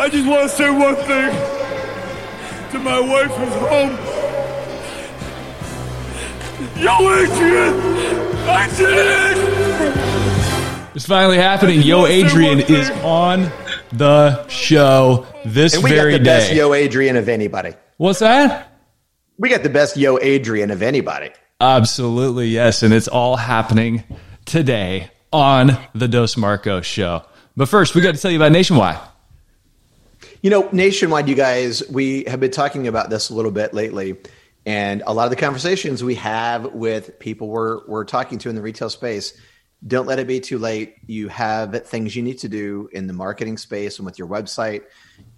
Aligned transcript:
I 0.00 0.08
just 0.08 0.26
want 0.26 0.48
to 0.48 0.56
say 0.56 0.70
one 0.70 0.96
thing 0.96 1.30
to 2.70 2.78
my 2.78 2.98
wife 2.98 3.30
who's 3.32 3.52
home. 3.68 3.98
Yo, 6.82 7.12
Adrian! 7.12 7.74
I 8.48 8.66
did 8.78 8.96
it! 8.96 9.36
It's 10.96 11.04
finally 11.04 11.36
happening. 11.36 11.82
Yo, 11.82 12.06
Adrian 12.06 12.60
is 12.60 12.88
on 13.04 13.52
the 13.92 14.48
show 14.48 15.26
this 15.44 15.74
very 15.74 15.74
day. 15.74 15.76
And 15.76 15.84
we 15.84 15.90
very 15.90 16.12
got 16.12 16.18
the 16.18 16.24
best. 16.24 16.54
Yo 16.54 16.72
Adrian 16.72 17.16
of 17.16 17.28
anybody. 17.28 17.74
What's 17.98 18.20
that? 18.20 18.72
We 19.36 19.50
got 19.50 19.62
the 19.62 19.68
best 19.68 19.98
Yo 19.98 20.18
Adrian 20.18 20.70
of 20.70 20.80
anybody. 20.80 21.28
Absolutely, 21.60 22.48
yes. 22.48 22.82
And 22.82 22.94
it's 22.94 23.08
all 23.08 23.36
happening 23.36 24.04
today 24.46 25.10
on 25.30 25.76
the 25.94 26.08
Dos 26.08 26.38
Marcos 26.38 26.86
show. 26.86 27.22
But 27.54 27.68
first, 27.68 27.94
we 27.94 28.00
got 28.00 28.14
to 28.14 28.20
tell 28.22 28.30
you 28.30 28.38
about 28.38 28.52
Nationwide. 28.52 28.98
You 30.42 30.48
know, 30.48 30.70
nationwide, 30.72 31.28
you 31.28 31.34
guys, 31.34 31.86
we 31.90 32.24
have 32.24 32.40
been 32.40 32.50
talking 32.50 32.88
about 32.88 33.10
this 33.10 33.28
a 33.28 33.34
little 33.34 33.50
bit 33.50 33.74
lately. 33.74 34.16
And 34.64 35.02
a 35.06 35.12
lot 35.12 35.24
of 35.24 35.30
the 35.30 35.36
conversations 35.36 36.02
we 36.02 36.14
have 36.14 36.72
with 36.72 37.18
people 37.18 37.48
we're, 37.48 37.86
we're 37.86 38.06
talking 38.06 38.38
to 38.38 38.48
in 38.48 38.54
the 38.54 38.62
retail 38.62 38.88
space, 38.88 39.38
don't 39.86 40.06
let 40.06 40.18
it 40.18 40.26
be 40.26 40.40
too 40.40 40.56
late. 40.56 40.94
You 41.06 41.28
have 41.28 41.86
things 41.86 42.16
you 42.16 42.22
need 42.22 42.38
to 42.38 42.48
do 42.48 42.88
in 42.90 43.06
the 43.06 43.12
marketing 43.12 43.58
space 43.58 43.98
and 43.98 44.06
with 44.06 44.18
your 44.18 44.28
website 44.28 44.84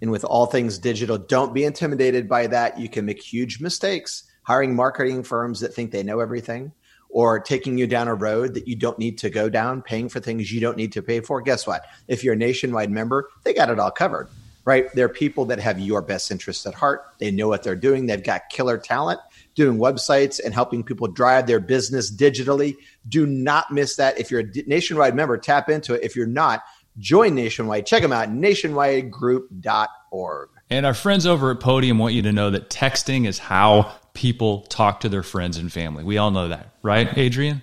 and 0.01 0.09
with 0.09 0.23
all 0.23 0.45
things 0.45 0.79
digital. 0.79 1.17
Don't 1.17 1.53
be 1.53 1.65
intimidated 1.65 2.29
by 2.29 2.47
that. 2.47 2.79
You 2.79 2.87
can 2.87 3.03
make 3.03 3.21
huge 3.21 3.59
mistakes 3.59 4.23
hiring 4.43 4.73
marketing 4.73 5.23
firms 5.23 5.59
that 5.59 5.73
think 5.73 5.91
they 5.91 6.03
know 6.03 6.21
everything 6.21 6.71
or 7.09 7.41
taking 7.41 7.77
you 7.77 7.87
down 7.87 8.07
a 8.07 8.15
road 8.15 8.53
that 8.53 8.69
you 8.69 8.77
don't 8.77 8.99
need 8.99 9.17
to 9.17 9.29
go 9.29 9.49
down, 9.49 9.81
paying 9.81 10.07
for 10.07 10.21
things 10.21 10.49
you 10.49 10.61
don't 10.61 10.77
need 10.77 10.93
to 10.93 11.01
pay 11.01 11.19
for. 11.19 11.41
Guess 11.41 11.67
what? 11.67 11.83
If 12.07 12.23
you're 12.23 12.35
a 12.35 12.37
nationwide 12.37 12.89
member, 12.89 13.29
they 13.43 13.53
got 13.53 13.69
it 13.69 13.79
all 13.79 13.91
covered 13.91 14.29
right? 14.65 14.93
They're 14.93 15.09
people 15.09 15.45
that 15.45 15.59
have 15.59 15.79
your 15.79 16.01
best 16.01 16.31
interests 16.31 16.65
at 16.65 16.73
heart. 16.73 17.05
They 17.19 17.31
know 17.31 17.47
what 17.47 17.63
they're 17.63 17.75
doing. 17.75 18.05
They've 18.05 18.23
got 18.23 18.49
killer 18.49 18.77
talent 18.77 19.19
doing 19.55 19.77
websites 19.77 20.39
and 20.43 20.53
helping 20.53 20.83
people 20.83 21.07
drive 21.07 21.47
their 21.47 21.59
business 21.59 22.13
digitally. 22.13 22.75
Do 23.07 23.25
not 23.25 23.71
miss 23.71 23.95
that. 23.97 24.19
If 24.19 24.31
you're 24.31 24.41
a 24.41 24.63
nationwide 24.65 25.15
member, 25.15 25.37
tap 25.37 25.69
into 25.69 25.93
it. 25.93 26.03
If 26.03 26.15
you're 26.15 26.25
not, 26.25 26.63
join 26.97 27.35
Nationwide. 27.35 27.85
Check 27.85 28.01
them 28.01 28.11
out, 28.11 28.29
nationwidegroup.org. 28.29 30.49
And 30.69 30.85
our 30.85 30.93
friends 30.93 31.25
over 31.25 31.51
at 31.51 31.59
Podium 31.59 31.99
want 31.99 32.13
you 32.13 32.21
to 32.23 32.31
know 32.31 32.49
that 32.51 32.69
texting 32.69 33.27
is 33.27 33.37
how 33.37 33.93
people 34.13 34.61
talk 34.63 35.01
to 35.01 35.09
their 35.09 35.23
friends 35.23 35.57
and 35.57 35.71
family. 35.71 36.03
We 36.03 36.17
all 36.17 36.31
know 36.31 36.47
that, 36.47 36.73
right, 36.81 37.15
Adrian? 37.17 37.61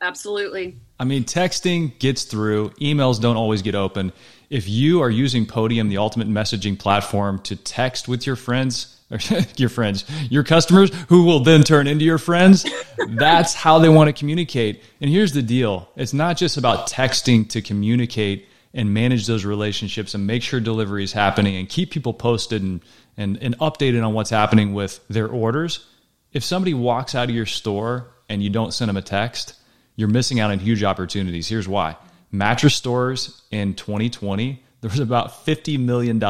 Absolutely. 0.00 0.80
I 1.00 1.04
mean, 1.04 1.24
texting 1.24 1.96
gets 1.98 2.24
through, 2.24 2.70
emails 2.80 3.20
don't 3.20 3.36
always 3.36 3.62
get 3.62 3.74
open. 3.74 4.12
If 4.50 4.68
you 4.68 5.00
are 5.02 5.10
using 5.10 5.46
Podium, 5.46 5.88
the 5.88 5.98
ultimate 5.98 6.28
messaging 6.28 6.78
platform, 6.78 7.38
to 7.42 7.54
text 7.54 8.08
with 8.08 8.26
your 8.26 8.34
friends, 8.34 8.96
your 9.56 9.68
friends, 9.68 10.04
your 10.28 10.42
customers, 10.42 10.90
who 11.08 11.24
will 11.24 11.40
then 11.40 11.62
turn 11.62 11.86
into 11.86 12.04
your 12.04 12.18
friends, 12.18 12.66
that's 13.10 13.54
how 13.54 13.78
they 13.78 13.88
want 13.88 14.08
to 14.08 14.12
communicate. 14.12 14.82
And 15.00 15.08
here's 15.10 15.32
the 15.32 15.42
deal 15.42 15.88
it's 15.96 16.12
not 16.12 16.36
just 16.36 16.56
about 16.56 16.88
texting 16.88 17.48
to 17.50 17.62
communicate 17.62 18.48
and 18.74 18.92
manage 18.92 19.26
those 19.26 19.44
relationships 19.44 20.14
and 20.14 20.26
make 20.26 20.42
sure 20.42 20.60
delivery 20.60 21.04
is 21.04 21.12
happening 21.12 21.56
and 21.56 21.68
keep 21.68 21.90
people 21.90 22.12
posted 22.12 22.62
and, 22.62 22.80
and, 23.16 23.38
and 23.40 23.56
updated 23.58 24.06
on 24.06 24.14
what's 24.14 24.30
happening 24.30 24.74
with 24.74 25.00
their 25.08 25.28
orders. 25.28 25.86
If 26.32 26.44
somebody 26.44 26.74
walks 26.74 27.14
out 27.14 27.28
of 27.28 27.34
your 27.34 27.46
store 27.46 28.08
and 28.28 28.42
you 28.42 28.50
don't 28.50 28.74
send 28.74 28.88
them 28.90 28.96
a 28.96 29.02
text, 29.02 29.54
you're 29.98 30.08
missing 30.08 30.38
out 30.38 30.52
on 30.52 30.60
huge 30.60 30.84
opportunities. 30.84 31.48
Here's 31.48 31.66
why. 31.66 31.96
Mattress 32.30 32.76
stores 32.76 33.42
in 33.50 33.74
2020, 33.74 34.62
there 34.80 34.90
was 34.90 35.00
about 35.00 35.44
$50 35.44 35.76
million 35.80 36.22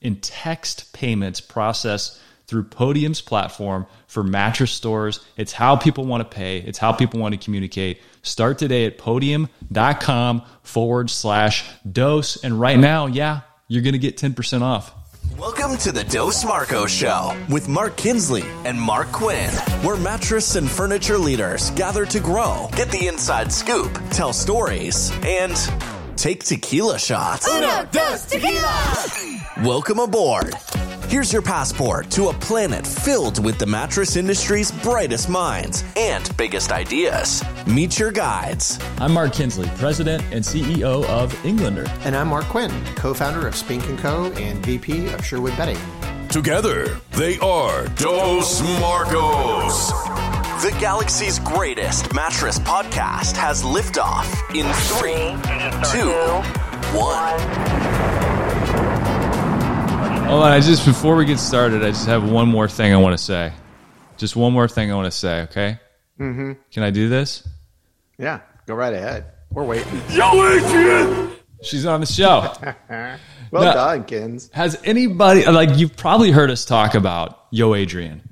in 0.00 0.16
text 0.16 0.94
payments 0.94 1.42
processed 1.42 2.18
through 2.46 2.64
Podium's 2.64 3.20
platform 3.20 3.84
for 4.06 4.22
mattress 4.22 4.70
stores. 4.70 5.20
It's 5.36 5.52
how 5.52 5.76
people 5.76 6.06
want 6.06 6.22
to 6.22 6.36
pay, 6.36 6.60
it's 6.60 6.78
how 6.78 6.92
people 6.92 7.20
want 7.20 7.38
to 7.38 7.44
communicate. 7.44 8.00
Start 8.22 8.56
today 8.56 8.86
at 8.86 8.96
podium.com 8.96 10.42
forward 10.62 11.10
slash 11.10 11.68
dos. 11.90 12.42
And 12.42 12.58
right 12.58 12.78
now, 12.78 13.08
yeah, 13.08 13.40
you're 13.68 13.82
going 13.82 13.92
to 13.92 13.98
get 13.98 14.16
10% 14.16 14.62
off. 14.62 14.94
Welcome 15.34 15.76
to 15.78 15.92
the 15.92 16.04
Dos 16.04 16.46
Marco 16.46 16.86
Show 16.86 17.36
with 17.50 17.68
Mark 17.68 17.96
Kinsley 17.98 18.44
and 18.64 18.80
Mark 18.80 19.12
Quinn, 19.12 19.50
where 19.82 19.96
mattress 19.96 20.56
and 20.56 20.70
furniture 20.70 21.18
leaders 21.18 21.70
gather 21.72 22.06
to 22.06 22.20
grow, 22.20 22.70
get 22.74 22.90
the 22.90 23.06
inside 23.06 23.52
scoop, 23.52 23.92
tell 24.10 24.32
stories, 24.32 25.12
and 25.24 25.54
take 26.16 26.42
tequila 26.44 26.98
shots. 26.98 27.46
Uno, 27.48 27.86
dos, 27.92 28.24
tequila! 28.24 29.06
Welcome 29.62 29.98
aboard. 29.98 30.54
Here's 31.08 31.32
your 31.32 31.40
passport 31.42 32.10
to 32.10 32.30
a 32.30 32.32
planet 32.32 32.84
filled 32.84 33.44
with 33.44 33.58
the 33.58 33.66
mattress 33.66 34.16
industry's 34.16 34.72
brightest 34.72 35.28
minds 35.28 35.84
and 35.96 36.36
biggest 36.36 36.72
ideas. 36.72 37.44
Meet 37.64 38.00
your 38.00 38.10
guides. 38.10 38.80
I'm 38.98 39.12
Mark 39.12 39.32
Kinsley, 39.32 39.68
President 39.76 40.20
and 40.32 40.44
CEO 40.44 41.04
of 41.04 41.32
Englander. 41.46 41.86
And 42.00 42.16
I'm 42.16 42.26
Mark 42.26 42.46
Quinn, 42.46 42.72
co-founder 42.96 43.46
of 43.46 43.54
Spink 43.54 43.84
& 43.98 43.98
Co. 43.98 44.32
and 44.32 44.58
VP 44.66 45.06
of 45.12 45.24
Sherwood 45.24 45.56
Bedding. 45.56 45.78
Together, 46.28 46.98
they 47.12 47.38
are 47.38 47.86
Dos 47.94 48.60
Marcos. 48.80 49.92
The 50.60 50.76
galaxy's 50.80 51.38
greatest 51.38 52.12
mattress 52.14 52.58
podcast 52.58 53.36
has 53.36 53.62
liftoff 53.62 54.26
in 54.56 54.66
three, 54.98 55.36
two, 55.92 56.10
one. 56.98 57.85
Hold 60.26 60.42
on, 60.42 60.50
I 60.52 60.58
just 60.60 60.84
before 60.84 61.14
we 61.16 61.24
get 61.24 61.38
started, 61.38 61.82
I 61.84 61.88
just 61.90 62.06
have 62.06 62.28
one 62.28 62.48
more 62.48 62.68
thing 62.68 62.92
I 62.92 62.96
want 62.96 63.16
to 63.16 63.22
say. 63.22 63.52
Just 64.16 64.34
one 64.34 64.52
more 64.52 64.66
thing 64.66 64.90
I 64.90 64.94
want 64.96 65.06
to 65.06 65.10
say, 65.16 65.42
okay? 65.42 65.78
Mm-hmm. 66.18 66.52
Can 66.72 66.82
I 66.82 66.90
do 66.90 67.08
this? 67.08 67.46
Yeah, 68.18 68.40
go 68.66 68.74
right 68.74 68.92
ahead. 68.92 69.26
We're 69.52 69.64
waiting. 69.64 70.00
Yo, 70.10 70.44
Adrian! 70.48 71.32
She's 71.62 71.86
on 71.86 72.00
the 72.00 72.06
show. 72.06 72.52
Well 73.52 73.62
No. 73.62 73.72
done, 73.74 74.04
Kins. 74.06 74.50
Has 74.52 74.76
anybody 74.82 75.46
like 75.46 75.78
you've 75.78 75.96
probably 75.96 76.32
heard 76.32 76.50
us 76.50 76.64
talk 76.64 76.96
about 76.96 77.44
Yo 77.52 77.76
Adrian, 77.76 78.28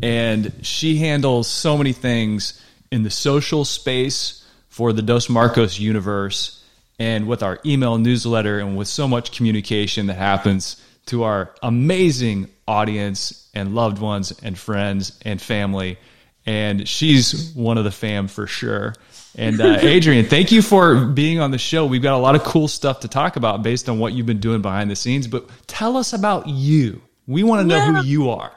and 0.00 0.52
she 0.62 0.98
handles 0.98 1.48
so 1.48 1.76
many 1.76 1.92
things 1.92 2.62
in 2.92 3.02
the 3.02 3.10
social 3.10 3.64
space 3.64 4.46
for 4.68 4.92
the 4.92 5.02
Dos 5.02 5.28
Marcos 5.28 5.80
universe, 5.80 6.62
and 7.00 7.26
with 7.26 7.42
our 7.42 7.58
email 7.66 7.98
newsletter, 7.98 8.60
and 8.60 8.76
with 8.76 8.86
so 8.86 9.08
much 9.08 9.32
communication 9.36 10.06
that 10.06 10.14
happens 10.14 10.80
to 11.06 11.24
our 11.24 11.54
amazing 11.62 12.48
audience 12.66 13.50
and 13.54 13.74
loved 13.74 13.98
ones 13.98 14.32
and 14.42 14.58
friends 14.58 15.18
and 15.24 15.40
family. 15.40 15.98
And 16.46 16.88
she's 16.88 17.52
one 17.54 17.78
of 17.78 17.84
the 17.84 17.90
fam 17.90 18.28
for 18.28 18.46
sure. 18.46 18.94
And 19.36 19.60
uh, 19.60 19.78
Adrian, 19.82 20.26
thank 20.26 20.52
you 20.52 20.62
for 20.62 21.06
being 21.06 21.40
on 21.40 21.50
the 21.50 21.58
show. 21.58 21.86
We've 21.86 22.02
got 22.02 22.14
a 22.14 22.18
lot 22.18 22.34
of 22.34 22.42
cool 22.44 22.68
stuff 22.68 23.00
to 23.00 23.08
talk 23.08 23.36
about 23.36 23.62
based 23.62 23.88
on 23.88 23.98
what 23.98 24.12
you've 24.12 24.26
been 24.26 24.40
doing 24.40 24.62
behind 24.62 24.90
the 24.90 24.96
scenes. 24.96 25.26
But 25.26 25.48
tell 25.66 25.96
us 25.96 26.12
about 26.12 26.48
you. 26.48 27.02
We 27.26 27.44
want 27.44 27.62
to 27.62 27.66
know 27.66 27.80
who 27.80 28.04
you 28.04 28.30
are. 28.30 28.52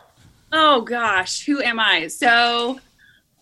Oh 0.51 0.81
gosh, 0.81 1.45
who 1.45 1.61
am 1.61 1.79
I? 1.79 2.07
So, 2.07 2.79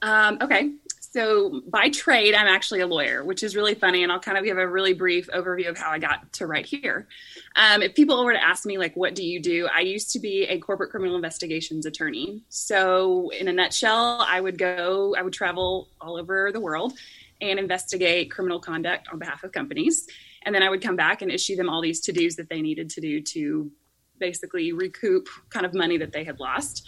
um, 0.01 0.39
okay. 0.41 0.71
So 1.13 1.61
by 1.67 1.89
trade, 1.89 2.33
I'm 2.33 2.47
actually 2.47 2.79
a 2.79 2.87
lawyer, 2.87 3.23
which 3.23 3.43
is 3.43 3.55
really 3.55 3.75
funny, 3.75 4.01
and 4.01 4.11
I'll 4.11 4.19
kind 4.19 4.35
of 4.35 4.43
give 4.43 4.57
a 4.57 4.67
really 4.67 4.93
brief 4.93 5.27
overview 5.27 5.69
of 5.69 5.77
how 5.77 5.91
I 5.91 5.99
got 5.99 6.33
to 6.33 6.47
right 6.47 6.65
here. 6.65 7.07
Um, 7.55 7.83
if 7.83 7.93
people 7.93 8.25
were 8.25 8.33
to 8.33 8.43
ask 8.43 8.65
me, 8.65 8.79
like, 8.79 8.95
what 8.95 9.13
do 9.13 9.23
you 9.23 9.39
do? 9.39 9.69
I 9.71 9.81
used 9.81 10.11
to 10.13 10.19
be 10.19 10.45
a 10.45 10.57
corporate 10.57 10.89
criminal 10.89 11.15
investigations 11.15 11.85
attorney. 11.85 12.41
So, 12.49 13.29
in 13.29 13.47
a 13.47 13.53
nutshell, 13.53 14.25
I 14.27 14.41
would 14.41 14.57
go, 14.57 15.13
I 15.15 15.21
would 15.21 15.33
travel 15.33 15.89
all 16.01 16.17
over 16.17 16.51
the 16.51 16.59
world 16.59 16.93
and 17.41 17.59
investigate 17.59 18.31
criminal 18.31 18.59
conduct 18.59 19.07
on 19.09 19.19
behalf 19.19 19.43
of 19.43 19.51
companies. 19.51 20.07
And 20.47 20.55
then 20.55 20.63
I 20.63 20.69
would 20.71 20.81
come 20.81 20.95
back 20.95 21.21
and 21.21 21.31
issue 21.31 21.55
them 21.55 21.69
all 21.69 21.83
these 21.83 21.99
to 22.01 22.11
dos 22.11 22.37
that 22.37 22.49
they 22.49 22.63
needed 22.63 22.89
to 22.89 23.01
do 23.01 23.21
to 23.21 23.71
basically 24.19 24.73
recoup 24.73 25.27
kind 25.49 25.65
of 25.65 25.75
money 25.75 25.97
that 25.97 26.11
they 26.11 26.23
had 26.23 26.39
lost. 26.39 26.87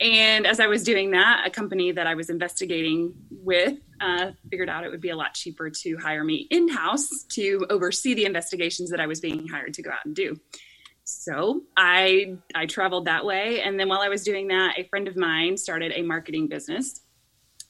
And 0.00 0.46
as 0.46 0.60
I 0.60 0.68
was 0.68 0.84
doing 0.84 1.10
that, 1.10 1.44
a 1.46 1.50
company 1.50 1.90
that 1.92 2.06
I 2.06 2.14
was 2.14 2.30
investigating 2.30 3.14
with 3.30 3.78
uh, 4.00 4.30
figured 4.48 4.68
out 4.68 4.84
it 4.84 4.90
would 4.90 5.00
be 5.00 5.10
a 5.10 5.16
lot 5.16 5.34
cheaper 5.34 5.70
to 5.70 5.96
hire 5.96 6.22
me 6.22 6.46
in 6.50 6.68
house 6.68 7.08
to 7.30 7.66
oversee 7.68 8.14
the 8.14 8.24
investigations 8.24 8.90
that 8.90 9.00
I 9.00 9.06
was 9.06 9.20
being 9.20 9.48
hired 9.48 9.74
to 9.74 9.82
go 9.82 9.90
out 9.90 10.04
and 10.04 10.14
do. 10.14 10.36
So 11.04 11.62
I 11.76 12.36
I 12.54 12.66
traveled 12.66 13.06
that 13.06 13.24
way, 13.24 13.62
and 13.62 13.80
then 13.80 13.88
while 13.88 14.00
I 14.00 14.08
was 14.08 14.22
doing 14.24 14.48
that, 14.48 14.78
a 14.78 14.84
friend 14.84 15.08
of 15.08 15.16
mine 15.16 15.56
started 15.56 15.92
a 15.94 16.02
marketing 16.02 16.48
business. 16.48 17.00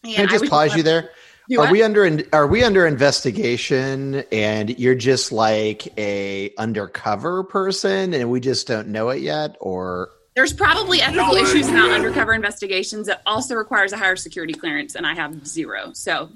And 0.04 0.14
Can 0.14 0.26
I 0.26 0.30
just 0.30 0.40
was- 0.42 0.50
pause 0.50 0.76
you 0.76 0.82
there? 0.82 1.10
Do 1.48 1.60
are 1.60 1.64
what? 1.64 1.72
we 1.72 1.82
under 1.82 2.20
are 2.34 2.46
we 2.46 2.62
under 2.62 2.86
investigation 2.86 4.16
and 4.30 4.78
you're 4.78 4.94
just 4.94 5.32
like 5.32 5.88
a 5.98 6.52
undercover 6.58 7.42
person 7.44 8.12
and 8.12 8.30
we 8.30 8.38
just 8.40 8.66
don't 8.66 8.88
know 8.88 9.08
it 9.08 9.22
yet 9.22 9.56
or 9.60 10.10
There's 10.38 10.52
probably 10.52 11.00
ethical 11.02 11.34
issues 11.34 11.66
about 11.68 11.90
undercover 11.90 12.32
investigations 12.32 13.08
that 13.08 13.22
also 13.26 13.56
requires 13.56 13.92
a 13.92 13.96
higher 13.96 14.14
security 14.14 14.52
clearance, 14.54 14.94
and 14.94 15.04
I 15.04 15.12
have 15.12 15.44
zero. 15.44 15.90
So 15.94 16.30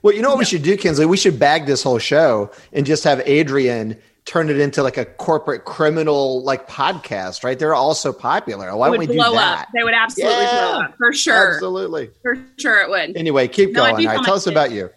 Well, 0.00 0.14
you 0.14 0.22
know 0.22 0.28
what 0.28 0.38
we 0.38 0.44
should 0.44 0.62
do, 0.62 0.76
Kinsley? 0.76 1.06
We 1.06 1.16
should 1.16 1.40
bag 1.40 1.66
this 1.66 1.82
whole 1.82 1.98
show 1.98 2.52
and 2.72 2.86
just 2.86 3.02
have 3.02 3.20
Adrian 3.26 3.96
turn 4.26 4.48
it 4.48 4.60
into 4.60 4.84
like 4.84 4.96
a 4.96 5.04
corporate 5.06 5.64
criminal 5.64 6.44
like 6.44 6.68
podcast, 6.68 7.42
right? 7.42 7.58
They're 7.58 7.74
all 7.74 7.96
so 7.96 8.12
popular. 8.12 8.76
Why 8.76 8.86
don't 8.86 8.98
would 8.98 9.08
we 9.08 9.14
do 9.16 9.20
blow 9.20 9.32
that? 9.32 9.62
up. 9.62 9.68
They 9.74 9.82
would 9.82 9.92
absolutely 9.92 10.44
Yeah. 10.44 10.60
blow 10.60 10.80
up 10.82 10.94
for 10.96 11.12
sure. 11.12 11.54
Absolutely. 11.54 12.10
For 12.22 12.38
sure, 12.60 12.80
it 12.80 12.90
would. 12.90 13.16
Anyway, 13.16 13.48
keep 13.48 13.72
No, 13.72 13.80
going. 13.90 14.06
All 14.06 14.14
right, 14.14 14.24
tell 14.24 14.34
us 14.36 14.46
about 14.46 14.70
you. 14.70 14.88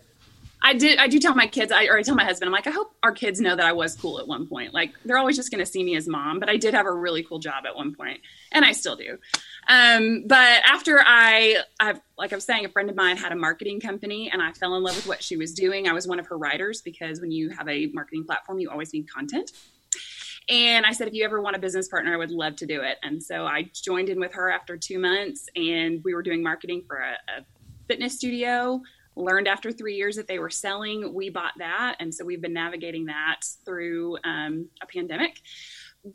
I 0.65 0.73
did. 0.73 0.97
I 0.97 1.07
do 1.07 1.19
tell 1.19 1.35
my 1.35 1.45
kids. 1.45 1.71
I 1.71 1.85
or 1.85 1.95
I 1.95 2.01
tell 2.01 2.15
my 2.15 2.23
husband. 2.23 2.49
I'm 2.49 2.51
like, 2.51 2.65
I 2.65 2.71
hope 2.71 2.95
our 3.03 3.11
kids 3.11 3.39
know 3.39 3.55
that 3.55 3.67
I 3.67 3.71
was 3.71 3.95
cool 3.95 4.19
at 4.19 4.27
one 4.27 4.47
point. 4.47 4.73
Like 4.73 4.93
they're 5.05 5.19
always 5.19 5.35
just 5.35 5.51
going 5.51 5.63
to 5.63 5.65
see 5.65 5.83
me 5.83 5.95
as 5.95 6.07
mom, 6.07 6.39
but 6.39 6.49
I 6.49 6.57
did 6.57 6.73
have 6.73 6.87
a 6.87 6.91
really 6.91 7.21
cool 7.21 7.37
job 7.37 7.67
at 7.67 7.75
one 7.75 7.93
point, 7.93 8.21
and 8.51 8.65
I 8.65 8.71
still 8.71 8.95
do. 8.95 9.19
Um, 9.67 10.23
but 10.25 10.63
after 10.65 10.99
I, 11.05 11.57
I've, 11.79 12.01
like 12.17 12.33
I 12.33 12.35
was 12.35 12.45
saying, 12.45 12.65
a 12.65 12.69
friend 12.69 12.89
of 12.89 12.95
mine 12.95 13.15
had 13.15 13.31
a 13.31 13.35
marketing 13.35 13.79
company, 13.79 14.31
and 14.33 14.41
I 14.41 14.53
fell 14.53 14.75
in 14.75 14.81
love 14.81 14.95
with 14.95 15.05
what 15.05 15.21
she 15.21 15.37
was 15.37 15.53
doing. 15.53 15.87
I 15.87 15.93
was 15.93 16.07
one 16.07 16.19
of 16.19 16.25
her 16.27 16.37
writers 16.37 16.81
because 16.81 17.21
when 17.21 17.29
you 17.29 17.49
have 17.51 17.69
a 17.69 17.85
marketing 17.93 18.25
platform, 18.25 18.57
you 18.57 18.71
always 18.71 18.91
need 18.91 19.07
content. 19.07 19.51
And 20.49 20.83
I 20.83 20.93
said, 20.93 21.07
if 21.07 21.13
you 21.13 21.25
ever 21.25 21.41
want 21.41 21.55
a 21.55 21.59
business 21.59 21.87
partner, 21.87 22.11
I 22.11 22.17
would 22.17 22.31
love 22.31 22.55
to 22.57 22.65
do 22.65 22.81
it. 22.81 22.97
And 23.03 23.21
so 23.21 23.45
I 23.45 23.69
joined 23.71 24.09
in 24.09 24.19
with 24.19 24.33
her 24.33 24.51
after 24.51 24.77
two 24.77 24.97
months, 24.97 25.47
and 25.55 26.03
we 26.03 26.15
were 26.15 26.23
doing 26.23 26.41
marketing 26.41 26.85
for 26.87 26.97
a, 26.97 27.13
a 27.39 27.45
fitness 27.87 28.15
studio. 28.15 28.81
Learned 29.15 29.47
after 29.47 29.71
three 29.71 29.95
years 29.95 30.15
that 30.17 30.27
they 30.27 30.39
were 30.39 30.49
selling. 30.49 31.13
We 31.13 31.29
bought 31.29 31.53
that. 31.57 31.95
And 31.99 32.13
so 32.13 32.25
we've 32.25 32.41
been 32.41 32.53
navigating 32.53 33.05
that 33.05 33.41
through 33.65 34.17
um, 34.23 34.67
a 34.81 34.85
pandemic. 34.85 35.41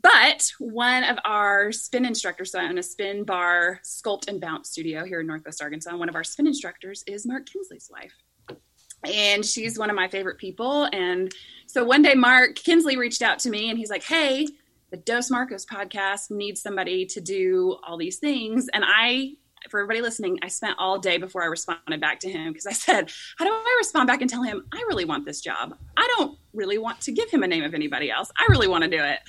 But 0.01 0.51
one 0.59 1.03
of 1.03 1.17
our 1.25 1.71
spin 1.71 2.05
instructors, 2.05 2.51
so 2.51 2.59
I 2.59 2.65
own 2.65 2.77
a 2.77 2.83
spin 2.83 3.23
bar, 3.23 3.81
sculpt, 3.83 4.27
and 4.27 4.39
bounce 4.39 4.69
studio 4.69 5.03
here 5.05 5.19
in 5.19 5.27
Northwest 5.27 5.61
Arkansas. 5.61 5.95
One 5.95 6.09
of 6.09 6.15
our 6.15 6.23
spin 6.23 6.47
instructors 6.47 7.03
is 7.07 7.25
Mark 7.25 7.47
Kinsley's 7.47 7.89
wife 7.91 8.13
and 9.05 9.45
she's 9.45 9.79
one 9.79 9.89
of 9.89 9.95
my 9.95 10.07
favorite 10.07 10.37
people. 10.37 10.87
And 10.93 11.33
so 11.65 11.83
one 11.83 12.01
day, 12.01 12.13
Mark 12.13 12.55
Kinsley 12.55 12.97
reached 12.97 13.21
out 13.21 13.39
to 13.39 13.49
me 13.49 13.69
and 13.69 13.77
he's 13.77 13.89
like, 13.89 14.03
Hey, 14.03 14.47
the 14.91 14.97
Dos 14.97 15.31
Marcos 15.31 15.65
podcast 15.65 16.31
needs 16.31 16.61
somebody 16.61 17.05
to 17.07 17.21
do 17.21 17.77
all 17.85 17.97
these 17.97 18.17
things. 18.17 18.67
And 18.73 18.83
I, 18.85 19.33
for 19.69 19.79
everybody 19.79 20.01
listening, 20.01 20.39
I 20.41 20.47
spent 20.47 20.75
all 20.79 20.99
day 20.99 21.17
before 21.17 21.43
I 21.43 21.47
responded 21.47 22.01
back 22.01 22.19
to 22.21 22.29
him 22.29 22.51
because 22.51 22.65
I 22.65 22.73
said, 22.73 23.11
How 23.37 23.45
do 23.45 23.51
I 23.51 23.75
respond 23.79 24.07
back 24.07 24.21
and 24.21 24.29
tell 24.29 24.43
him 24.43 24.65
I 24.71 24.83
really 24.87 25.05
want 25.05 25.25
this 25.25 25.41
job? 25.41 25.77
I 25.97 26.07
don't 26.17 26.37
really 26.53 26.77
want 26.77 27.01
to 27.01 27.11
give 27.11 27.29
him 27.29 27.43
a 27.43 27.47
name 27.47 27.63
of 27.63 27.73
anybody 27.73 28.11
else. 28.11 28.31
I 28.37 28.47
really 28.49 28.67
want 28.67 28.83
to 28.83 28.89
do 28.89 29.03
it. 29.03 29.19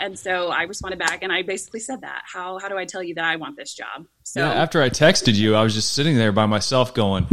And 0.00 0.18
so 0.18 0.48
I 0.48 0.62
responded 0.62 0.98
back 0.98 1.22
and 1.22 1.30
I 1.30 1.42
basically 1.42 1.80
said 1.80 2.00
that. 2.00 2.22
How, 2.24 2.58
how 2.58 2.68
do 2.68 2.78
I 2.78 2.86
tell 2.86 3.02
you 3.02 3.14
that 3.16 3.24
I 3.24 3.36
want 3.36 3.56
this 3.56 3.74
job? 3.74 4.06
So 4.22 4.40
Yeah, 4.40 4.52
after 4.52 4.80
I 4.80 4.88
texted 4.88 5.34
you, 5.34 5.54
I 5.54 5.62
was 5.62 5.74
just 5.74 5.92
sitting 5.92 6.16
there 6.16 6.32
by 6.32 6.46
myself 6.46 6.94
going, 6.94 7.26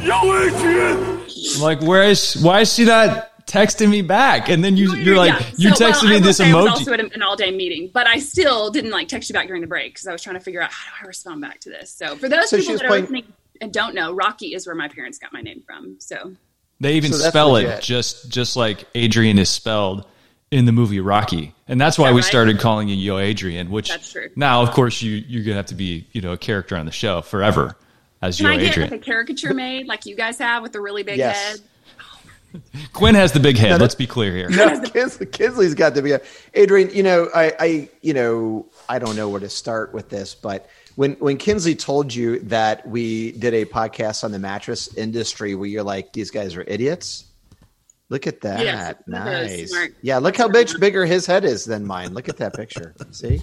Yo, 0.00 0.14
Adrian! 0.36 1.24
I'm 1.56 1.60
like, 1.60 1.80
where 1.82 2.04
is, 2.04 2.40
why 2.40 2.60
is 2.60 2.72
she 2.72 2.84
not 2.84 3.31
texting 3.46 3.90
me 3.90 4.02
back? 4.02 4.48
And 4.48 4.62
then 4.64 4.76
you, 4.76 4.94
you're 4.96 5.16
like, 5.16 5.38
Yeah. 5.40 5.46
you 5.56 5.74
So, 5.74 5.84
texted 5.86 6.02
well, 6.04 6.12
me 6.14 6.18
this 6.20 6.36
say 6.38 6.50
I 6.50 6.54
was 6.54 6.64
emoji. 6.66 6.70
also 6.70 6.92
at 6.92 7.00
an 7.00 7.22
all 7.22 7.36
day 7.36 7.50
meeting, 7.50 7.90
but 7.92 8.06
I 8.06 8.18
still 8.18 8.70
didn't 8.70 8.90
like 8.90 9.08
text 9.08 9.28
you 9.28 9.34
back 9.34 9.46
during 9.46 9.60
the 9.62 9.68
break 9.68 9.94
because 9.94 10.06
I 10.06 10.12
was 10.12 10.22
trying 10.22 10.34
to 10.36 10.40
figure 10.40 10.62
out 10.62 10.70
how 10.70 10.98
do 11.00 11.04
I 11.04 11.06
respond 11.08 11.40
back 11.40 11.60
to 11.60 11.70
this. 11.70 11.90
So 11.92 12.16
for 12.16 12.28
those 12.28 12.50
So 12.50 12.56
people 12.58 12.72
was 12.72 12.80
that 12.82 12.90
are 12.90 13.00
listening 13.00 13.24
and 13.60 13.72
don't 13.72 13.94
know, 13.94 14.12
Rocky 14.12 14.54
is 14.54 14.66
where 14.66 14.74
my 14.74 14.88
parents 14.88 15.18
got 15.18 15.32
my 15.32 15.40
name 15.40 15.62
from. 15.66 15.96
So 16.00 16.32
They 16.80 16.94
even 16.94 17.12
So 17.12 17.18
spell 17.18 17.50
legit. 17.52 17.78
it 17.78 17.82
just 17.82 18.30
just 18.30 18.56
like 18.56 18.84
Adrian 18.94 19.38
is 19.38 19.48
spelled 19.50 20.06
in 20.50 20.66
the 20.66 20.72
movie 20.72 21.00
Rocky, 21.00 21.54
and 21.66 21.80
that's 21.80 21.96
why 21.98 22.08
that 22.08 22.14
we 22.14 22.20
right? 22.20 22.26
started 22.28 22.58
calling 22.60 22.86
you 22.86 22.94
Yo 22.96 23.16
Adrian. 23.18 23.70
Which 23.70 23.88
That's 23.88 24.12
true. 24.12 24.28
now, 24.36 24.60
of 24.62 24.72
course, 24.72 25.00
you 25.00 25.12
you're 25.26 25.44
gonna 25.44 25.56
have 25.56 25.66
to 25.66 25.74
be 25.74 26.06
you 26.12 26.20
know 26.20 26.32
a 26.32 26.36
character 26.36 26.76
on 26.76 26.84
the 26.84 26.92
show 26.92 27.22
forever 27.22 27.74
as 28.20 28.36
can 28.36 28.46
Yo 28.46 28.52
I 28.52 28.56
get 28.58 28.68
Adrian. 28.72 28.90
like 28.90 29.00
a 29.00 29.02
caricature 29.02 29.54
made 29.54 29.86
like 29.86 30.04
you 30.04 30.14
guys 30.14 30.38
have 30.38 30.62
with 30.62 30.72
the 30.72 30.80
really 30.80 31.02
big 31.04 31.16
Yes. 31.18 31.36
head? 31.52 31.60
Quinn 32.92 33.14
has 33.14 33.32
the 33.32 33.40
big 33.40 33.56
head. 33.56 33.72
that- 33.72 33.80
Let's 33.80 33.94
be 33.94 34.06
clear 34.06 34.34
here. 34.34 34.48
No, 34.50 34.80
Kinsley, 34.84 35.26
Kinsley's 35.26 35.74
got 35.74 35.94
to 35.94 36.02
be 36.02 36.12
a 36.12 36.20
Adrian. 36.54 36.90
You 36.94 37.02
know, 37.02 37.28
I, 37.34 37.52
I, 37.58 37.88
you 38.02 38.14
know, 38.14 38.66
I 38.88 38.98
don't 38.98 39.16
know 39.16 39.28
where 39.28 39.40
to 39.40 39.48
start 39.48 39.92
with 39.94 40.08
this, 40.08 40.34
but 40.34 40.68
when 40.96 41.12
when 41.14 41.36
Kinsley 41.38 41.74
told 41.74 42.14
you 42.14 42.38
that 42.40 42.86
we 42.86 43.32
did 43.32 43.54
a 43.54 43.64
podcast 43.64 44.24
on 44.24 44.32
the 44.32 44.38
mattress 44.38 44.94
industry, 44.96 45.54
where 45.54 45.68
you're 45.68 45.82
like, 45.82 46.12
these 46.12 46.30
guys 46.30 46.54
are 46.56 46.64
idiots. 46.66 47.24
Look 48.08 48.26
at 48.26 48.42
that, 48.42 48.60
Yes, 48.62 48.94
look 49.06 49.16
at 49.16 49.24
those 49.48 49.72
nice. 49.72 49.88
Yeah, 50.02 50.18
look 50.18 50.36
how 50.36 50.46
big, 50.46 50.68
bigger 50.78 51.06
his 51.06 51.24
head 51.24 51.46
is 51.46 51.64
than 51.64 51.86
mine. 51.86 52.12
Look 52.12 52.28
at 52.28 52.36
that 52.36 52.54
picture. 52.54 52.94
See. 53.10 53.40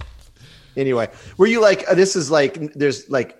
Anyway, 0.76 1.08
were 1.36 1.48
you 1.48 1.60
like, 1.60 1.84
uh, 1.88 1.94
this 1.94 2.14
is 2.14 2.30
like, 2.30 2.72
there's 2.74 3.10
like, 3.10 3.36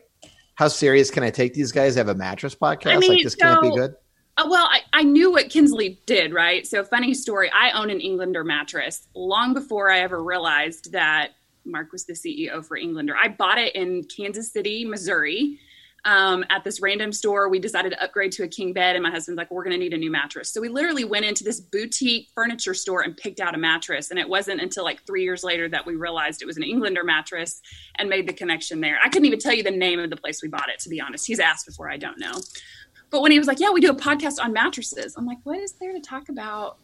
how 0.57 0.67
serious 0.67 1.09
can 1.13 1.23
I 1.23 1.31
take 1.31 1.55
these 1.55 1.71
guys? 1.71 1.95
Have 1.95 2.09
a 2.09 2.15
mattress 2.17 2.57
podcast? 2.57 2.87
I 2.89 2.97
mean, 2.99 3.11
like 3.11 3.23
this 3.23 3.37
can't 3.37 3.63
be 3.63 3.71
good. 3.77 3.95
Uh, 4.41 4.49
well, 4.49 4.67
I, 4.71 4.81
I 4.93 5.03
knew 5.03 5.33
what 5.33 5.51
Kinsley 5.51 6.01
did, 6.07 6.33
right? 6.33 6.67
So, 6.67 6.83
funny 6.83 7.13
story 7.13 7.51
I 7.51 7.73
own 7.73 7.91
an 7.91 8.01
Englander 8.01 8.43
mattress 8.43 9.07
long 9.15 9.53
before 9.53 9.91
I 9.91 10.01
ever 10.01 10.23
realized 10.23 10.93
that 10.93 11.33
Mark 11.67 11.93
was 11.93 12.07
the 12.07 12.15
CEO 12.15 12.65
for 12.65 12.79
Englander. 12.79 13.15
I 13.15 13.29
bought 13.29 13.59
it 13.59 13.75
in 13.75 14.05
Kansas 14.05 14.51
City, 14.51 14.87
Missouri. 14.87 15.59
Um, 16.07 16.47
at 16.49 16.65
this 16.65 16.81
random 16.81 17.13
store, 17.13 17.51
we 17.51 17.59
decided 17.59 17.93
to 17.93 18.03
upgrade 18.03 18.33
to 18.33 18.43
a 18.43 18.49
king 18.49 18.73
bed, 18.73 18.97
and 18.97 19.03
my 19.03 19.11
husband's 19.11 19.37
like, 19.37 19.51
"We're 19.51 19.63
going 19.63 19.75
to 19.75 19.79
need 19.79 19.93
a 19.93 19.99
new 19.99 20.11
mattress." 20.11 20.51
So 20.51 20.63
we 20.63 20.71
literally 20.71 21.05
went 21.05 21.27
into 21.27 21.45
this 21.45 21.61
boutique 21.61 22.29
furniture 22.35 22.73
store 22.73 23.03
and 23.03 23.15
picked 23.15 23.41
out 23.41 23.55
a 23.55 23.59
mattress. 23.59 24.11
And 24.11 24.19
it 24.19 24.27
wasn't 24.27 24.63
until 24.63 24.85
like 24.85 25.05
three 25.07 25.23
years 25.23 25.45
later 25.45 25.69
that 25.69 25.85
we 25.85 25.97
realized 25.97 26.41
it 26.41 26.47
was 26.47 26.57
an 26.57 26.63
Englander 26.63 27.05
mattress 27.05 27.61
and 27.99 28.09
made 28.09 28.27
the 28.27 28.33
connection 28.33 28.81
there. 28.81 28.99
I 29.05 29.11
couldn't 29.11 29.27
even 29.27 29.39
tell 29.39 29.53
you 29.53 29.63
the 29.63 29.71
name 29.71 30.01
of 30.01 30.09
the 30.09 30.17
place 30.17 30.41
we 30.43 30.49
bought 30.49 30.71
it, 30.71 30.79
to 30.81 30.89
be 30.89 30.99
honest. 30.99 31.27
He's 31.27 31.41
asked 31.41 31.67
before, 31.67 31.91
I 31.91 31.99
don't 31.99 32.19
know. 32.19 32.41
But 33.11 33.23
when 33.23 33.33
he 33.33 33.39
was 33.39 33.49
like, 33.49 33.61
"Yeah, 33.61 33.71
we 33.71 33.81
do 33.81 33.91
a 33.91 33.95
podcast 33.95 34.43
on 34.43 34.53
mattresses," 34.53 35.15
I'm 35.17 35.27
like, 35.27 35.39
"What 35.45 35.59
is 35.59 35.73
there 35.73 35.93
to 35.93 36.01
talk 36.01 36.29
about 36.29 36.79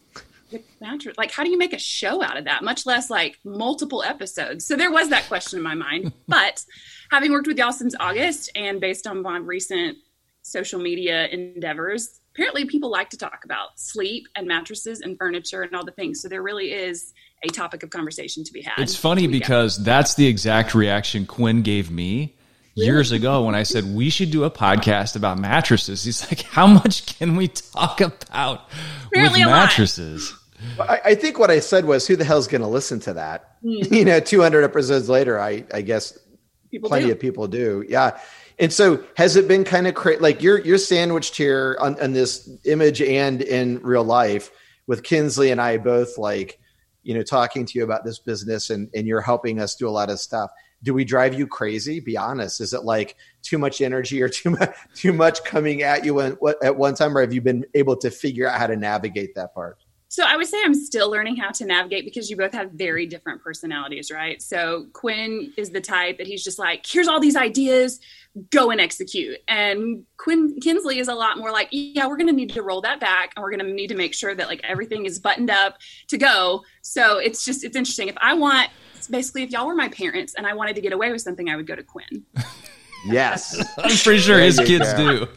with 0.51 0.61
mattress? 0.81 1.17
Like, 1.17 1.31
how 1.31 1.43
do 1.43 1.49
you 1.49 1.57
make 1.57 1.73
a 1.73 1.79
show 1.79 2.23
out 2.23 2.37
of 2.37 2.45
that? 2.45 2.63
Much 2.63 2.85
less 2.85 3.09
like 3.09 3.39
multiple 3.43 4.03
episodes." 4.03 4.65
So 4.65 4.75
there 4.75 4.91
was 4.91 5.09
that 5.09 5.27
question 5.27 5.57
in 5.57 5.63
my 5.63 5.75
mind. 5.75 6.13
but 6.27 6.63
having 7.09 7.31
worked 7.31 7.47
with 7.47 7.57
y'all 7.57 7.71
since 7.71 7.95
August, 7.99 8.51
and 8.55 8.81
based 8.81 9.07
on 9.07 9.21
my 9.21 9.37
recent 9.37 9.97
social 10.41 10.79
media 10.79 11.27
endeavors, 11.27 12.19
apparently 12.33 12.65
people 12.65 12.89
like 12.89 13.09
to 13.09 13.17
talk 13.17 13.43
about 13.43 13.79
sleep 13.79 14.27
and 14.35 14.47
mattresses 14.47 15.01
and 15.01 15.17
furniture 15.17 15.63
and 15.63 15.75
all 15.75 15.83
the 15.83 15.91
things. 15.91 16.21
So 16.21 16.29
there 16.29 16.41
really 16.41 16.71
is 16.71 17.13
a 17.43 17.49
topic 17.49 17.83
of 17.83 17.89
conversation 17.89 18.43
to 18.43 18.53
be 18.53 18.61
had. 18.61 18.79
It's 18.79 18.95
funny 18.95 19.27
because 19.27 19.83
that's 19.83 20.15
the 20.15 20.25
exact 20.25 20.73
reaction 20.73 21.25
Quinn 21.25 21.61
gave 21.61 21.91
me 21.91 22.36
years 22.77 23.11
ago 23.11 23.43
when 23.43 23.55
I 23.55 23.63
said 23.63 23.85
we 23.93 24.09
should 24.09 24.31
do 24.31 24.43
a 24.43 24.51
podcast 24.51 25.15
about 25.15 25.39
mattresses. 25.39 26.03
He's 26.03 26.25
like, 26.29 26.41
"How 26.43 26.67
much 26.67 27.17
can 27.17 27.35
we 27.35 27.47
talk 27.49 27.99
about 28.01 28.61
Apparently 29.07 29.39
with 29.41 29.47
a 29.47 29.51
lot. 29.51 29.63
mattresses?" 29.67 30.33
I, 30.79 31.01
I 31.05 31.15
think 31.15 31.37
what 31.37 31.51
I 31.51 31.59
said 31.59 31.85
was, 31.85 32.07
who 32.07 32.15
the 32.15 32.23
hell's 32.23 32.47
going 32.47 32.61
to 32.61 32.67
listen 32.67 32.99
to 33.01 33.13
that? 33.13 33.57
Hmm. 33.61 33.75
You 33.93 34.05
know, 34.05 34.19
200 34.19 34.63
episodes 34.63 35.09
later, 35.09 35.39
I, 35.39 35.63
I 35.73 35.81
guess 35.81 36.17
people 36.71 36.89
plenty 36.89 37.07
do. 37.07 37.11
of 37.11 37.19
people 37.19 37.47
do. 37.47 37.85
Yeah. 37.87 38.19
And 38.59 38.73
so 38.73 39.03
has 39.15 39.35
it 39.35 39.47
been 39.47 39.63
kind 39.63 39.85
of 39.87 39.93
cra- 39.93 40.17
like 40.19 40.41
you're, 40.41 40.59
you're 40.59 40.79
sandwiched 40.79 41.35
here 41.35 41.77
on, 41.79 41.99
on 42.01 42.13
this 42.13 42.49
image 42.65 43.01
and 43.03 43.41
in 43.43 43.79
real 43.83 44.03
life 44.03 44.49
with 44.87 45.03
Kinsley 45.03 45.51
and 45.51 45.61
I 45.61 45.77
both 45.77 46.17
like, 46.17 46.59
you 47.03 47.13
know, 47.13 47.21
talking 47.21 47.65
to 47.67 47.77
you 47.77 47.83
about 47.83 48.03
this 48.03 48.17
business 48.19 48.71
and, 48.71 48.89
and 48.95 49.05
you're 49.05 49.21
helping 49.21 49.59
us 49.59 49.75
do 49.75 49.87
a 49.87 49.91
lot 49.91 50.09
of 50.09 50.19
stuff. 50.19 50.49
Do 50.83 50.93
we 50.93 51.03
drive 51.03 51.33
you 51.33 51.47
crazy? 51.47 51.99
Be 51.99 52.17
honest. 52.17 52.61
Is 52.61 52.73
it 52.73 52.83
like 52.83 53.15
too 53.41 53.57
much 53.57 53.81
energy 53.81 54.21
or 54.21 54.29
too 54.29 54.51
much, 54.51 54.75
too 54.93 55.13
much 55.13 55.43
coming 55.43 55.81
at 55.81 56.05
you 56.05 56.19
at, 56.19 56.77
one 56.77 56.95
time, 56.95 57.17
or 57.17 57.21
have 57.21 57.33
you 57.33 57.41
been 57.41 57.65
able 57.73 57.95
to 57.97 58.11
figure 58.11 58.47
out 58.47 58.59
how 58.59 58.67
to 58.67 58.75
navigate 58.75 59.35
that 59.35 59.53
part? 59.53 59.77
So 60.09 60.23
I 60.25 60.37
would 60.37 60.47
say 60.47 60.57
I'm 60.63 60.73
still 60.73 61.11
learning 61.11 61.35
how 61.35 61.51
to 61.51 61.65
navigate 61.65 62.05
because 62.05 62.29
you 62.29 62.37
both 62.37 62.53
have 62.53 62.71
very 62.71 63.05
different 63.05 63.43
personalities, 63.43 64.09
right? 64.09 64.41
So 64.41 64.87
Quinn 64.93 65.51
is 65.57 65.71
the 65.71 65.81
type 65.81 66.17
that 66.19 66.27
he's 66.27 66.43
just 66.43 66.57
like, 66.57 66.85
here's 66.87 67.09
all 67.09 67.19
these 67.19 67.35
ideas, 67.35 67.99
go 68.49 68.71
and 68.71 68.79
execute. 68.79 69.37
And 69.49 70.05
Quinn 70.15 70.59
Kinsley 70.61 70.99
is 70.99 71.09
a 71.09 71.13
lot 71.13 71.37
more 71.37 71.51
like, 71.51 71.67
yeah, 71.71 72.07
we're 72.07 72.15
going 72.15 72.27
to 72.27 72.33
need 72.33 72.51
to 72.51 72.61
roll 72.61 72.79
that 72.81 73.01
back 73.01 73.33
and 73.35 73.43
we're 73.43 73.51
going 73.51 73.65
to 73.65 73.73
need 73.73 73.87
to 73.87 73.95
make 73.95 74.13
sure 74.13 74.33
that 74.33 74.47
like 74.47 74.61
everything 74.63 75.05
is 75.05 75.19
buttoned 75.19 75.49
up 75.49 75.77
to 76.07 76.17
go. 76.17 76.63
So 76.83 77.17
it's 77.17 77.43
just 77.43 77.65
it's 77.65 77.75
interesting. 77.75 78.07
If 78.07 78.17
I 78.21 78.33
want 78.33 78.69
basically 79.09 79.43
if 79.43 79.51
y'all 79.51 79.67
were 79.67 79.75
my 79.75 79.89
parents 79.89 80.33
and 80.35 80.45
I 80.45 80.53
wanted 80.53 80.75
to 80.75 80.81
get 80.81 80.93
away 80.93 81.11
with 81.11 81.21
something, 81.21 81.49
I 81.49 81.55
would 81.55 81.67
go 81.67 81.75
to 81.75 81.83
Quinn. 81.83 82.25
Yes. 83.05 83.57
I'm 83.77 83.97
pretty 83.97 84.19
sure 84.19 84.39
his 84.39 84.59
kids 84.59 84.91
go. 84.93 85.25
do. 85.25 85.27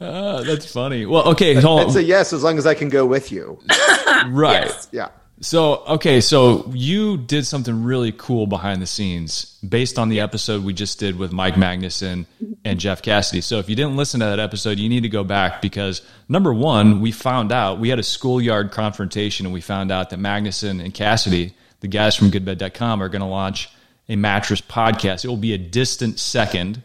Ah, 0.00 0.42
that's 0.42 0.70
funny. 0.72 1.06
Well, 1.06 1.28
okay, 1.30 1.54
hold 1.54 1.88
It's 1.88 1.96
a 1.96 2.02
yes, 2.02 2.32
as 2.32 2.42
long 2.42 2.56
as 2.58 2.66
I 2.66 2.74
can 2.74 2.88
go 2.88 3.04
with 3.04 3.32
you. 3.32 3.58
right. 4.28 4.66
Yes. 4.66 4.88
Yeah. 4.92 5.08
So, 5.40 5.84
okay, 5.86 6.20
so 6.20 6.68
you 6.74 7.16
did 7.16 7.46
something 7.46 7.84
really 7.84 8.10
cool 8.10 8.48
behind 8.48 8.82
the 8.82 8.86
scenes 8.86 9.56
based 9.66 9.96
on 9.96 10.08
the 10.08 10.18
episode 10.18 10.64
we 10.64 10.72
just 10.72 10.98
did 10.98 11.16
with 11.16 11.30
Mike 11.32 11.54
Magnuson 11.54 12.26
and 12.64 12.80
Jeff 12.80 13.02
Cassidy. 13.02 13.40
So, 13.40 13.58
if 13.58 13.68
you 13.68 13.76
didn't 13.76 13.96
listen 13.96 14.18
to 14.18 14.26
that 14.26 14.40
episode, 14.40 14.78
you 14.78 14.88
need 14.88 15.04
to 15.04 15.08
go 15.08 15.22
back 15.22 15.62
because 15.62 16.02
number 16.28 16.52
one, 16.52 17.00
we 17.00 17.12
found 17.12 17.52
out 17.52 17.78
we 17.78 17.88
had 17.88 18.00
a 18.00 18.04
schoolyard 18.04 18.72
confrontation 18.72 19.46
and 19.46 19.52
we 19.52 19.60
found 19.60 19.92
out 19.92 20.10
that 20.10 20.18
Magnuson 20.18 20.82
and 20.82 20.92
Cassidy, 20.92 21.54
the 21.80 21.88
guys 21.88 22.14
from 22.16 22.30
goodbed.com, 22.30 23.02
are 23.02 23.08
going 23.08 23.20
to 23.20 23.26
launch 23.26 23.68
a 24.08 24.16
mattress 24.16 24.60
podcast. 24.60 25.24
It 25.24 25.28
will 25.28 25.36
be 25.36 25.52
a 25.54 25.58
distant 25.58 26.18
second 26.18 26.82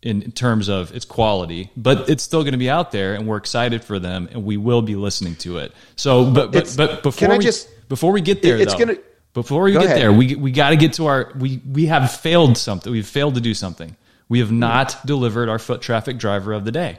in 0.00 0.30
terms 0.32 0.68
of 0.68 0.94
its 0.94 1.04
quality, 1.04 1.70
but 1.76 2.08
it's 2.08 2.22
still 2.22 2.42
going 2.42 2.52
to 2.52 2.58
be 2.58 2.70
out 2.70 2.92
there, 2.92 3.14
and 3.14 3.26
we're 3.26 3.36
excited 3.36 3.82
for 3.82 3.98
them, 3.98 4.28
and 4.32 4.44
we 4.44 4.56
will 4.56 4.80
be 4.82 4.94
listening 4.94 5.34
to 5.36 5.58
it. 5.58 5.72
So, 5.96 6.30
but 6.30 6.52
but, 6.52 6.72
but 6.76 7.02
before 7.02 7.36
we, 7.36 7.44
just- 7.44 7.68
before 7.88 8.12
we 8.12 8.20
get 8.20 8.40
there, 8.42 8.56
it's 8.58 8.72
though, 8.74 8.78
gonna- 8.78 8.98
before 9.34 9.62
we 9.62 9.72
Go 9.72 9.80
get 9.80 9.86
ahead. 9.86 9.98
there, 10.00 10.12
we 10.12 10.34
we 10.36 10.52
got 10.52 10.70
to 10.70 10.76
get 10.76 10.94
to 10.94 11.06
our 11.06 11.32
we 11.38 11.60
we 11.68 11.86
have 11.86 12.10
failed 12.12 12.56
something. 12.56 12.90
We've 12.92 13.06
failed 13.06 13.34
to 13.34 13.40
do 13.40 13.54
something. 13.54 13.96
We 14.28 14.38
have 14.40 14.52
not 14.52 14.96
delivered 15.06 15.48
our 15.48 15.58
foot 15.58 15.80
traffic 15.80 16.16
driver 16.18 16.52
of 16.52 16.64
the 16.64 16.72
day. 16.72 16.98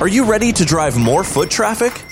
Are 0.00 0.08
you 0.08 0.24
ready 0.24 0.52
to 0.52 0.64
drive 0.64 0.98
more 0.98 1.22
foot 1.24 1.50
traffic? 1.50 2.04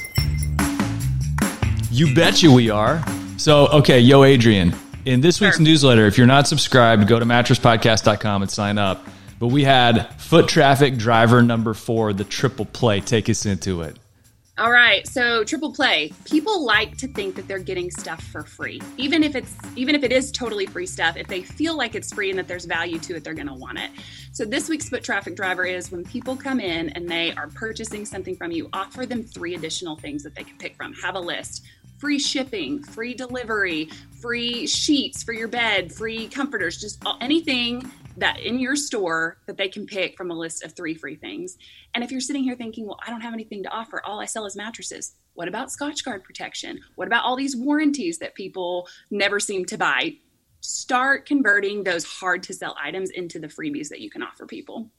You 1.91 2.15
betcha 2.15 2.51
we 2.51 2.71
are. 2.71 3.05
So, 3.37 3.67
okay, 3.69 3.99
yo, 4.01 4.23
Adrian. 4.23 4.75
In 5.07 5.21
this 5.21 5.41
week's 5.41 5.57
Sure. 5.57 5.65
newsletter, 5.65 6.07
if 6.07 6.19
you're 6.19 6.27
not 6.27 6.47
subscribed, 6.47 7.09
go 7.09 7.19
to 7.19 7.25
mattresspodcast.com 7.25 8.43
and 8.43 8.51
sign 8.51 8.79
up. 8.79 9.07
But 9.39 9.49
we 9.49 9.65
had 9.65 10.09
foot 10.21 10.47
traffic 10.47 10.97
driver 10.99 11.43
number 11.43 11.73
four, 11.75 12.13
the 12.13 12.25
triple 12.25 12.67
play. 12.67 13.01
Take 13.01 13.29
us 13.31 13.47
into 13.47 13.81
it. 13.83 13.97
All 14.59 14.71
right, 14.71 15.07
so 15.09 15.43
triple 15.43 15.73
play. 15.73 16.13
People 16.27 16.67
like 16.67 16.99
to 16.99 17.09
think 17.09 17.35
that 17.37 17.49
they're 17.49 17.59
getting 17.59 17.91
stuff 17.91 18.23
for 18.25 18.43
free, 18.43 18.79
even 18.99 19.25
if 19.25 19.35
it's 19.35 19.55
even 19.75 19.95
if 19.95 20.03
it 20.05 20.13
is 20.13 20.31
totally 20.31 20.67
free 20.67 20.85
stuff. 20.85 21.17
If 21.17 21.29
they 21.29 21.41
feel 21.41 21.79
like 21.79 21.95
it's 21.95 22.13
free 22.13 22.29
and 22.29 22.39
that 22.39 22.47
there's 22.47 22.67
value 22.67 22.99
to 22.99 23.17
it, 23.17 23.25
they're 23.25 23.33
going 23.33 23.47
to 23.47 23.55
want 23.55 23.79
it. 23.79 23.91
So 24.33 24.45
this 24.45 24.69
week's 24.69 24.91
foot 24.91 25.03
traffic 25.03 25.35
driver 25.35 25.65
is 25.65 25.91
when 25.91 26.05
people 26.05 26.37
come 26.37 26.61
in 26.61 26.91
and 26.91 27.09
they 27.09 27.33
are 27.33 27.47
purchasing 27.49 28.05
something 28.05 28.37
from 28.37 28.51
you, 28.53 28.69
offer 28.75 29.07
them 29.07 29.23
three 29.23 29.55
additional 29.55 29.97
things 29.97 30.23
that 30.25 30.35
they 30.35 30.45
can 30.45 30.59
pick 30.59 30.77
from. 30.77 30.93
Have 30.93 31.15
a 31.15 31.21
list. 31.21 31.65
Free 32.01 32.19
shipping, 32.19 32.83
free 32.83 33.13
delivery, 33.13 33.91
free 34.23 34.67
sheets 34.67 35.23
for 35.23 35.35
your 35.35 35.49
bed, 35.49 35.93
free 35.93 36.29
comforters, 36.29 36.81
just 36.81 37.05
anything 37.21 37.91
that 38.17 38.41
in 38.41 38.59
your 38.59 38.75
store 38.75 39.37
that 39.47 39.59
they 39.59 39.69
can 39.69 39.85
pick 39.85 40.17
from 40.17 40.31
a 40.31 40.35
list 40.35 40.65
of 40.65 40.73
three 40.73 40.95
free 40.95 41.17
things. 41.17 41.59
And 41.95 42.03
if 42.03 42.11
you're 42.11 42.23
sitting 42.23 42.43
here 42.43 42.57
thinking, 42.57 42.87
well, 42.87 42.99
I 43.07 43.11
don't 43.11 43.21
have 43.21 43.35
anything 43.35 43.63
to 43.65 43.69
offer, 43.69 44.01
all 44.03 44.19
I 44.19 44.25
sell 44.25 44.47
is 44.47 44.57
mattresses. 44.57 45.13
What 45.35 45.47
about 45.47 45.69
Scotchgard 45.69 46.25
protection? 46.25 46.81
What 46.95 47.07
about 47.07 47.25
all 47.25 47.37
these 47.37 47.55
warranties 47.55 48.19
that 48.21 48.35
people 48.35 48.89
never 49.11 49.39
seem 49.39 49.67
to 49.67 49.77
buy? 49.77 50.17
Start 50.61 51.27
converting 51.27 51.85
those 51.85 52.05
hard 52.05 52.43
to 52.45 52.55
sell 52.55 52.77
items 52.83 53.11
into 53.11 53.39
the 53.39 53.49
freebies 53.49 53.91
that 53.91 54.01
you 54.01 54.09
can 54.09 54.23
offer 54.23 54.47
people. 54.47 54.91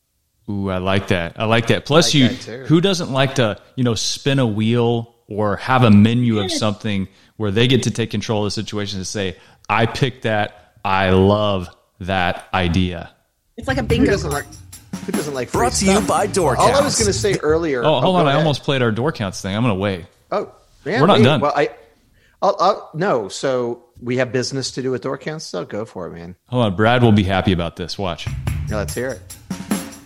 Ooh, 0.50 0.70
I 0.70 0.78
like 0.78 1.08
that. 1.08 1.40
I 1.40 1.46
like 1.46 1.68
that. 1.68 1.86
Plus, 1.86 2.08
like 2.08 2.14
you 2.14 2.30
that 2.30 2.68
who 2.68 2.80
doesn't 2.80 3.12
like 3.12 3.36
to 3.36 3.60
you 3.76 3.84
know 3.84 3.96
spin 3.96 4.38
a 4.40 4.46
wheel 4.46 5.16
or 5.32 5.58
have 5.58 5.84
a 5.84 5.92
menu 5.92 6.40
of 6.40 6.52
something 6.52 7.08
where 7.38 7.52
they 7.52 7.68
get 7.68 7.84
to 7.84 7.92
take 7.92 8.12
control 8.12 8.42
of 8.42 8.48
the 8.48 8.52
situation 8.52 8.98
and 9.00 9.08
say, 9.08 9.38
"I 9.70 9.86
picked 9.86 10.24
that. 10.24 10.74
I 10.84 11.12
love 11.12 11.70
that 12.00 12.48
idea." 12.54 13.12
It's 13.58 13.68
like 13.68 13.78
a 13.78 13.84
bingo 13.84 14.12
doesn't 14.12 14.32
card. 14.32 14.46
like? 14.46 15.04
Who 15.06 15.12
doesn't 15.12 15.34
like? 15.34 15.50
Free 15.50 15.60
Brought 15.60 15.74
to 15.74 15.86
you 15.86 16.02
by 16.02 16.28
Door 16.28 16.58
All 16.58 16.76
I 16.76 16.82
was 16.82 16.98
going 16.98 17.08
to 17.08 17.14
say 17.14 17.38
earlier. 17.42 17.82
Oh, 17.84 18.00
hold 18.00 18.04
oh, 18.04 18.12
go 18.12 18.16
on! 18.18 18.28
I 18.28 18.32
ahead. 18.32 18.40
almost 18.40 18.64
played 18.64 18.82
our 18.82 18.92
door 18.92 19.12
counts 19.12 19.42
thing. 19.42 19.56
I'm 19.56 19.64
gonna 19.64 19.76
wait. 19.76 20.06
Oh, 20.32 20.52
man, 20.86 21.02
We're 21.02 21.08
not 21.08 21.18
wait. 21.18 21.24
done. 21.24 21.42
Well, 21.42 21.54
I, 21.56 21.70
I'll, 22.42 22.56
I'll, 22.60 22.90
no. 22.94 23.28
So 23.30 23.86
we 24.02 24.18
have 24.18 24.32
business 24.32 24.72
to 24.72 24.82
do 24.82 24.92
with 24.92 25.02
door 25.02 25.18
counts. 25.18 25.46
So 25.46 25.66
go 25.66 25.86
for 25.86 26.08
it, 26.08 26.12
man. 26.12 26.36
Hold 26.48 26.66
on, 26.66 26.76
Brad 26.76 27.04
will 27.04 27.12
be 27.12 27.24
happy 27.24 27.52
about 27.52 27.76
this. 27.76 27.98
Watch. 27.98 28.28
Yeah, 28.70 28.78
let's 28.78 28.94
hear 28.94 29.10
it. 29.10 29.38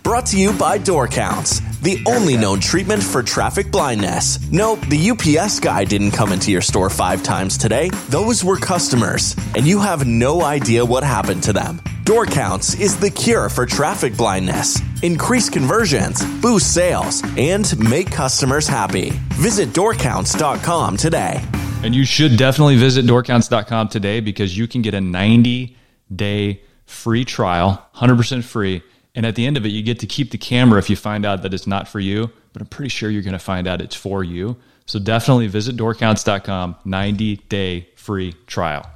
Brought 0.06 0.28
to 0.28 0.38
you 0.38 0.54
by 0.54 0.78
Door 0.78 1.08
Counts, 1.08 1.62
the 1.82 2.00
only 2.06 2.38
known 2.38 2.60
treatment 2.60 3.02
for 3.02 3.24
traffic 3.24 3.72
blindness. 3.72 4.38
No, 4.52 4.76
the 4.76 5.10
UPS 5.10 5.60
guy 5.60 5.84
didn't 5.84 6.12
come 6.12 6.32
into 6.32 6.52
your 6.52 6.62
store 6.62 6.92
five 6.92 7.24
times 7.24 7.58
today. 7.58 7.90
Those 8.10 8.44
were 8.44 8.56
customers, 8.56 9.36
and 9.56 9.66
you 9.66 9.80
have 9.80 10.06
no 10.06 10.44
idea 10.44 10.86
what 10.86 11.04
happened 11.04 11.42
to 11.46 11.54
them. 11.54 11.82
Door 12.04 12.28
Counts 12.28 12.76
is 12.76 12.96
the 13.00 13.10
cure 13.10 13.50
for 13.50 13.66
traffic 13.66 14.16
blindness. 14.16 14.80
Increase 15.02 15.50
conversions, 15.50 16.24
boost 16.40 16.72
sales, 16.72 17.24
and 17.36 17.76
make 17.90 18.12
customers 18.12 18.68
happy. 18.68 19.10
Visit 19.34 19.70
doorcounts.com 19.70 20.98
today. 20.98 21.44
And 21.82 21.96
you 21.96 22.06
should 22.06 22.38
definitely 22.38 22.76
visit 22.76 23.06
doorcounts.com 23.06 23.88
today 23.90 24.20
because 24.20 24.56
you 24.56 24.68
can 24.68 24.84
get 24.84 24.94
a 24.94 25.02
90 25.02 25.76
day 26.16 26.62
free 26.86 27.26
trial, 27.26 27.84
100% 27.96 28.44
free. 28.44 28.84
And 29.16 29.26
at 29.26 29.36
the 29.36 29.46
end 29.46 29.58
of 29.58 29.66
it, 29.66 29.70
you 29.70 29.82
get 29.82 30.00
to 30.00 30.08
keep 30.08 30.32
the 30.32 30.38
camera 30.38 30.78
if 30.78 30.90
you 30.90 30.96
find 30.96 31.26
out 31.26 31.42
that 31.44 31.54
it's 31.54 31.68
not 31.68 31.88
for 31.88 32.00
you. 32.00 32.30
But 32.54 32.62
I'm 32.62 32.68
pretty 32.68 32.90
sure 32.90 33.10
you're 33.10 33.22
going 33.22 33.34
to 33.34 33.40
find 33.40 33.68
out 33.68 33.82
it's 33.82 33.96
for 33.96 34.24
you. 34.24 34.58
So 34.86 35.00
definitely 35.00 35.48
visit 35.48 35.76
doorcounts.com, 35.76 36.76
90 36.86 37.38
day 37.50 37.90
free 37.96 38.34
trial. 38.46 38.90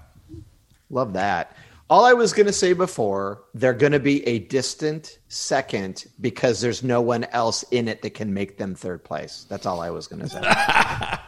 Love 0.89 1.13
that. 1.13 1.55
All 1.89 2.05
I 2.05 2.13
was 2.13 2.33
going 2.33 2.45
to 2.45 2.53
say 2.53 2.73
before, 2.73 3.41
they're 3.55 3.73
going 3.73 3.93
to 3.93 3.99
be 3.99 4.25
a 4.27 4.39
distant 4.39 5.17
second 5.27 6.05
because 6.21 6.61
there's 6.61 6.83
no 6.83 7.01
one 7.01 7.23
else 7.25 7.63
in 7.71 7.88
it 7.88 8.03
that 8.03 8.11
can 8.11 8.31
make 8.31 8.57
them 8.57 8.75
third 8.75 9.03
place. 9.03 9.47
That's 9.49 9.65
all 9.65 9.81
I 9.81 9.89
was 9.89 10.05
going 10.05 10.21
to 10.21 10.29
say. 10.29 10.41
I 10.43 11.19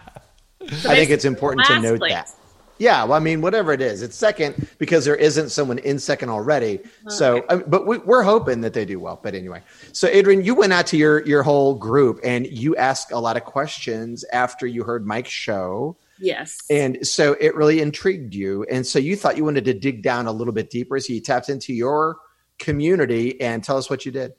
think 0.69 1.10
it's 1.10 1.25
important 1.25 1.65
to 1.65 1.79
note 1.79 2.00
place. 2.00 2.13
that. 2.13 2.36
Yeah, 2.81 3.03
well, 3.03 3.13
I 3.13 3.19
mean, 3.19 3.41
whatever 3.41 3.73
it 3.73 3.79
is, 3.79 4.01
it's 4.01 4.15
second 4.15 4.67
because 4.79 5.05
there 5.05 5.15
isn't 5.15 5.50
someone 5.50 5.77
in 5.77 6.00
second 6.00 6.29
already. 6.29 6.79
So, 7.09 7.45
but 7.67 7.85
we, 7.85 8.00
we're 8.00 8.23
hoping 8.23 8.61
that 8.61 8.73
they 8.73 8.85
do 8.85 9.00
well. 9.00 9.19
But 9.21 9.35
anyway, 9.35 9.61
so 9.91 10.07
Adrian, 10.07 10.43
you 10.43 10.55
went 10.55 10.73
out 10.73 10.88
to 10.88 10.97
your 10.97 11.23
your 11.27 11.43
whole 11.43 11.75
group 11.75 12.19
and 12.23 12.47
you 12.47 12.75
asked 12.75 13.11
a 13.11 13.19
lot 13.19 13.38
of 13.38 13.43
questions 13.43 14.25
after 14.33 14.65
you 14.65 14.83
heard 14.83 15.05
Mike's 15.05 15.29
show. 15.29 15.95
Yes. 16.19 16.57
And 16.71 17.05
so 17.05 17.35
it 17.39 17.53
really 17.53 17.81
intrigued 17.81 18.33
you. 18.33 18.63
And 18.63 18.83
so 18.83 18.97
you 18.97 19.15
thought 19.15 19.38
you 19.38 19.45
wanted 19.45 19.65
to 19.65 19.75
dig 19.75 20.01
down 20.01 20.25
a 20.25 20.31
little 20.31 20.53
bit 20.53 20.71
deeper. 20.71 21.00
So 21.00 21.13
you 21.13 21.21
tapped 21.21 21.50
into 21.50 21.73
your 21.73 22.17
community 22.57 23.39
and 23.41 23.63
tell 23.63 23.77
us 23.77 23.91
what 23.91 24.07
you 24.07 24.11
did. 24.11 24.33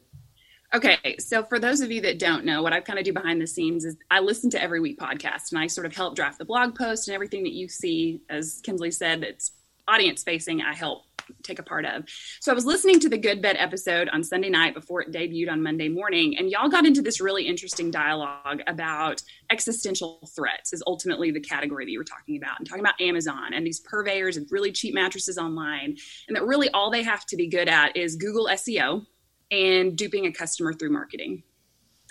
Okay, 0.75 1.17
so 1.19 1.43
for 1.43 1.59
those 1.59 1.83
of 1.83 1.91
you 1.91 2.01
that 2.01 2.19
don't 2.19 2.47
know, 2.47 2.63
what 2.63 2.73
I 2.73 2.81
kind 2.81 2.99
of 2.99 3.05
do 3.05 3.13
behind 3.13 3.43
the 3.43 3.47
scenes 3.47 3.85
is 3.85 3.97
I 4.11 4.21
listen 4.21 4.49
to 4.51 4.63
every 4.63 4.81
week 4.81 4.99
podcast 4.99 5.53
and 5.53 5.59
I 5.59 5.67
sort 5.67 5.87
of 5.87 5.95
help 5.95 6.17
draft 6.17 6.39
the 6.39 6.47
blog 6.47 6.75
post 6.75 7.09
and 7.09 7.15
everything 7.15 7.43
that 7.43 7.53
you 7.53 7.69
see, 7.69 8.23
as 8.31 8.61
Kinsley 8.65 8.91
said, 8.91 9.23
it's 9.23 9.53
audience 9.87 10.23
facing, 10.23 10.63
I 10.63 10.73
help 10.73 11.05
take 11.43 11.59
a 11.59 11.63
part 11.63 11.85
of. 11.85 12.05
So 12.41 12.51
I 12.51 12.55
was 12.55 12.65
listening 12.65 13.01
to 13.01 13.11
the 13.11 13.19
Good 13.19 13.43
Bed 13.43 13.57
episode 13.59 14.09
on 14.09 14.25
Sunday 14.25 14.49
night 14.49 14.73
before 14.73 15.03
it 15.03 15.13
debuted 15.13 15.51
on 15.51 15.63
Monday 15.63 15.89
morning, 15.91 16.39
and 16.39 16.51
y'all 16.51 16.71
got 16.71 16.87
into 16.87 17.03
this 17.03 17.21
really 17.21 17.47
interesting 17.47 17.91
dialogue 17.91 18.63
about 18.67 19.23
existential 19.51 20.27
threats, 20.35 20.73
is 20.73 20.83
ultimately 20.87 21.31
the 21.31 21.41
category 21.41 21.85
that 21.85 21.91
you 21.91 21.99
were 21.99 22.05
talking 22.05 22.39
about, 22.39 22.59
and 22.59 22.67
talking 22.67 22.83
about 22.83 23.01
Amazon 23.01 23.53
and 23.53 23.67
these 23.67 23.81
purveyors 23.81 24.39
of 24.39 24.51
really 24.51 24.73
cheap 24.73 24.95
mattresses 24.95 25.37
online, 25.37 25.97
and 26.29 26.37
that 26.37 26.45
really 26.45 26.71
all 26.71 26.91
they 26.91 27.03
have 27.03 27.27
to 27.27 27.37
be 27.37 27.47
good 27.47 27.69
at 27.69 27.97
is 27.97 28.17
Google 28.17 28.47
SEO 28.47 29.05
and 29.53 29.97
duping 29.97 30.27
a 30.27 30.33
customer 30.33 30.73
through 30.73 30.91
marketing. 30.91 31.45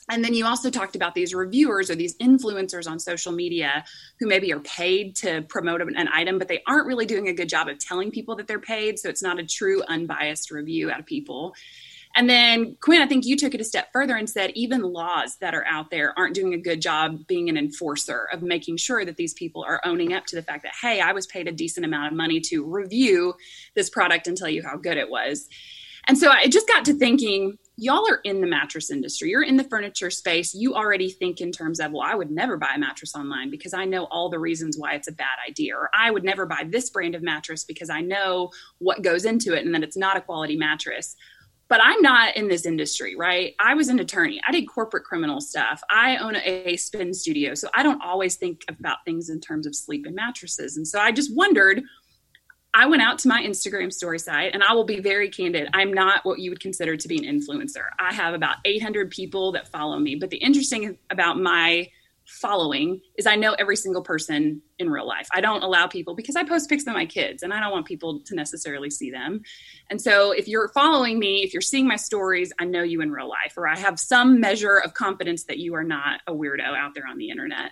And 0.09 0.23
then 0.23 0.33
you 0.33 0.45
also 0.45 0.69
talked 0.69 0.95
about 0.95 1.15
these 1.15 1.33
reviewers 1.33 1.89
or 1.89 1.95
these 1.95 2.17
influencers 2.17 2.89
on 2.89 2.99
social 2.99 3.31
media 3.31 3.83
who 4.19 4.27
maybe 4.27 4.51
are 4.51 4.59
paid 4.59 5.15
to 5.17 5.41
promote 5.43 5.81
an 5.81 6.07
item, 6.11 6.37
but 6.37 6.47
they 6.47 6.61
aren't 6.67 6.87
really 6.87 7.05
doing 7.05 7.29
a 7.29 7.33
good 7.33 7.49
job 7.49 7.67
of 7.67 7.79
telling 7.79 8.11
people 8.11 8.35
that 8.35 8.47
they're 8.47 8.59
paid. 8.59 8.99
So 8.99 9.09
it's 9.09 9.23
not 9.23 9.39
a 9.39 9.45
true 9.45 9.81
unbiased 9.87 10.51
review 10.51 10.91
out 10.91 10.99
of 10.99 11.05
people. 11.05 11.53
And 12.13 12.29
then, 12.29 12.75
Quinn, 12.81 13.01
I 13.01 13.07
think 13.07 13.25
you 13.25 13.37
took 13.37 13.53
it 13.53 13.61
a 13.61 13.63
step 13.63 13.87
further 13.93 14.17
and 14.17 14.29
said 14.29 14.51
even 14.53 14.81
laws 14.81 15.37
that 15.37 15.53
are 15.53 15.65
out 15.65 15.91
there 15.91 16.13
aren't 16.17 16.35
doing 16.35 16.53
a 16.53 16.57
good 16.57 16.81
job 16.81 17.25
being 17.25 17.47
an 17.47 17.57
enforcer 17.57 18.27
of 18.33 18.41
making 18.41 18.77
sure 18.77 19.05
that 19.05 19.15
these 19.15 19.33
people 19.33 19.63
are 19.63 19.79
owning 19.85 20.11
up 20.11 20.25
to 20.25 20.35
the 20.35 20.41
fact 20.41 20.63
that, 20.63 20.73
hey, 20.81 20.99
I 20.99 21.13
was 21.13 21.25
paid 21.25 21.47
a 21.47 21.53
decent 21.53 21.85
amount 21.85 22.11
of 22.11 22.17
money 22.17 22.41
to 22.47 22.65
review 22.65 23.33
this 23.75 23.89
product 23.89 24.27
and 24.27 24.35
tell 24.35 24.49
you 24.49 24.61
how 24.61 24.75
good 24.75 24.97
it 24.97 25.09
was. 25.09 25.47
And 26.07 26.17
so 26.17 26.29
I 26.29 26.47
just 26.47 26.67
got 26.67 26.85
to 26.85 26.93
thinking, 26.93 27.57
y'all 27.77 28.07
are 28.09 28.21
in 28.23 28.41
the 28.41 28.47
mattress 28.47 28.91
industry, 28.91 29.29
you're 29.29 29.43
in 29.43 29.57
the 29.57 29.63
furniture 29.63 30.09
space. 30.09 30.53
You 30.53 30.75
already 30.75 31.09
think 31.09 31.41
in 31.41 31.51
terms 31.51 31.79
of, 31.79 31.91
well, 31.91 32.03
I 32.03 32.15
would 32.15 32.31
never 32.31 32.57
buy 32.57 32.73
a 32.75 32.79
mattress 32.79 33.15
online 33.15 33.49
because 33.49 33.73
I 33.73 33.85
know 33.85 34.05
all 34.05 34.29
the 34.29 34.39
reasons 34.39 34.77
why 34.77 34.93
it's 34.93 35.07
a 35.07 35.13
bad 35.13 35.37
idea. 35.47 35.75
Or 35.75 35.89
I 35.93 36.11
would 36.11 36.23
never 36.23 36.45
buy 36.45 36.65
this 36.69 36.89
brand 36.89 37.15
of 37.15 37.23
mattress 37.23 37.63
because 37.63 37.89
I 37.89 38.01
know 38.01 38.51
what 38.79 39.01
goes 39.01 39.25
into 39.25 39.53
it 39.53 39.65
and 39.65 39.73
that 39.73 39.83
it's 39.83 39.97
not 39.97 40.17
a 40.17 40.21
quality 40.21 40.57
mattress. 40.57 41.15
But 41.69 41.79
I'm 41.81 42.01
not 42.01 42.35
in 42.35 42.49
this 42.49 42.65
industry, 42.65 43.15
right? 43.15 43.55
I 43.57 43.75
was 43.75 43.87
an 43.87 43.99
attorney. 43.99 44.41
I 44.45 44.51
did 44.51 44.65
corporate 44.65 45.05
criminal 45.05 45.39
stuff. 45.39 45.81
I 45.89 46.17
own 46.17 46.35
a 46.35 46.75
spin 46.75 47.13
studio. 47.13 47.53
So 47.53 47.69
I 47.73 47.81
don't 47.81 48.01
always 48.03 48.35
think 48.35 48.63
about 48.67 48.97
things 49.05 49.29
in 49.29 49.39
terms 49.39 49.65
of 49.65 49.73
sleep 49.73 50.05
and 50.05 50.13
mattresses. 50.13 50.75
And 50.75 50.85
so 50.85 50.99
I 50.99 51.13
just 51.13 51.33
wondered 51.33 51.81
I 52.73 52.85
went 52.85 53.01
out 53.01 53.19
to 53.19 53.27
my 53.27 53.43
Instagram 53.43 53.91
story 53.91 54.17
site, 54.17 54.53
and 54.53 54.63
I 54.63 54.73
will 54.73 54.85
be 54.85 55.01
very 55.01 55.29
candid. 55.29 55.67
I'm 55.73 55.91
not 55.91 56.23
what 56.23 56.39
you 56.39 56.51
would 56.51 56.61
consider 56.61 56.95
to 56.95 57.07
be 57.07 57.17
an 57.17 57.39
influencer. 57.39 57.87
I 57.99 58.13
have 58.13 58.33
about 58.33 58.57
800 58.63 59.11
people 59.11 59.51
that 59.51 59.67
follow 59.67 59.99
me. 59.99 60.15
But 60.15 60.29
the 60.29 60.37
interesting 60.37 60.97
about 61.09 61.37
my 61.37 61.89
following 62.31 63.01
is 63.17 63.27
I 63.27 63.35
know 63.35 63.53
every 63.53 63.75
single 63.75 64.01
person 64.01 64.61
in 64.79 64.89
real 64.89 65.07
life. 65.07 65.27
I 65.33 65.41
don't 65.41 65.63
allow 65.63 65.87
people 65.87 66.15
because 66.15 66.35
I 66.35 66.43
post 66.43 66.69
pics 66.69 66.87
of 66.87 66.93
my 66.93 67.05
kids 67.05 67.43
and 67.43 67.53
I 67.53 67.59
don't 67.59 67.71
want 67.71 67.85
people 67.85 68.21
to 68.25 68.35
necessarily 68.35 68.89
see 68.89 69.11
them. 69.11 69.41
And 69.89 70.01
so 70.01 70.31
if 70.31 70.47
you're 70.47 70.69
following 70.69 71.19
me, 71.19 71.43
if 71.43 71.53
you're 71.53 71.61
seeing 71.61 71.87
my 71.87 71.97
stories, 71.97 72.51
I 72.59 72.65
know 72.65 72.83
you 72.83 73.01
in 73.01 73.11
real 73.11 73.29
life, 73.29 73.53
or 73.57 73.67
I 73.67 73.77
have 73.77 73.99
some 73.99 74.39
measure 74.39 74.77
of 74.77 74.93
confidence 74.93 75.43
that 75.45 75.57
you 75.57 75.75
are 75.75 75.83
not 75.83 76.21
a 76.25 76.33
weirdo 76.33 76.75
out 76.75 76.95
there 76.95 77.07
on 77.07 77.17
the 77.17 77.29
internet. 77.29 77.71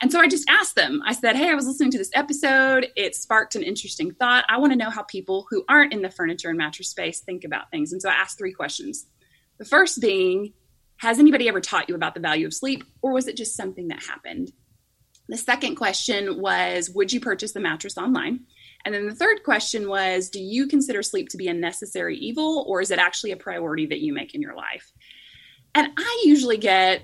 And 0.00 0.12
so 0.12 0.20
I 0.20 0.28
just 0.28 0.48
asked 0.48 0.76
them, 0.76 1.02
I 1.06 1.14
said, 1.14 1.36
Hey, 1.36 1.50
I 1.50 1.54
was 1.54 1.66
listening 1.66 1.90
to 1.92 1.98
this 1.98 2.10
episode. 2.14 2.88
It 2.96 3.14
sparked 3.16 3.54
an 3.54 3.62
interesting 3.62 4.12
thought. 4.12 4.44
I 4.48 4.58
want 4.58 4.72
to 4.72 4.78
know 4.78 4.90
how 4.90 5.02
people 5.02 5.46
who 5.50 5.64
aren't 5.68 5.92
in 5.92 6.02
the 6.02 6.10
furniture 6.10 6.50
and 6.50 6.58
mattress 6.58 6.88
space 6.88 7.20
think 7.20 7.44
about 7.44 7.70
things. 7.70 7.92
And 7.92 8.02
so 8.02 8.08
I 8.08 8.14
asked 8.14 8.38
three 8.38 8.52
questions. 8.52 9.06
The 9.58 9.64
first 9.64 10.00
being, 10.00 10.52
has 10.98 11.18
anybody 11.18 11.48
ever 11.48 11.60
taught 11.60 11.88
you 11.88 11.94
about 11.94 12.14
the 12.14 12.20
value 12.20 12.46
of 12.46 12.54
sleep, 12.54 12.84
or 13.02 13.12
was 13.12 13.26
it 13.26 13.36
just 13.36 13.56
something 13.56 13.88
that 13.88 14.02
happened? 14.02 14.52
The 15.28 15.36
second 15.36 15.76
question 15.76 16.40
was 16.40 16.90
Would 16.90 17.12
you 17.12 17.20
purchase 17.20 17.52
the 17.52 17.60
mattress 17.60 17.98
online? 17.98 18.40
And 18.84 18.94
then 18.94 19.06
the 19.06 19.14
third 19.14 19.42
question 19.42 19.88
was 19.88 20.28
Do 20.28 20.40
you 20.40 20.68
consider 20.68 21.02
sleep 21.02 21.28
to 21.30 21.36
be 21.36 21.48
a 21.48 21.54
necessary 21.54 22.16
evil, 22.16 22.64
or 22.68 22.80
is 22.80 22.90
it 22.90 22.98
actually 22.98 23.32
a 23.32 23.36
priority 23.36 23.86
that 23.86 24.00
you 24.00 24.12
make 24.12 24.34
in 24.34 24.42
your 24.42 24.54
life? 24.54 24.92
And 25.74 25.88
I 25.96 26.22
usually 26.24 26.58
get 26.58 27.02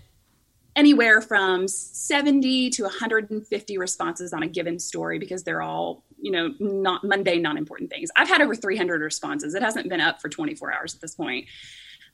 anywhere 0.76 1.20
from 1.20 1.66
70 1.66 2.70
to 2.70 2.82
150 2.84 3.78
responses 3.78 4.32
on 4.32 4.42
a 4.42 4.48
given 4.48 4.78
story 4.78 5.18
because 5.18 5.42
they're 5.42 5.62
all 5.62 6.04
you 6.20 6.30
know 6.30 6.54
not 6.60 7.02
mundane 7.02 7.42
non-important 7.42 7.90
things 7.90 8.08
i've 8.16 8.28
had 8.28 8.40
over 8.40 8.54
300 8.54 9.00
responses 9.00 9.54
it 9.54 9.62
hasn't 9.62 9.88
been 9.88 10.00
up 10.00 10.20
for 10.20 10.28
24 10.28 10.72
hours 10.72 10.94
at 10.94 11.00
this 11.00 11.14
point 11.14 11.46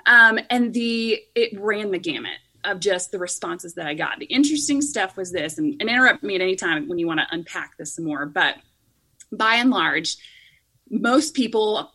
um, 0.07 0.39
and 0.51 0.73
the 0.73 1.21
it 1.35 1.59
ran 1.61 1.91
the 1.91 1.99
gamut 1.99 2.39
of 2.65 2.81
just 2.81 3.13
the 3.13 3.19
responses 3.19 3.75
that 3.75 3.87
I 3.87 3.95
got. 3.95 4.19
The 4.19 4.27
interesting 4.27 4.83
stuff 4.83 5.17
was 5.17 5.33
this, 5.33 5.59
and, 5.59 5.77
and 5.81 5.89
interrupt 5.89 6.23
me 6.23 6.35
at 6.35 6.41
any 6.41 6.57
time 6.57 6.89
when 6.89 6.99
you 6.99 7.07
want 7.07 7.21
to 7.21 7.27
unpack 7.31 7.77
this 7.77 7.95
some 7.95 8.05
more. 8.05 8.27
But 8.27 8.57
by 9.31 9.57
and 9.57 9.71
large, 9.71 10.17
most 10.91 11.35
people, 11.35 11.93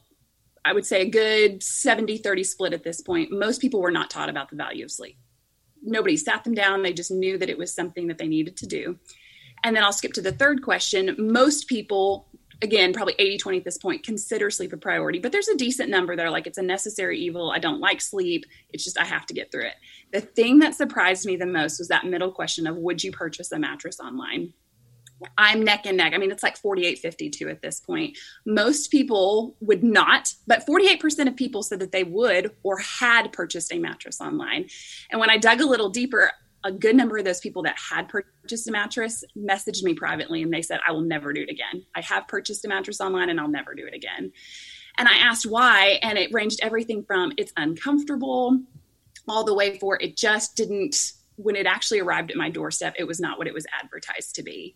I 0.63 0.73
would 0.73 0.85
say 0.85 1.01
a 1.01 1.09
good 1.09 1.63
70 1.63 2.17
30 2.17 2.43
split 2.43 2.73
at 2.73 2.83
this 2.83 3.01
point, 3.01 3.31
most 3.31 3.61
people 3.61 3.81
were 3.81 3.91
not 3.91 4.09
taught 4.09 4.29
about 4.29 4.49
the 4.49 4.55
value 4.55 4.85
of 4.85 4.91
sleep. 4.91 5.17
Nobody 5.83 6.15
sat 6.15 6.43
them 6.43 6.53
down, 6.53 6.83
they 6.83 6.93
just 6.93 7.11
knew 7.11 7.37
that 7.37 7.49
it 7.49 7.57
was 7.57 7.73
something 7.73 8.07
that 8.07 8.17
they 8.17 8.27
needed 8.27 8.57
to 8.57 8.67
do. 8.67 8.99
And 9.63 9.75
then 9.75 9.83
I'll 9.83 9.93
skip 9.93 10.13
to 10.13 10.21
the 10.21 10.31
third 10.31 10.63
question. 10.63 11.15
Most 11.17 11.67
people 11.67 12.27
again, 12.61 12.93
probably 12.93 13.15
80 13.17 13.37
20 13.37 13.57
at 13.59 13.63
this 13.63 13.77
point, 13.77 14.03
consider 14.03 14.49
sleep 14.49 14.73
a 14.73 14.77
priority. 14.77 15.19
But 15.19 15.31
there's 15.31 15.47
a 15.47 15.57
decent 15.57 15.89
number 15.89 16.15
that 16.15 16.25
are 16.25 16.31
like, 16.31 16.47
it's 16.47 16.57
a 16.57 16.63
necessary 16.63 17.19
evil. 17.19 17.51
I 17.51 17.59
don't 17.59 17.79
like 17.79 18.01
sleep. 18.01 18.45
It's 18.71 18.83
just, 18.83 18.99
I 18.99 19.05
have 19.05 19.25
to 19.27 19.33
get 19.33 19.51
through 19.51 19.65
it. 19.65 19.75
The 20.11 20.21
thing 20.21 20.59
that 20.59 20.75
surprised 20.75 21.25
me 21.25 21.35
the 21.35 21.45
most 21.45 21.79
was 21.79 21.87
that 21.87 22.05
middle 22.05 22.31
question 22.31 22.67
of, 22.67 22.75
would 22.77 23.03
you 23.03 23.11
purchase 23.11 23.51
a 23.51 23.59
mattress 23.59 23.99
online? 23.99 24.53
I'm 25.37 25.63
neck 25.63 25.85
and 25.85 25.97
neck. 25.97 26.13
I 26.13 26.17
mean, 26.17 26.31
it's 26.31 26.43
like 26.43 26.57
48 26.57 26.99
52 26.99 27.49
at 27.49 27.61
this 27.61 27.79
point. 27.79 28.17
Most 28.45 28.89
people 28.89 29.55
would 29.61 29.83
not, 29.83 30.33
but 30.47 30.65
48% 30.65 31.27
of 31.27 31.35
people 31.35 31.63
said 31.63 31.79
that 31.79 31.91
they 31.91 32.03
would 32.03 32.51
or 32.63 32.79
had 32.79 33.31
purchased 33.31 33.71
a 33.71 33.79
mattress 33.79 34.19
online. 34.19 34.67
And 35.11 35.19
when 35.19 35.29
I 35.29 35.37
dug 35.37 35.61
a 35.61 35.65
little 35.65 35.89
deeper, 35.89 36.31
a 36.63 36.71
good 36.71 36.95
number 36.95 37.17
of 37.17 37.25
those 37.25 37.39
people 37.39 37.63
that 37.63 37.77
had 37.77 38.07
purchased 38.07 38.67
a 38.67 38.71
mattress 38.71 39.23
messaged 39.37 39.83
me 39.83 39.93
privately 39.93 40.43
and 40.43 40.53
they 40.53 40.61
said, 40.61 40.79
I 40.87 40.91
will 40.91 41.01
never 41.01 41.33
do 41.33 41.41
it 41.41 41.49
again. 41.49 41.85
I 41.95 42.01
have 42.01 42.27
purchased 42.27 42.65
a 42.65 42.67
mattress 42.67 43.01
online 43.01 43.29
and 43.29 43.39
I'll 43.39 43.47
never 43.47 43.73
do 43.73 43.85
it 43.85 43.93
again. 43.93 44.31
And 44.97 45.07
I 45.07 45.13
asked 45.13 45.45
why, 45.45 45.99
and 46.03 46.17
it 46.17 46.33
ranged 46.33 46.59
everything 46.61 47.03
from 47.03 47.33
it's 47.37 47.53
uncomfortable 47.57 48.59
all 49.27 49.43
the 49.43 49.53
way 49.53 49.77
for 49.79 50.01
it 50.01 50.17
just 50.17 50.55
didn't, 50.55 51.13
when 51.37 51.55
it 51.55 51.65
actually 51.65 51.99
arrived 51.99 52.31
at 52.31 52.37
my 52.37 52.49
doorstep, 52.49 52.95
it 52.97 53.05
was 53.05 53.19
not 53.19 53.37
what 53.37 53.47
it 53.47 53.53
was 53.53 53.65
advertised 53.81 54.35
to 54.35 54.43
be. 54.43 54.75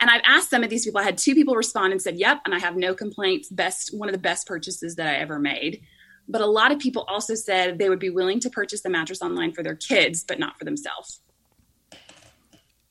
And 0.00 0.08
I've 0.08 0.22
asked 0.24 0.48
some 0.48 0.64
of 0.64 0.70
these 0.70 0.84
people, 0.84 1.00
I 1.00 1.04
had 1.04 1.18
two 1.18 1.34
people 1.34 1.54
respond 1.54 1.92
and 1.92 2.00
said, 2.00 2.16
Yep, 2.16 2.42
and 2.46 2.54
I 2.54 2.58
have 2.58 2.76
no 2.76 2.94
complaints. 2.94 3.50
Best, 3.50 3.96
one 3.96 4.08
of 4.08 4.14
the 4.14 4.20
best 4.20 4.46
purchases 4.46 4.96
that 4.96 5.06
I 5.06 5.16
ever 5.16 5.38
made. 5.38 5.82
But 6.30 6.40
a 6.40 6.46
lot 6.46 6.70
of 6.70 6.78
people 6.78 7.04
also 7.08 7.34
said 7.34 7.78
they 7.78 7.88
would 7.88 7.98
be 7.98 8.10
willing 8.10 8.40
to 8.40 8.50
purchase 8.50 8.82
the 8.82 8.90
mattress 8.90 9.20
online 9.20 9.52
for 9.52 9.62
their 9.62 9.74
kids, 9.74 10.22
but 10.22 10.38
not 10.38 10.58
for 10.58 10.64
themselves. 10.64 11.20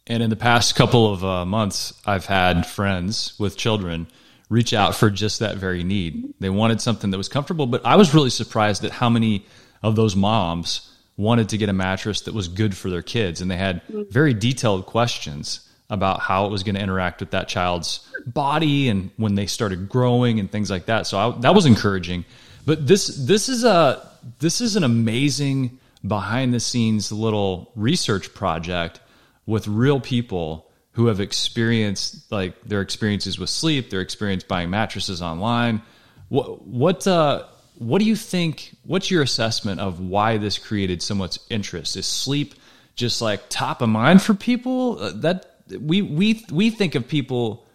And 0.08 0.22
in 0.22 0.30
the 0.30 0.36
past 0.36 0.76
couple 0.76 1.12
of 1.12 1.24
uh, 1.24 1.46
months, 1.46 1.94
I've 2.06 2.26
had 2.26 2.66
friends 2.66 3.36
with 3.40 3.56
children 3.56 4.08
reach 4.50 4.74
out 4.74 4.96
for 4.96 5.10
just 5.10 5.40
that 5.40 5.58
very 5.58 5.84
need. 5.84 6.34
They 6.40 6.50
wanted 6.50 6.82
something 6.82 7.12
that 7.12 7.18
was 7.18 7.30
comfortable, 7.30 7.68
but 7.68 7.86
I 7.86 7.96
was 7.96 8.14
really 8.14 8.32
surprised 8.32 8.84
at 8.84 8.92
how 8.92 9.10
many 9.10 9.46
of 9.84 9.96
those 9.96 10.16
moms 10.16 10.92
wanted 11.16 11.50
to 11.50 11.58
get 11.58 11.70
a 11.70 11.74
mattress 11.74 12.22
that 12.22 12.34
was 12.34 12.48
good 12.48 12.76
for 12.76 12.90
their 12.90 13.04
kids. 13.04 13.40
And 13.40 13.52
they 13.52 13.58
had 13.58 13.82
very 14.10 14.34
detailed 14.34 14.86
questions 14.86 15.70
about 15.90 16.20
how 16.20 16.46
it 16.46 16.52
was 16.52 16.64
going 16.64 16.76
to 16.76 16.82
interact 16.82 17.20
with 17.20 17.32
that 17.32 17.48
child's 17.48 18.08
body 18.26 18.90
and 18.90 19.12
when 19.18 19.36
they 19.36 19.46
started 19.46 19.90
growing 19.90 20.40
and 20.40 20.52
things 20.52 20.70
like 20.72 20.88
that. 20.88 21.08
So 21.08 21.18
I, 21.18 21.40
that 21.40 21.54
was 21.54 21.66
encouraging. 21.66 22.26
But 22.66 22.88
this 22.88 23.08
this 23.08 23.50
is 23.50 23.64
a 23.64 24.08
this 24.40 24.62
is 24.62 24.76
an 24.76 24.84
amazing 24.84 25.80
behind 26.06 26.54
the 26.54 26.60
scenes 26.60 27.12
little 27.12 27.72
research 27.76 28.34
project 28.34 29.00
with 29.46 29.68
real 29.68 30.00
people 30.00 30.70
who 30.94 31.08
have 31.08 31.20
experienced 31.20 32.32
like 32.32 32.62
their 32.64 32.82
experiences 32.82 33.40
with 33.40 33.50
sleep, 33.50 33.90
their 33.90 34.02
experience 34.02 34.44
buying 34.44 34.70
mattresses 34.70 35.22
online. 35.22 35.82
What 36.30 36.66
what 36.68 37.08
uh, 37.08 37.46
what 37.78 38.00
do 38.00 38.06
you 38.06 38.16
think? 38.16 38.76
What's 38.84 39.10
your 39.10 39.24
assessment 39.24 39.80
of 39.80 40.00
why 40.00 40.38
this 40.38 40.58
created 40.58 41.02
so 41.02 41.16
much 41.16 41.40
interest? 41.50 41.96
Is 41.96 42.06
sleep 42.06 42.54
just 42.96 43.22
like 43.22 43.42
top 43.50 43.82
of 43.82 43.90
mind 43.90 44.22
for 44.22 44.34
people? 44.34 45.00
Uh, 45.00 45.12
that 45.16 45.56
we 45.80 46.02
we 46.02 46.46
we 46.52 46.70
think 46.70 46.96
of 46.96 47.08
people 47.08 47.66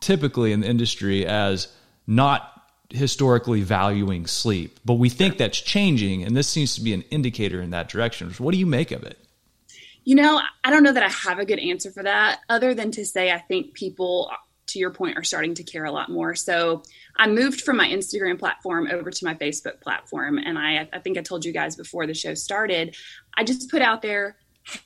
typically 0.00 0.52
in 0.52 0.60
the 0.60 0.68
industry 0.68 1.24
as 1.24 1.68
not 2.06 2.51
historically 2.94 3.62
valuing 3.62 4.26
sleep, 4.26 4.78
but 4.84 4.94
we 4.94 5.08
think 5.08 5.38
that's 5.38 5.60
changing, 5.60 6.22
and 6.22 6.36
this 6.36 6.48
seems 6.48 6.74
to 6.74 6.80
be 6.80 6.92
an 6.92 7.02
indicator 7.10 7.60
in 7.60 7.70
that 7.70 7.88
direction. 7.88 8.30
What 8.38 8.52
do 8.52 8.58
you 8.58 8.66
make 8.66 8.90
of 8.90 9.02
it? 9.02 9.18
You 10.04 10.16
know, 10.16 10.40
I 10.64 10.70
don't 10.70 10.82
know 10.82 10.92
that 10.92 11.02
I 11.02 11.08
have 11.08 11.38
a 11.38 11.44
good 11.44 11.58
answer 11.58 11.90
for 11.90 12.02
that, 12.02 12.40
other 12.48 12.74
than 12.74 12.90
to 12.92 13.04
say 13.04 13.30
I 13.30 13.38
think 13.38 13.74
people, 13.74 14.30
to 14.68 14.78
your 14.78 14.90
point, 14.90 15.16
are 15.16 15.22
starting 15.22 15.54
to 15.54 15.62
care 15.62 15.84
a 15.84 15.92
lot 15.92 16.10
more. 16.10 16.34
So 16.34 16.82
I 17.16 17.28
moved 17.28 17.60
from 17.60 17.76
my 17.76 17.88
Instagram 17.88 18.38
platform 18.38 18.88
over 18.90 19.10
to 19.10 19.24
my 19.24 19.34
Facebook 19.34 19.80
platform, 19.80 20.38
and 20.38 20.58
I, 20.58 20.88
I 20.92 20.98
think 20.98 21.18
I 21.18 21.22
told 21.22 21.44
you 21.44 21.52
guys 21.52 21.76
before 21.76 22.06
the 22.06 22.14
show 22.14 22.34
started, 22.34 22.96
I 23.36 23.44
just 23.44 23.70
put 23.70 23.82
out 23.82 24.02
there 24.02 24.36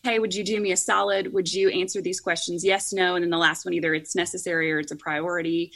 hey, 0.02 0.18
would 0.18 0.34
you 0.34 0.44
do 0.44 0.60
me 0.60 0.72
a 0.72 0.76
solid? 0.76 1.32
Would 1.32 1.52
you 1.52 1.68
answer 1.68 2.00
these 2.00 2.20
questions? 2.20 2.64
Yes, 2.64 2.92
no. 2.92 3.14
And 3.14 3.22
then 3.22 3.30
the 3.30 3.38
last 3.38 3.64
one, 3.64 3.74
either 3.74 3.94
it's 3.94 4.14
necessary 4.14 4.72
or 4.72 4.78
it's 4.78 4.92
a 4.92 4.96
priority. 4.96 5.72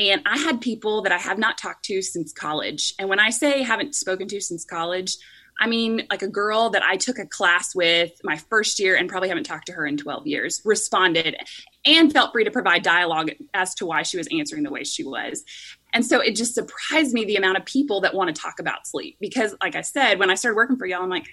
And 0.00 0.22
I 0.24 0.38
had 0.38 0.62
people 0.62 1.02
that 1.02 1.12
I 1.12 1.18
have 1.18 1.38
not 1.38 1.58
talked 1.58 1.84
to 1.84 2.00
since 2.00 2.32
college. 2.32 2.94
And 2.98 3.08
when 3.10 3.20
I 3.20 3.28
say 3.28 3.62
haven't 3.62 3.94
spoken 3.94 4.28
to 4.28 4.40
since 4.40 4.64
college, 4.64 5.14
I 5.60 5.66
mean 5.66 6.06
like 6.08 6.22
a 6.22 6.28
girl 6.28 6.70
that 6.70 6.82
I 6.82 6.96
took 6.96 7.18
a 7.18 7.26
class 7.26 7.74
with 7.74 8.12
my 8.24 8.38
first 8.38 8.80
year 8.80 8.96
and 8.96 9.10
probably 9.10 9.28
haven't 9.28 9.44
talked 9.44 9.66
to 9.66 9.74
her 9.74 9.86
in 9.86 9.98
12 9.98 10.26
years 10.26 10.62
responded 10.64 11.36
and 11.84 12.10
felt 12.10 12.32
free 12.32 12.44
to 12.44 12.50
provide 12.50 12.82
dialogue 12.82 13.32
as 13.52 13.74
to 13.74 13.84
why 13.84 14.02
she 14.02 14.16
was 14.16 14.26
answering 14.32 14.62
the 14.62 14.70
way 14.70 14.84
she 14.84 15.04
was. 15.04 15.44
And 15.92 16.06
so 16.06 16.20
it 16.20 16.34
just 16.34 16.54
surprised 16.54 17.12
me 17.12 17.26
the 17.26 17.36
amount 17.36 17.58
of 17.58 17.66
people 17.66 18.00
that 18.00 18.14
want 18.14 18.34
to 18.34 18.40
talk 18.40 18.58
about 18.58 18.86
sleep 18.86 19.18
because 19.20 19.54
like 19.62 19.74
I 19.74 19.82
said 19.82 20.18
when 20.18 20.30
I 20.30 20.34
started 20.34 20.56
working 20.56 20.78
for 20.78 20.86
y'all 20.86 21.02
I'm 21.02 21.10
like 21.10 21.28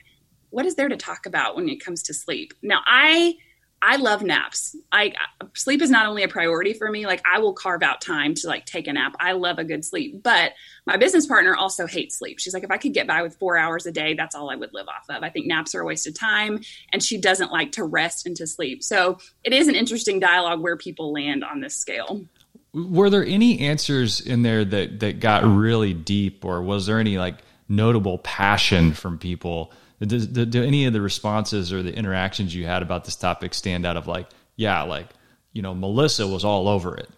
what 0.50 0.66
is 0.66 0.76
there 0.76 0.90
to 0.90 0.98
talk 0.98 1.26
about 1.26 1.56
when 1.56 1.70
it 1.70 1.84
comes 1.84 2.04
to 2.04 2.14
sleep? 2.14 2.54
Now 2.62 2.82
I 2.86 3.36
I 3.82 3.98
love 3.98 4.24
naps. 4.24 4.76
I 4.92 5.14
sleep 5.54 5.82
is 5.82 5.90
not 5.90 6.08
only 6.08 6.24
a 6.24 6.28
priority 6.28 6.74
for 6.74 6.90
me, 6.90 7.06
like 7.06 7.22
I 7.32 7.40
will 7.40 7.54
carve 7.54 7.84
out 7.84 8.02
time 8.02 8.34
to 8.36 8.48
like 8.48 8.66
take 8.66 8.88
a 8.88 8.94
nap. 8.94 9.16
I 9.20 9.34
love 9.34 9.60
a 9.60 9.64
good 9.64 9.86
sleep. 9.86 10.24
But 10.24 10.54
my 10.86 10.98
business 10.98 11.28
partner 11.28 11.56
also 11.56 11.86
hates 11.86 12.18
sleep. 12.18 12.40
She's 12.40 12.54
like 12.54 12.64
if 12.64 12.72
I 12.72 12.78
could 12.78 12.94
get 12.94 13.06
by 13.08 13.22
with 13.22 13.36
4 13.36 13.58
hours 13.58 13.86
a 13.86 13.92
day, 13.92 14.16
that's 14.16 14.36
all 14.36 14.50
I 14.50 14.56
would 14.56 14.74
live 14.74 14.88
off 14.88 15.06
of. 15.10 15.24
I 15.24 15.30
think 15.30 15.46
naps 15.46 15.76
are 15.76 15.82
a 15.82 15.86
waste 15.86 16.08
of 16.08 16.16
time 16.16 16.62
and 16.92 17.04
she 17.04 17.20
doesn't 17.20 17.52
like 17.52 17.72
to 17.74 17.84
rest 17.84 18.26
and 18.26 18.36
to 18.38 18.48
sleep. 18.48 18.84
So, 18.84 19.20
it 19.44 19.54
is 19.54 19.68
an 19.68 19.76
interesting 19.76 20.20
dialogue 20.20 20.60
where 20.60 20.76
people 20.76 21.14
land 21.14 21.44
on 21.44 21.62
this 21.62 21.76
scale. 21.76 22.26
Were 22.74 23.10
there 23.10 23.26
any 23.26 23.60
answers 23.60 24.22
in 24.22 24.42
there 24.42 24.66
that 24.66 25.00
that 25.02 25.20
got 25.20 25.44
really 25.44 25.94
deep 25.94 26.44
or 26.44 26.62
was 26.62 26.88
there 26.88 27.00
any 27.00 27.18
like 27.18 27.36
notable 27.70 28.18
passion 28.18 28.94
from 28.94 29.20
people? 29.20 29.72
Do, 30.00 30.46
do, 30.46 30.64
any 30.64 30.86
of 30.86 30.94
the 30.94 31.02
responses 31.02 31.74
or 31.74 31.82
the 31.82 31.94
interactions 31.94 32.54
you 32.54 32.66
had 32.66 32.82
about 32.84 33.06
this 33.06 33.16
topic 33.16 33.54
stand 33.54 33.86
out 33.86 33.98
of 33.98 34.08
like, 34.08 34.28
yeah, 34.56 34.84
like, 34.84 35.08
you 35.54 35.62
know, 35.62 35.74
Melissa 35.74 36.28
was 36.28 36.46
all 36.46 36.68
over 36.68 36.96
it? 36.96 37.10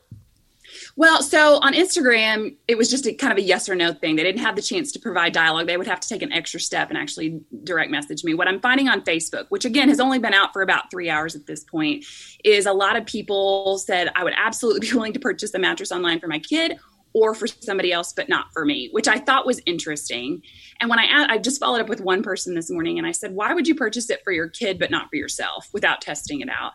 Well, 0.95 1.21
so 1.21 1.59
on 1.61 1.73
Instagram, 1.73 2.55
it 2.67 2.77
was 2.77 2.89
just 2.89 3.07
a 3.07 3.13
kind 3.13 3.31
of 3.31 3.37
a 3.37 3.41
yes 3.41 3.69
or 3.69 3.75
no 3.75 3.93
thing. 3.93 4.15
They 4.15 4.23
didn't 4.23 4.41
have 4.41 4.55
the 4.55 4.61
chance 4.61 4.91
to 4.93 4.99
provide 4.99 5.33
dialogue. 5.33 5.67
They 5.67 5.77
would 5.77 5.87
have 5.87 5.99
to 5.99 6.07
take 6.07 6.21
an 6.21 6.31
extra 6.31 6.59
step 6.59 6.89
and 6.89 6.97
actually 6.97 7.41
direct 7.63 7.91
message 7.91 8.23
me. 8.23 8.33
What 8.33 8.47
I'm 8.47 8.59
finding 8.59 8.87
on 8.87 9.01
Facebook, 9.01 9.45
which 9.49 9.65
again 9.65 9.89
has 9.89 9.99
only 9.99 10.19
been 10.19 10.33
out 10.33 10.53
for 10.53 10.61
about 10.61 10.91
three 10.91 11.09
hours 11.09 11.35
at 11.35 11.45
this 11.45 11.63
point, 11.63 12.05
is 12.43 12.65
a 12.65 12.73
lot 12.73 12.95
of 12.95 13.05
people 13.05 13.77
said, 13.77 14.09
I 14.15 14.23
would 14.23 14.33
absolutely 14.35 14.79
be 14.89 14.93
willing 14.93 15.13
to 15.13 15.19
purchase 15.19 15.53
a 15.53 15.59
mattress 15.59 15.91
online 15.91 16.19
for 16.19 16.27
my 16.27 16.39
kid, 16.39 16.77
or 17.13 17.33
for 17.33 17.47
somebody 17.47 17.91
else, 17.91 18.13
but 18.13 18.29
not 18.29 18.51
for 18.53 18.65
me, 18.65 18.89
which 18.91 19.07
I 19.07 19.17
thought 19.17 19.45
was 19.45 19.61
interesting. 19.65 20.41
And 20.79 20.89
when 20.89 20.99
I 20.99 21.27
I 21.29 21.37
just 21.37 21.59
followed 21.59 21.81
up 21.81 21.89
with 21.89 22.01
one 22.01 22.23
person 22.23 22.55
this 22.55 22.69
morning, 22.69 22.97
and 22.97 23.07
I 23.07 23.11
said, 23.11 23.33
"Why 23.33 23.53
would 23.53 23.67
you 23.67 23.75
purchase 23.75 24.09
it 24.09 24.21
for 24.23 24.31
your 24.31 24.47
kid 24.47 24.79
but 24.79 24.91
not 24.91 25.09
for 25.09 25.15
yourself 25.15 25.67
without 25.73 26.01
testing 26.01 26.41
it 26.41 26.49
out?" 26.49 26.73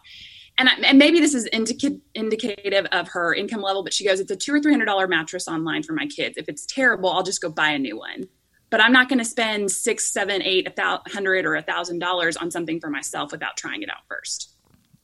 And, 0.56 0.68
I, 0.68 0.74
and 0.84 0.98
maybe 0.98 1.18
this 1.18 1.34
is 1.34 1.46
indica- 1.46 1.98
indicative 2.14 2.86
of 2.92 3.08
her 3.08 3.34
income 3.34 3.60
level, 3.60 3.82
but 3.82 3.92
she 3.92 4.04
goes, 4.04 4.20
"It's 4.20 4.30
a 4.30 4.36
two 4.36 4.54
or 4.54 4.60
three 4.60 4.72
hundred 4.72 4.86
dollar 4.86 5.06
mattress 5.06 5.48
online 5.48 5.82
for 5.82 5.92
my 5.92 6.06
kids. 6.06 6.36
If 6.36 6.48
it's 6.48 6.66
terrible, 6.66 7.10
I'll 7.10 7.22
just 7.22 7.40
go 7.40 7.48
buy 7.48 7.70
a 7.70 7.78
new 7.78 7.98
one." 7.98 8.28
But 8.70 8.80
I'm 8.80 8.92
not 8.92 9.08
going 9.08 9.20
to 9.20 9.24
spend 9.24 9.70
six, 9.70 10.12
seven, 10.12 10.42
eight, 10.42 10.66
a 10.66 11.00
hundred 11.08 11.46
or 11.46 11.54
a 11.54 11.62
thousand 11.62 12.00
dollars 12.00 12.36
on 12.36 12.50
something 12.50 12.80
for 12.80 12.90
myself 12.90 13.30
without 13.30 13.56
trying 13.56 13.82
it 13.82 13.88
out 13.88 14.02
first. 14.08 14.50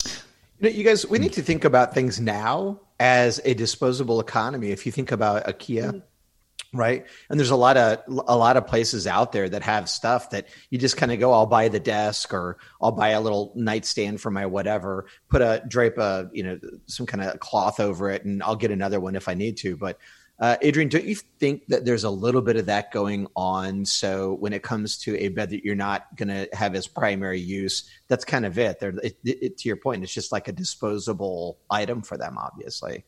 You, 0.05 0.13
know, 0.61 0.69
you 0.71 0.83
guys, 0.83 1.07
we 1.07 1.21
need 1.21 1.33
to 1.35 1.43
think 1.43 1.65
about 1.65 1.95
things 1.95 2.21
now 2.21 2.81
as 3.01 3.41
a 3.47 3.55
disposable 3.55 4.21
economy. 4.21 4.71
If 4.71 4.85
you 4.85 4.93
think 4.93 5.11
about 5.11 5.47
IKEA, 5.47 5.85
mm-hmm. 5.85 6.79
right? 6.79 7.07
And 7.31 7.41
there's 7.41 7.51
a 7.51 7.57
lot 7.57 7.79
of 7.79 8.03
a 8.07 8.37
lot 8.37 8.59
of 8.59 8.67
places 8.67 9.07
out 9.07 9.33
there 9.33 9.49
that 9.49 9.63
have 9.63 9.89
stuff 9.89 10.31
that 10.31 10.49
you 10.69 10.79
just 10.79 10.99
kind 10.99 11.11
of 11.11 11.19
go, 11.19 11.33
I'll 11.33 11.47
buy 11.47 11.69
the 11.69 11.81
desk 11.81 12.35
or 12.35 12.59
I'll 12.81 12.93
buy 12.93 13.09
a 13.09 13.21
little 13.21 13.53
nightstand 13.57 14.21
for 14.21 14.31
my 14.31 14.45
whatever, 14.45 15.07
put 15.31 15.41
a 15.41 15.65
drape 15.67 15.97
a 15.97 16.29
you 16.33 16.43
know 16.43 16.61
some 16.87 17.07
kind 17.07 17.25
of 17.25 17.41
cloth 17.41 17.81
over 17.81 18.11
it, 18.11 18.25
and 18.25 18.43
I'll 18.43 18.55
get 18.55 18.71
another 18.71 19.01
one 19.01 19.17
if 19.17 19.29
I 19.29 19.35
need 19.35 19.57
to. 19.59 19.77
But 19.77 19.99
uh, 20.41 20.57
Adrian, 20.63 20.89
don't 20.89 21.05
you 21.05 21.17
think 21.39 21.67
that 21.67 21.85
there's 21.85 22.05
a 22.05 22.11
little 22.11 22.41
bit 22.41 22.57
of 22.57 22.65
that 22.67 22.91
going 22.93 23.27
on? 23.37 23.85
So 23.85 24.35
when 24.35 24.55
it 24.55 24.63
comes 24.63 24.97
to 24.99 25.15
a 25.19 25.29
bed 25.29 25.51
that 25.51 25.65
you're 25.65 25.75
not 25.75 26.17
going 26.17 26.29
to 26.29 26.49
have 26.55 26.75
as 26.75 26.87
primary 26.87 27.39
use, 27.39 27.91
that's 28.09 28.25
kind 28.25 28.47
of 28.47 28.59
it. 28.59 28.81
There, 28.81 28.93
to 28.93 29.55
your 29.65 29.77
point, 29.77 30.03
it's 30.03 30.15
just 30.15 30.33
like 30.33 30.49
a 30.49 30.53
disposable 30.53 31.59
item 31.71 32.01
for 32.01 32.17
them, 32.17 32.39
obviously. 32.39 33.05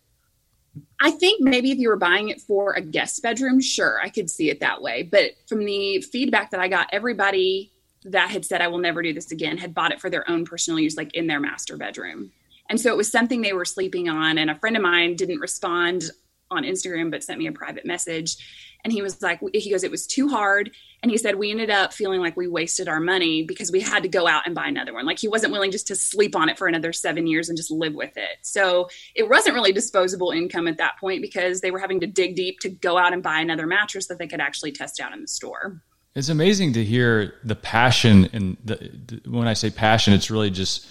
I 1.01 1.11
think 1.11 1.41
maybe 1.41 1.71
if 1.71 1.79
you 1.79 1.89
were 1.89 1.97
buying 1.97 2.29
it 2.29 2.41
for 2.43 2.75
a 2.75 2.83
guest 2.83 3.23
bedroom, 3.23 3.63
sure, 3.63 3.99
I 4.03 4.11
could 4.11 4.29
see 4.29 4.51
it 4.51 4.61
that 4.61 4.83
way. 4.83 5.03
But 5.03 5.33
from 5.47 5.65
the 5.65 6.03
feedback 6.03 6.51
that 6.51 6.61
I 6.61 6.69
got, 6.69 6.89
everybody 6.93 7.73
that 8.05 8.31
had 8.31 8.45
said 8.45 8.61
I 8.61 8.69
will 8.69 8.79
never 8.79 9.03
do 9.03 9.15
this 9.15 9.31
again 9.33 9.57
had 9.57 9.75
bought 9.75 9.93
it 9.93 10.01
for 10.01 10.11
their 10.11 10.29
own 10.29 10.45
personal 10.45 10.79
use, 10.79 10.97
like 10.99 11.15
in 11.15 11.29
their 11.29 11.41
master 11.41 11.79
bedroom. 11.79 12.31
And 12.69 12.81
so 12.81 12.91
it 12.91 12.97
was 12.97 13.11
something 13.11 13.41
they 13.41 13.53
were 13.53 13.65
sleeping 13.65 14.09
on. 14.09 14.39
And 14.39 14.51
a 14.51 14.55
friend 14.55 14.77
of 14.77 14.83
mine 14.83 15.17
didn't 15.17 15.41
respond 15.41 16.05
on 16.53 16.65
Instagram, 16.65 17.11
but 17.11 17.25
sent 17.25 17.39
me 17.39 17.47
a 17.47 17.53
private 17.53 17.85
message. 17.85 18.37
And 18.85 18.93
he 18.93 19.01
was 19.01 19.23
like, 19.23 19.41
he 19.55 19.71
goes, 19.71 19.85
it 19.85 19.91
was 19.91 20.07
too 20.07 20.29
hard. 20.29 20.71
And 21.03 21.11
he 21.11 21.17
said, 21.17 21.37
we 21.37 21.51
ended 21.51 21.71
up 21.71 21.93
feeling 21.93 22.21
like 22.21 22.37
we 22.37 22.49
wasted 22.49 22.89
our 22.89 22.99
money 22.99 23.45
because 23.45 23.71
we 23.71 23.81
had 23.81 24.03
to 24.03 24.09
go 24.09 24.27
out 24.27 24.45
and 24.45 24.55
buy 24.55 24.67
another 24.67 24.93
one. 24.93 25.07
Like 25.07 25.21
he 25.21 25.29
wasn't 25.29 25.53
willing 25.53 25.71
just 25.71 25.87
to 25.89 25.95
sleep 25.95 26.35
on 26.35 26.49
it 26.49 26.59
for 26.59 26.67
another 26.67 26.93
seven 26.93 27.27
years 27.27 27.49
and 27.49 27.57
just 27.57 27.71
live 27.71 27.95
with 27.95 28.17
it. 28.17 28.39
So 28.43 28.89
it 29.15 29.29
wasn't 29.29 29.55
really 29.55 29.73
disposable 29.73 30.31
income 30.31 30.67
at 30.67 30.79
that 30.79 30.99
point 30.99 31.23
because 31.23 31.61
they 31.61 31.71
were 31.71 31.79
having 31.79 32.01
to 32.01 32.07
dig 32.07 32.35
deep 32.35 32.59
to 32.61 32.69
go 32.69 32.99
out 32.99 33.13
and 33.13 33.23
buy 33.23 33.39
another 33.41 33.67
mattress 33.67 34.07
that 34.09 34.19
they 34.19 34.27
could 34.27 34.41
actually 34.41 34.73
test 34.73 35.01
out 35.01 35.13
in 35.13 35.21
the 35.21 35.29
store. 35.29 35.81
It's 36.15 36.29
amazing 36.29 36.75
to 36.75 36.85
hear 36.85 37.35
the 37.45 37.57
passion. 37.57 38.29
And 38.33 39.23
when 39.27 39.47
I 39.47 39.55
say 39.55 39.71
passion, 39.71 40.13
it's 40.13 40.31
really 40.31 40.51
just 40.51 40.87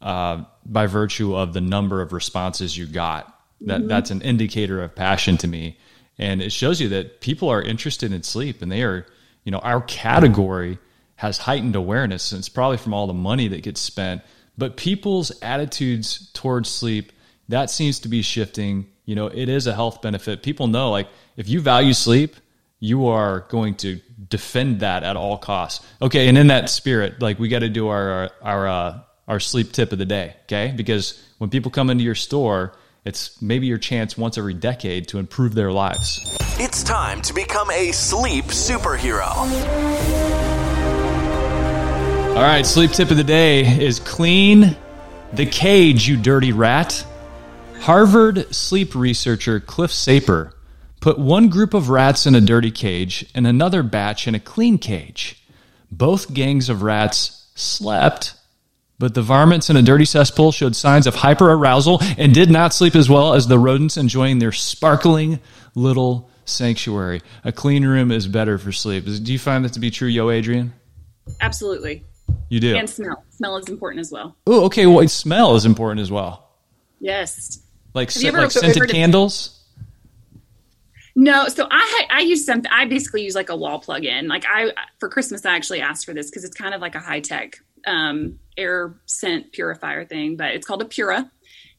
uh, 0.00 0.44
by 0.64 0.86
virtue 0.86 1.36
of 1.36 1.52
the 1.52 1.60
number 1.60 2.00
of 2.00 2.12
responses 2.12 2.76
you 2.76 2.86
got 2.86 3.35
that 3.66 3.80
mm-hmm. 3.80 3.88
that's 3.88 4.10
an 4.10 4.22
indicator 4.22 4.82
of 4.82 4.94
passion 4.94 5.36
to 5.38 5.48
me, 5.48 5.78
and 6.18 6.40
it 6.40 6.50
shows 6.52 6.80
you 6.80 6.88
that 6.88 7.20
people 7.20 7.48
are 7.48 7.62
interested 7.62 8.12
in 8.12 8.22
sleep, 8.22 8.62
and 8.62 8.72
they 8.72 8.82
are, 8.82 9.06
you 9.44 9.52
know, 9.52 9.58
our 9.58 9.82
category 9.82 10.78
has 11.16 11.38
heightened 11.38 11.76
awareness, 11.76 12.32
and 12.32 12.38
it's 12.38 12.48
probably 12.48 12.78
from 12.78 12.94
all 12.94 13.06
the 13.06 13.12
money 13.12 13.48
that 13.48 13.62
gets 13.62 13.80
spent. 13.80 14.22
But 14.58 14.76
people's 14.76 15.32
attitudes 15.42 16.30
towards 16.32 16.70
sleep 16.70 17.12
that 17.48 17.70
seems 17.70 18.00
to 18.00 18.08
be 18.08 18.22
shifting. 18.22 18.86
You 19.04 19.14
know, 19.14 19.26
it 19.26 19.48
is 19.48 19.66
a 19.66 19.74
health 19.74 20.02
benefit. 20.02 20.42
People 20.42 20.66
know, 20.66 20.90
like, 20.90 21.08
if 21.36 21.48
you 21.48 21.60
value 21.60 21.92
sleep, 21.92 22.36
you 22.80 23.06
are 23.06 23.40
going 23.48 23.76
to 23.76 24.00
defend 24.28 24.80
that 24.80 25.02
at 25.02 25.16
all 25.16 25.38
costs. 25.38 25.86
Okay, 26.02 26.28
and 26.28 26.36
in 26.36 26.48
that 26.48 26.68
spirit, 26.68 27.22
like, 27.22 27.38
we 27.38 27.48
got 27.48 27.60
to 27.60 27.68
do 27.68 27.88
our 27.88 28.10
our 28.10 28.30
our, 28.42 28.68
uh, 28.68 29.00
our 29.28 29.40
sleep 29.40 29.72
tip 29.72 29.92
of 29.92 29.98
the 29.98 30.04
day. 30.04 30.34
Okay, 30.44 30.72
because 30.76 31.22
when 31.38 31.50
people 31.50 31.70
come 31.70 31.90
into 31.90 32.04
your 32.04 32.14
store 32.14 32.76
it's 33.06 33.40
maybe 33.40 33.68
your 33.68 33.78
chance 33.78 34.18
once 34.18 34.36
every 34.36 34.52
decade 34.52 35.06
to 35.08 35.18
improve 35.18 35.54
their 35.54 35.70
lives. 35.70 36.36
It's 36.58 36.82
time 36.82 37.22
to 37.22 37.32
become 37.32 37.70
a 37.70 37.92
sleep 37.92 38.46
superhero. 38.46 39.30
All 42.34 42.42
right, 42.42 42.66
sleep 42.66 42.90
tip 42.90 43.12
of 43.12 43.16
the 43.16 43.24
day 43.24 43.64
is 43.64 44.00
clean 44.00 44.76
the 45.32 45.46
cage, 45.46 46.08
you 46.08 46.16
dirty 46.16 46.52
rat. 46.52 47.06
Harvard 47.80 48.52
sleep 48.52 48.96
researcher 48.96 49.60
Cliff 49.60 49.92
Saper 49.92 50.52
put 51.00 51.16
one 51.16 51.48
group 51.48 51.74
of 51.74 51.88
rats 51.88 52.26
in 52.26 52.34
a 52.34 52.40
dirty 52.40 52.72
cage 52.72 53.30
and 53.36 53.46
another 53.46 53.84
batch 53.84 54.26
in 54.26 54.34
a 54.34 54.40
clean 54.40 54.78
cage. 54.78 55.40
Both 55.92 56.34
gangs 56.34 56.68
of 56.68 56.82
rats 56.82 57.46
slept 57.54 58.34
but 58.98 59.14
the 59.14 59.22
varmints 59.22 59.70
in 59.70 59.76
a 59.76 59.82
dirty 59.82 60.04
cesspool 60.04 60.52
showed 60.52 60.74
signs 60.74 61.06
of 61.06 61.14
hyperarousal 61.14 62.02
and 62.18 62.32
did 62.32 62.50
not 62.50 62.72
sleep 62.72 62.94
as 62.94 63.08
well 63.08 63.34
as 63.34 63.48
the 63.48 63.58
rodents 63.58 63.96
enjoying 63.96 64.38
their 64.38 64.52
sparkling 64.52 65.40
little 65.74 66.30
sanctuary. 66.44 67.20
A 67.44 67.52
clean 67.52 67.84
room 67.84 68.10
is 68.10 68.26
better 68.26 68.58
for 68.58 68.72
sleep. 68.72 69.04
Do 69.04 69.32
you 69.32 69.38
find 69.38 69.64
that 69.64 69.72
to 69.74 69.80
be 69.80 69.90
true, 69.90 70.08
Yo, 70.08 70.30
Adrian? 70.30 70.72
Absolutely. 71.40 72.04
You 72.48 72.60
do. 72.60 72.76
And 72.76 72.88
smell. 72.88 73.24
Smell 73.30 73.56
is 73.56 73.68
important 73.68 74.00
as 74.00 74.10
well. 74.10 74.36
Oh, 74.46 74.64
okay. 74.66 74.86
Well, 74.86 75.06
smell 75.08 75.56
is 75.56 75.66
important 75.66 76.00
as 76.00 76.10
well. 76.10 76.48
Yes. 77.00 77.60
Like, 77.94 78.14
like 78.14 78.50
scented 78.50 78.88
candles. 78.88 79.52
No, 81.18 81.48
so 81.48 81.66
I 81.70 82.06
I 82.10 82.20
use 82.20 82.44
something. 82.44 82.70
I 82.70 82.84
basically 82.84 83.22
use 83.24 83.34
like 83.34 83.48
a 83.48 83.56
wall 83.56 83.78
plug-in. 83.80 84.28
Like 84.28 84.44
I 84.46 84.72
for 84.98 85.08
Christmas, 85.08 85.46
I 85.46 85.56
actually 85.56 85.80
asked 85.80 86.04
for 86.04 86.12
this 86.12 86.28
because 86.28 86.44
it's 86.44 86.54
kind 86.54 86.74
of 86.74 86.82
like 86.82 86.94
a 86.94 87.00
high 87.00 87.20
tech 87.20 87.58
um, 87.86 88.38
air 88.56 88.96
scent 89.06 89.52
purifier 89.52 90.04
thing, 90.04 90.36
but 90.36 90.52
it's 90.54 90.66
called 90.66 90.82
a 90.82 90.86
Pura. 90.86 91.30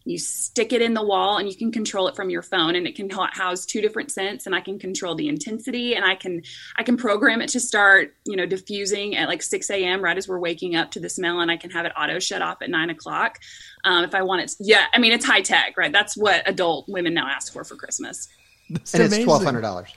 You 0.06 0.18
stick 0.18 0.72
it 0.72 0.82
in 0.82 0.94
the 0.94 1.04
wall 1.04 1.38
and 1.38 1.50
you 1.50 1.56
can 1.56 1.70
control 1.70 2.08
it 2.08 2.16
from 2.16 2.30
your 2.30 2.42
phone 2.42 2.78
and 2.78 2.88
it 2.88 2.96
can 2.96 3.10
house 3.10 3.66
two 3.66 3.82
different 3.82 4.10
scents 4.10 4.46
and 4.46 4.56
I 4.56 4.62
can 4.62 4.80
control 4.80 5.16
the 5.16 5.28
intensity 5.28 5.96
and 5.96 6.06
I 6.06 6.16
can 6.16 6.44
I 6.78 6.84
can 6.84 6.96
program 6.96 7.42
it 7.42 7.50
to 7.50 7.60
start, 7.60 8.16
you 8.26 8.38
know, 8.38 8.46
diffusing 8.46 9.18
at 9.18 9.28
like 9.28 9.44
6 9.44 9.70
a.m. 9.70 10.02
right 10.02 10.18
as 10.18 10.26
we're 10.26 10.40
waking 10.40 10.78
up 10.78 10.92
to 10.92 11.02
the 11.02 11.10
smell 11.10 11.42
and 11.42 11.52
I 11.52 11.58
can 11.58 11.72
have 11.72 11.86
it 11.86 11.92
auto 11.98 12.20
shut 12.20 12.42
off 12.42 12.62
at 12.62 12.70
nine 12.70 12.90
o'clock. 12.90 13.40
Um, 13.84 14.06
if 14.06 14.16
I 14.16 14.22
want 14.22 14.44
it, 14.44 14.56
yeah, 14.62 14.86
I 14.94 15.00
mean, 15.00 15.12
it's 15.12 15.26
high 15.26 15.42
tech, 15.42 15.76
right? 15.76 15.92
That's 15.92 16.16
what 16.16 16.42
adult 16.46 16.88
women 16.88 17.14
now 17.14 17.28
ask 17.28 17.52
for 17.52 17.66
for 17.66 17.76
Christmas. 17.76 18.30
That's 18.70 18.94
and 18.94 19.04
amazing. 19.04 19.24
it's 19.24 19.44
$1,200. 19.44 19.94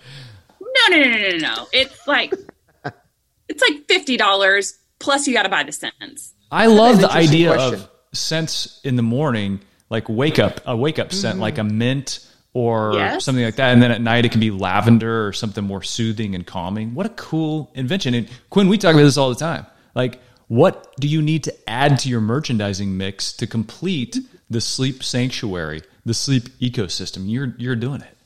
No, 0.61 0.97
no, 0.97 1.05
no, 1.05 1.11
no, 1.11 1.29
no, 1.31 1.37
no. 1.37 1.67
It's 1.73 2.07
like, 2.09 2.33
it's 3.49 3.63
like 3.63 3.87
$50 3.87 4.73
plus 5.01 5.27
you 5.27 5.35
got 5.35 5.43
to 5.43 5.49
buy 5.49 5.65
the 5.65 5.73
scents. 5.73 6.35
I 6.53 6.67
love 6.67 7.01
the 7.01 7.11
idea 7.11 7.53
question. 7.53 7.81
of 7.81 7.91
scents 8.13 8.81
in 8.85 8.95
the 8.95 9.03
morning, 9.03 9.61
like 9.89 10.09
wake 10.09 10.39
up, 10.39 10.61
a 10.67 10.77
wake 10.77 11.01
up 11.01 11.09
mm-hmm. 11.09 11.17
scent, 11.17 11.39
like 11.41 11.59
a 11.59 11.65
mint 11.65 12.27
or 12.53 12.93
yes. 12.95 13.25
something 13.25 13.45
like 13.45 13.57
that. 13.57 13.73
And 13.73 13.83
then 13.83 13.91
at 13.91 14.01
night 14.01 14.25
it 14.25 14.31
can 14.31 14.41
be 14.41 14.51
lavender 14.51 15.27
or 15.27 15.33
something 15.33 15.65
more 15.65 15.83
soothing 15.83 16.35
and 16.35 16.47
calming. 16.47 16.95
What 16.95 17.07
a 17.07 17.11
cool 17.11 17.71
invention. 17.75 18.15
And 18.15 18.29
Quinn, 18.51 18.69
we 18.69 18.79
talk 18.79 18.95
about 18.95 19.03
this 19.03 19.17
all 19.17 19.31
the 19.31 19.37
time. 19.37 19.67
Like, 19.95 20.21
what 20.49 20.95
do 20.99 21.09
you 21.09 21.23
need 21.23 21.45
to 21.45 21.71
add 21.71 21.99
to 22.01 22.09
your 22.09 22.21
merchandising 22.21 22.97
mix 22.97 23.33
to 23.35 23.47
complete 23.47 24.19
the 24.49 24.61
sleep 24.61 25.03
sanctuary, 25.03 25.83
the 26.05 26.15
sleep 26.15 26.49
ecosystem? 26.61 27.31
You're 27.31 27.55
you're 27.57 27.77
doing 27.77 28.01
it. 28.01 28.17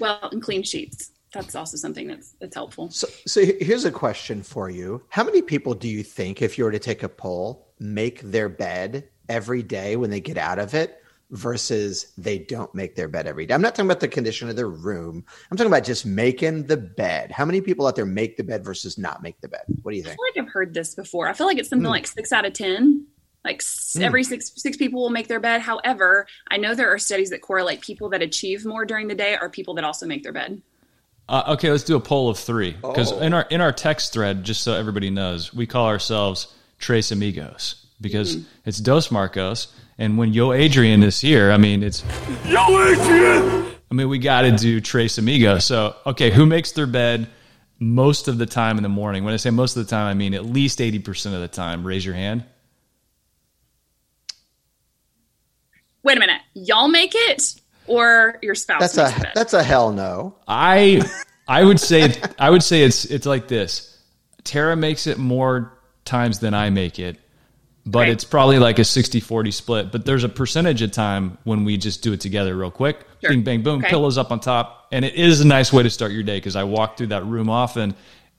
Well, 0.00 0.28
and 0.32 0.42
clean 0.42 0.62
sheets 0.62 1.12
that's 1.32 1.54
also 1.54 1.76
something 1.76 2.08
that's 2.08 2.34
that's 2.40 2.54
helpful. 2.54 2.90
So, 2.90 3.06
so 3.26 3.44
here's 3.60 3.84
a 3.84 3.90
question 3.90 4.42
for 4.42 4.70
you: 4.70 5.02
How 5.08 5.24
many 5.24 5.42
people 5.42 5.74
do 5.74 5.88
you 5.88 6.02
think, 6.02 6.42
if 6.42 6.58
you 6.58 6.64
were 6.64 6.72
to 6.72 6.78
take 6.78 7.02
a 7.02 7.08
poll, 7.08 7.68
make 7.78 8.20
their 8.22 8.48
bed 8.48 9.08
every 9.28 9.62
day 9.62 9.96
when 9.96 10.10
they 10.10 10.20
get 10.20 10.36
out 10.36 10.58
of 10.58 10.74
it, 10.74 11.02
versus 11.30 12.12
they 12.18 12.38
don't 12.38 12.74
make 12.74 12.96
their 12.96 13.08
bed 13.08 13.26
every 13.26 13.46
day? 13.46 13.54
I'm 13.54 13.62
not 13.62 13.74
talking 13.74 13.86
about 13.86 14.00
the 14.00 14.08
condition 14.08 14.48
of 14.48 14.56
their 14.56 14.68
room. 14.68 15.24
I'm 15.50 15.56
talking 15.56 15.72
about 15.72 15.84
just 15.84 16.04
making 16.04 16.66
the 16.66 16.76
bed. 16.76 17.30
How 17.30 17.44
many 17.44 17.60
people 17.60 17.86
out 17.86 17.96
there 17.96 18.06
make 18.06 18.36
the 18.36 18.44
bed 18.44 18.64
versus 18.64 18.98
not 18.98 19.22
make 19.22 19.40
the 19.40 19.48
bed? 19.48 19.62
What 19.82 19.92
do 19.92 19.96
you 19.96 20.02
think? 20.02 20.14
I 20.14 20.16
feel 20.16 20.42
like 20.42 20.48
I've 20.48 20.52
heard 20.52 20.74
this 20.74 20.94
before. 20.94 21.28
I 21.28 21.32
feel 21.32 21.46
like 21.46 21.58
it's 21.58 21.68
something 21.68 21.86
mm. 21.86 21.90
like 21.90 22.06
six 22.06 22.32
out 22.32 22.44
of 22.44 22.54
ten 22.54 23.06
like 23.44 23.60
mm. 23.60 24.02
every 24.02 24.24
six 24.24 24.52
six 24.56 24.76
people 24.76 25.00
will 25.00 25.10
make 25.10 25.28
their 25.28 25.40
bed 25.40 25.60
however 25.60 26.26
i 26.48 26.56
know 26.56 26.74
there 26.74 26.92
are 26.92 26.98
studies 26.98 27.30
that 27.30 27.40
correlate 27.40 27.80
people 27.80 28.10
that 28.10 28.22
achieve 28.22 28.66
more 28.66 28.84
during 28.84 29.08
the 29.08 29.14
day 29.14 29.34
are 29.34 29.48
people 29.48 29.74
that 29.74 29.84
also 29.84 30.06
make 30.06 30.22
their 30.22 30.32
bed 30.32 30.60
uh, 31.30 31.44
okay, 31.54 31.70
let's 31.70 31.84
do 31.84 31.94
a 31.94 32.00
poll 32.00 32.28
of 32.28 32.36
three 32.36 32.72
because 32.72 33.12
oh. 33.12 33.20
in 33.20 33.32
our 33.32 33.46
in 33.50 33.60
our 33.60 33.70
text 33.70 34.12
thread, 34.12 34.42
just 34.42 34.62
so 34.62 34.74
everybody 34.74 35.10
knows, 35.10 35.54
we 35.54 35.64
call 35.64 35.86
ourselves 35.86 36.52
Tres 36.80 37.12
Amigos 37.12 37.86
because 38.00 38.36
mm-hmm. 38.36 38.48
it's 38.64 38.78
Dos 38.78 39.12
Marcos, 39.12 39.72
and 39.96 40.18
when 40.18 40.32
Yo 40.34 40.52
Adrian 40.52 41.04
is 41.04 41.20
here, 41.20 41.52
I 41.52 41.56
mean 41.56 41.84
it's 41.84 42.02
Yo 42.44 42.82
Adrian. 42.82 43.72
I 43.90 43.94
mean 43.94 44.08
we 44.08 44.18
got 44.18 44.42
to 44.42 44.50
do 44.50 44.80
Tres 44.80 45.18
Amigos. 45.18 45.64
So 45.64 45.94
okay, 46.04 46.32
who 46.32 46.46
makes 46.46 46.72
their 46.72 46.88
bed 46.88 47.28
most 47.78 48.26
of 48.26 48.36
the 48.36 48.46
time 48.46 48.76
in 48.76 48.82
the 48.82 48.88
morning? 48.88 49.22
When 49.22 49.32
I 49.32 49.36
say 49.36 49.50
most 49.50 49.76
of 49.76 49.86
the 49.86 49.90
time, 49.90 50.08
I 50.08 50.14
mean 50.14 50.34
at 50.34 50.44
least 50.44 50.80
eighty 50.80 50.98
percent 50.98 51.36
of 51.36 51.42
the 51.42 51.48
time. 51.48 51.86
Raise 51.86 52.04
your 52.04 52.16
hand. 52.16 52.42
Wait 56.02 56.16
a 56.16 56.20
minute, 56.20 56.40
y'all 56.54 56.88
make 56.88 57.12
it 57.14 57.60
or 57.90 58.38
your 58.42 58.54
spouse. 58.54 58.80
That's 58.80 59.16
a 59.16 59.20
the 59.20 59.28
that's 59.34 59.52
a 59.52 59.62
hell 59.62 59.92
no. 59.92 60.36
I 60.48 61.02
I 61.48 61.64
would 61.64 61.80
say 61.80 62.14
I 62.38 62.48
would 62.50 62.62
say 62.62 62.82
it's 62.82 63.04
it's 63.04 63.26
like 63.26 63.48
this. 63.48 63.98
Tara 64.44 64.76
makes 64.76 65.06
it 65.06 65.18
more 65.18 65.76
times 66.04 66.38
than 66.38 66.54
I 66.54 66.70
make 66.70 66.98
it, 66.98 67.18
but 67.84 68.00
Right. 68.00 68.08
it's 68.08 68.24
probably 68.24 68.58
like 68.58 68.78
a 68.78 68.82
60-40 68.84 69.52
split. 69.52 69.92
But 69.92 70.04
there's 70.06 70.24
a 70.24 70.28
percentage 70.28 70.80
of 70.82 70.92
time 70.92 71.36
when 71.44 71.64
we 71.64 71.76
just 71.76 72.02
do 72.02 72.12
it 72.12 72.20
together 72.20 72.56
real 72.56 72.70
quick. 72.70 73.00
Sure. 73.20 73.30
Bing 73.30 73.42
bang 73.42 73.62
boom, 73.62 73.80
Okay. 73.80 73.90
pillows 73.90 74.16
up 74.16 74.30
on 74.32 74.40
top, 74.40 74.88
and 74.92 75.04
it 75.04 75.14
is 75.14 75.40
a 75.40 75.46
nice 75.46 75.72
way 75.72 75.82
to 75.82 75.90
start 75.90 76.12
your 76.12 76.22
day 76.22 76.38
because 76.38 76.56
I 76.56 76.64
walk 76.64 76.96
through 76.96 77.08
that 77.08 77.26
room 77.26 77.50
often. 77.50 77.94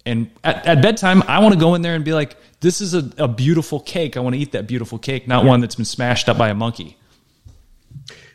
And 0.05 0.31
at, 0.43 0.65
at 0.65 0.81
bedtime, 0.81 1.21
I 1.27 1.39
want 1.39 1.53
to 1.53 1.59
go 1.59 1.75
in 1.75 1.83
there 1.83 1.93
and 1.93 2.03
be 2.03 2.13
like, 2.13 2.35
"This 2.61 2.81
is 2.81 2.95
a, 2.95 3.07
a 3.19 3.27
beautiful 3.27 3.79
cake. 3.79 4.17
I 4.17 4.21
want 4.21 4.33
to 4.35 4.41
eat 4.41 4.53
that 4.53 4.65
beautiful 4.65 4.97
cake, 4.97 5.27
not 5.27 5.45
one 5.45 5.61
that's 5.61 5.75
been 5.75 5.85
smashed 5.85 6.27
up 6.29 6.37
by 6.39 6.49
a 6.49 6.55
monkey." 6.55 6.97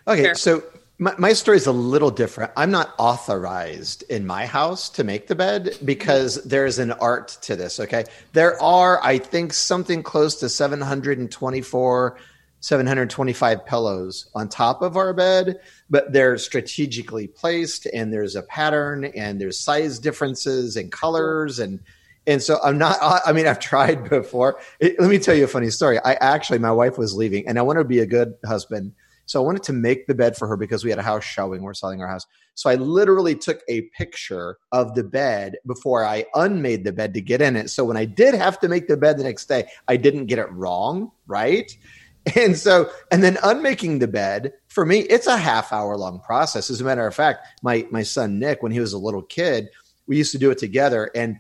Okay, 0.07 0.23
Fair. 0.23 0.35
so 0.37 0.63
my, 0.99 1.15
my 1.19 1.33
story 1.35 1.59
is 1.59 1.67
a 1.67 1.73
little 1.73 2.11
different. 2.11 2.53
I'm 2.57 2.71
not 2.71 2.95
authorized 2.99 4.03
in 4.05 4.27
my 4.27 4.47
house 4.47 4.89
to 4.91 5.05
make 5.05 5.27
the 5.27 5.35
bed 5.35 5.77
because 5.85 6.43
there's 6.45 6.79
an 6.79 6.93
art 6.93 7.37
to 7.43 7.57
this. 7.57 7.79
Okay, 7.79 8.05
there 8.33 8.61
are, 8.63 9.03
I 9.05 9.19
think, 9.19 9.53
something 9.53 10.03
close 10.03 10.37
to 10.37 10.49
724, 10.49 12.19
725 12.61 13.67
pillows 13.67 14.31
on 14.35 14.49
top 14.49 14.81
of 14.81 14.97
our 14.97 15.13
bed, 15.13 15.61
but 15.91 16.13
they're 16.13 16.39
strategically 16.39 17.27
placed, 17.27 17.87
and 17.87 18.11
there's 18.11 18.35
a 18.35 18.43
pattern, 18.43 19.05
and 19.05 19.39
there's 19.39 19.59
size 19.59 19.99
differences 19.99 20.77
and 20.77 20.91
colors, 20.91 21.59
and 21.59 21.81
and 22.27 22.43
so 22.43 22.59
I'm 22.65 22.79
not. 22.79 22.97
I 23.03 23.33
mean, 23.33 23.47
I've 23.47 23.61
tried 23.61 24.09
before. 24.11 24.59
It, 24.81 24.99
let 24.99 25.11
me 25.11 25.19
tell 25.19 25.35
you 25.35 25.45
a 25.45 25.49
funny 25.49 25.71
story. 25.71 25.99
I 25.99 26.15
actually, 26.15 26.59
my 26.59 26.73
wife 26.73 26.97
was 26.97 27.15
leaving, 27.15 27.47
and 27.47 27.59
I 27.59 27.63
wanted 27.63 27.81
to 27.81 27.89
be 27.89 27.99
a 27.99 28.07
good 28.07 28.35
husband. 28.47 28.93
So 29.27 29.43
I 29.43 29.45
wanted 29.45 29.65
to 29.65 29.73
make 29.73 30.07
the 30.07 30.15
bed 30.15 30.37
for 30.37 30.49
her 30.49 30.57
because 30.57 30.85
we 30.85 30.91
had 30.91 30.99
a 30.99 31.03
house 31.03 31.25
showing. 31.25 31.63
We're 31.63 31.75
selling 31.75 32.01
our 32.01 32.09
house. 32.09 32.27
So 32.55 32.71
I 32.71 32.77
literally 32.77 33.35
took 33.35 33.61
a 33.69 33.83
picture 33.97 34.57
of 34.73 34.95
the 34.95 35.05
bed 35.05 35.57
before 35.67 36.05
I 36.05 36.25
unmade 36.35 36.85
the 36.85 36.93
bed 36.93 37.13
to 37.15 37.21
get 37.21 37.43
in 37.43 37.57
it. 37.57 37.69
So 37.71 37.85
when 37.85 37.97
I 37.97 38.07
did 38.07 38.35
have 38.35 38.59
to 38.61 38.69
make 38.69 38.89
the 38.89 38.97
bed 38.97 39.19
the 39.19 39.25
next 39.25 39.47
day, 39.47 39.69
I 39.89 39.97
didn't 39.97 40.27
get 40.27 40.39
it 40.39 40.51
wrong, 40.51 41.13
right? 41.27 41.71
And 42.35 42.59
so, 42.59 42.91
and 43.13 43.23
then 43.23 43.39
unmaking 43.45 44.01
the 44.01 44.09
bed 44.09 44.53
for 44.67 44.85
me, 44.85 44.99
it's 44.99 45.29
a 45.29 45.37
half 45.37 45.73
hour 45.73 45.97
long 45.97 46.19
process. 46.19 46.71
As 46.71 46.81
a 46.81 46.85
matter 46.85 47.07
of 47.07 47.15
fact, 47.15 47.47
my 47.63 47.87
my 47.93 48.03
son 48.03 48.41
Nick, 48.41 48.65
when 48.65 48.73
he 48.73 48.81
was 48.81 48.93
a 48.93 48.99
little 48.99 49.23
kid, 49.23 49.69
we 50.09 50.17
used 50.17 50.33
to 50.33 50.39
do 50.39 50.51
it 50.51 50.59
together, 50.59 51.09
and 51.15 51.39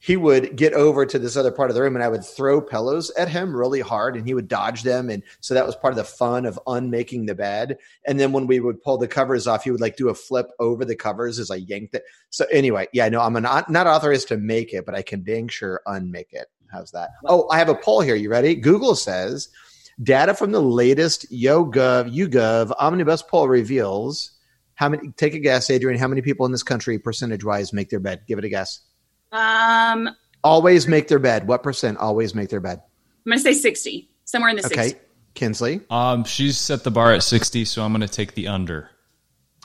he 0.00 0.16
would 0.16 0.56
get 0.56 0.74
over 0.74 1.04
to 1.04 1.18
this 1.18 1.36
other 1.36 1.50
part 1.50 1.70
of 1.70 1.74
the 1.74 1.82
room 1.82 1.96
and 1.96 2.04
I 2.04 2.08
would 2.08 2.24
throw 2.24 2.60
pillows 2.60 3.10
at 3.18 3.28
him 3.28 3.54
really 3.54 3.80
hard 3.80 4.16
and 4.16 4.26
he 4.26 4.34
would 4.34 4.46
dodge 4.46 4.84
them. 4.84 5.10
And 5.10 5.22
so 5.40 5.54
that 5.54 5.66
was 5.66 5.74
part 5.74 5.92
of 5.92 5.96
the 5.96 6.04
fun 6.04 6.46
of 6.46 6.58
unmaking 6.66 7.26
the 7.26 7.34
bed. 7.34 7.78
And 8.06 8.18
then 8.18 8.32
when 8.32 8.46
we 8.46 8.60
would 8.60 8.80
pull 8.80 8.96
the 8.96 9.08
covers 9.08 9.46
off, 9.46 9.64
he 9.64 9.72
would 9.72 9.80
like 9.80 9.96
do 9.96 10.08
a 10.08 10.14
flip 10.14 10.46
over 10.60 10.84
the 10.84 10.94
covers 10.94 11.38
as 11.38 11.50
I 11.50 11.56
yanked 11.56 11.94
it. 11.94 12.04
So 12.30 12.44
anyway, 12.52 12.86
yeah, 12.92 13.08
no, 13.08 13.20
I'm 13.20 13.32
not, 13.34 13.70
not 13.70 13.88
authorized 13.88 14.28
to 14.28 14.36
make 14.36 14.72
it, 14.72 14.86
but 14.86 14.94
I 14.94 15.02
can 15.02 15.24
dang 15.24 15.48
sure 15.48 15.80
unmake 15.86 16.32
it. 16.32 16.46
How's 16.70 16.92
that? 16.92 17.10
Oh, 17.24 17.48
I 17.50 17.58
have 17.58 17.68
a 17.68 17.74
poll 17.74 18.00
here. 18.00 18.14
You 18.14 18.30
ready? 18.30 18.54
Google 18.54 18.94
says 18.94 19.48
data 20.02 20.32
from 20.32 20.52
the 20.52 20.62
latest 20.62 21.30
YoGov, 21.32 22.14
YouGov 22.14 22.72
omnibus 22.78 23.22
poll 23.22 23.48
reveals 23.48 24.32
how 24.74 24.88
many, 24.90 25.10
take 25.16 25.34
a 25.34 25.40
guess, 25.40 25.70
Adrian, 25.70 25.98
how 25.98 26.06
many 26.06 26.22
people 26.22 26.46
in 26.46 26.52
this 26.52 26.62
country 26.62 27.00
percentage 27.00 27.42
wise 27.42 27.72
make 27.72 27.90
their 27.90 27.98
bed? 27.98 28.22
Give 28.28 28.38
it 28.38 28.44
a 28.44 28.48
guess. 28.48 28.80
Um, 29.32 30.10
Always 30.44 30.86
make 30.86 31.08
their 31.08 31.18
bed. 31.18 31.46
What 31.48 31.62
percent 31.62 31.98
always 31.98 32.34
make 32.34 32.48
their 32.48 32.60
bed? 32.60 32.80
I'm 33.26 33.30
gonna 33.32 33.40
say 33.40 33.52
sixty, 33.52 34.08
somewhere 34.24 34.50
in 34.50 34.56
the 34.56 34.66
Okay. 34.66 34.90
60s. 34.92 34.96
Kinsley. 35.34 35.80
Um, 35.90 36.24
she's 36.24 36.56
set 36.58 36.84
the 36.84 36.90
bar 36.90 37.12
at 37.12 37.22
sixty, 37.22 37.64
so 37.64 37.82
I'm 37.84 37.92
going 37.92 38.00
to 38.00 38.08
take 38.12 38.34
the 38.34 38.48
under, 38.48 38.90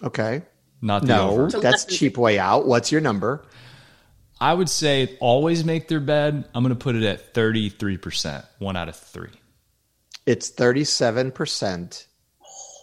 Okay. 0.03 0.43
not 0.81 1.01
the 1.01 1.07
No, 1.07 1.29
over. 1.31 1.49
So 1.49 1.59
that's 1.59 1.85
cheap 1.85 2.15
way 2.17 2.37
out. 2.37 2.67
What's 2.67 2.91
your 2.91 3.01
number? 3.01 3.45
I 4.39 4.53
would 4.53 4.69
say 4.69 5.17
always 5.19 5.63
make 5.65 5.87
their 5.87 5.99
bed. 6.01 6.47
I'm 6.53 6.63
going 6.63 6.75
to 6.75 6.79
put 6.79 6.95
it 6.95 7.03
at 7.03 7.33
33%, 7.33 8.45
one 8.59 8.75
out 8.75 8.89
of 8.89 8.95
three. 8.95 9.31
It's 10.27 10.51
37% 10.51 12.05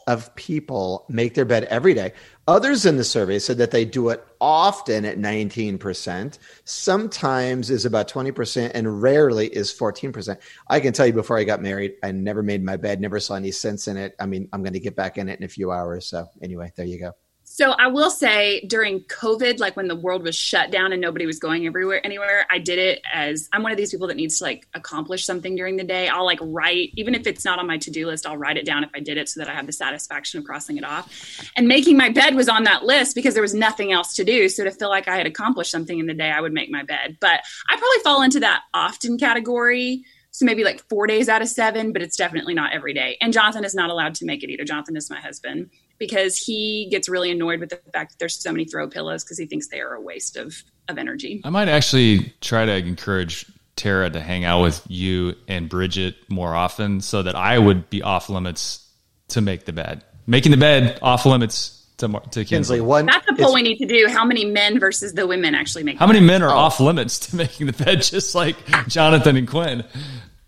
of 0.08 0.34
people 0.34 1.04
make 1.08 1.34
their 1.34 1.44
bed 1.44 1.64
every 1.64 1.94
day. 1.94 2.12
Others 2.50 2.84
in 2.84 2.96
the 2.96 3.04
survey 3.04 3.38
said 3.38 3.58
that 3.58 3.70
they 3.70 3.84
do 3.84 4.08
it 4.08 4.26
often 4.40 5.04
at 5.04 5.18
19%, 5.18 6.38
sometimes 6.64 7.70
is 7.70 7.84
about 7.84 8.10
20%, 8.10 8.72
and 8.74 9.00
rarely 9.00 9.46
is 9.46 9.72
14%. 9.72 10.36
I 10.68 10.80
can 10.80 10.92
tell 10.92 11.06
you 11.06 11.12
before 11.12 11.38
I 11.38 11.44
got 11.44 11.62
married, 11.62 11.94
I 12.02 12.10
never 12.10 12.42
made 12.42 12.64
my 12.64 12.76
bed, 12.76 13.00
never 13.00 13.20
saw 13.20 13.36
any 13.36 13.52
sense 13.52 13.86
in 13.86 13.96
it. 13.96 14.16
I 14.18 14.26
mean, 14.26 14.48
I'm 14.52 14.64
going 14.64 14.72
to 14.72 14.80
get 14.80 14.96
back 14.96 15.16
in 15.16 15.28
it 15.28 15.38
in 15.38 15.44
a 15.44 15.48
few 15.48 15.70
hours. 15.70 16.08
So, 16.08 16.26
anyway, 16.42 16.72
there 16.74 16.86
you 16.86 16.98
go. 16.98 17.12
So 17.60 17.72
I 17.72 17.88
will 17.88 18.08
say 18.08 18.62
during 18.68 19.00
COVID, 19.00 19.60
like 19.60 19.76
when 19.76 19.86
the 19.86 19.94
world 19.94 20.22
was 20.22 20.34
shut 20.34 20.70
down 20.70 20.94
and 20.94 21.02
nobody 21.02 21.26
was 21.26 21.38
going 21.38 21.66
everywhere 21.66 22.00
anywhere, 22.02 22.46
I 22.48 22.58
did 22.58 22.78
it 22.78 23.02
as 23.12 23.50
I'm 23.52 23.62
one 23.62 23.70
of 23.70 23.76
these 23.76 23.90
people 23.90 24.06
that 24.06 24.16
needs 24.16 24.38
to 24.38 24.44
like 24.44 24.66
accomplish 24.72 25.26
something 25.26 25.56
during 25.56 25.76
the 25.76 25.84
day. 25.84 26.08
I'll 26.08 26.24
like 26.24 26.38
write, 26.40 26.88
even 26.94 27.14
if 27.14 27.26
it's 27.26 27.44
not 27.44 27.58
on 27.58 27.66
my 27.66 27.76
to-do 27.76 28.06
list, 28.06 28.24
I'll 28.24 28.38
write 28.38 28.56
it 28.56 28.64
down 28.64 28.82
if 28.82 28.88
I 28.94 29.00
did 29.00 29.18
it 29.18 29.28
so 29.28 29.40
that 29.40 29.50
I 29.50 29.52
have 29.52 29.66
the 29.66 29.74
satisfaction 29.74 30.38
of 30.38 30.46
crossing 30.46 30.78
it 30.78 30.84
off. 30.84 31.52
And 31.54 31.68
making 31.68 31.98
my 31.98 32.08
bed 32.08 32.34
was 32.34 32.48
on 32.48 32.64
that 32.64 32.84
list 32.84 33.14
because 33.14 33.34
there 33.34 33.42
was 33.42 33.52
nothing 33.52 33.92
else 33.92 34.14
to 34.14 34.24
do. 34.24 34.48
So 34.48 34.64
to 34.64 34.70
feel 34.70 34.88
like 34.88 35.06
I 35.06 35.18
had 35.18 35.26
accomplished 35.26 35.70
something 35.70 35.98
in 35.98 36.06
the 36.06 36.14
day, 36.14 36.30
I 36.30 36.40
would 36.40 36.54
make 36.54 36.70
my 36.70 36.82
bed. 36.82 37.18
But 37.20 37.42
I 37.68 37.76
probably 37.76 38.02
fall 38.02 38.22
into 38.22 38.40
that 38.40 38.62
often 38.72 39.18
category. 39.18 40.02
So 40.30 40.46
maybe 40.46 40.64
like 40.64 40.80
four 40.88 41.06
days 41.06 41.28
out 41.28 41.42
of 41.42 41.48
seven, 41.48 41.92
but 41.92 42.00
it's 42.00 42.16
definitely 42.16 42.54
not 42.54 42.72
every 42.72 42.94
day. 42.94 43.18
And 43.20 43.34
Jonathan 43.34 43.66
is 43.66 43.74
not 43.74 43.90
allowed 43.90 44.14
to 44.14 44.24
make 44.24 44.42
it 44.42 44.48
either. 44.48 44.64
Jonathan 44.64 44.96
is 44.96 45.10
my 45.10 45.20
husband 45.20 45.68
because 46.00 46.36
he 46.36 46.88
gets 46.90 47.08
really 47.08 47.30
annoyed 47.30 47.60
with 47.60 47.68
the 47.68 47.76
fact 47.92 48.10
that 48.12 48.18
there's 48.18 48.34
so 48.34 48.50
many 48.50 48.64
throw 48.64 48.88
pillows 48.88 49.22
because 49.22 49.38
he 49.38 49.46
thinks 49.46 49.68
they 49.68 49.80
are 49.80 49.94
a 49.94 50.00
waste 50.00 50.36
of, 50.36 50.60
of 50.88 50.98
energy. 50.98 51.40
I 51.44 51.50
might 51.50 51.68
actually 51.68 52.34
try 52.40 52.64
to 52.64 52.74
encourage 52.74 53.46
Tara 53.76 54.10
to 54.10 54.20
hang 54.20 54.44
out 54.44 54.62
with 54.62 54.82
you 54.88 55.34
and 55.46 55.68
Bridget 55.68 56.16
more 56.28 56.54
often 56.56 57.00
so 57.00 57.22
that 57.22 57.36
I 57.36 57.56
would 57.58 57.88
be 57.90 58.02
off 58.02 58.28
limits 58.28 58.88
to 59.28 59.40
make 59.40 59.66
the 59.66 59.72
bed. 59.72 60.02
Making 60.26 60.50
the 60.50 60.58
bed 60.58 60.98
off 61.02 61.24
limits 61.26 61.86
to, 61.98 62.08
Mar- 62.08 62.20
to 62.22 62.44
Kinsley. 62.44 62.46
Kinsley, 62.46 62.80
one. 62.80 63.06
That's 63.06 63.26
a 63.28 63.34
poll 63.34 63.54
we 63.54 63.62
need 63.62 63.76
to 63.78 63.86
do. 63.86 64.08
How 64.08 64.24
many 64.24 64.44
men 64.46 64.80
versus 64.80 65.12
the 65.12 65.26
women 65.26 65.54
actually 65.54 65.84
make 65.84 65.98
How 65.98 66.06
many 66.06 66.20
men 66.20 66.42
Oh. 66.42 66.46
are 66.48 66.50
off 66.56 66.80
limits 66.80 67.18
to 67.28 67.36
making 67.36 67.66
the 67.66 67.72
bed 67.74 68.02
just 68.02 68.34
like 68.34 68.56
Jonathan 68.88 69.36
and 69.36 69.46
Quinn? 69.46 69.84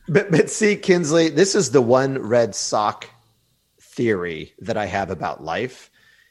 But, 0.09 0.31
but 0.31 0.51
see, 0.51 0.77
Kinsley, 0.77 1.29
this 1.29 1.55
is 1.55 1.71
the 1.71 1.83
one 1.83 2.19
red 2.19 2.55
sock 2.55 3.07
theory 3.93 4.55
that 4.61 4.77
I 4.77 4.87
have 4.87 5.11
about 5.11 5.45
life. 5.45 5.91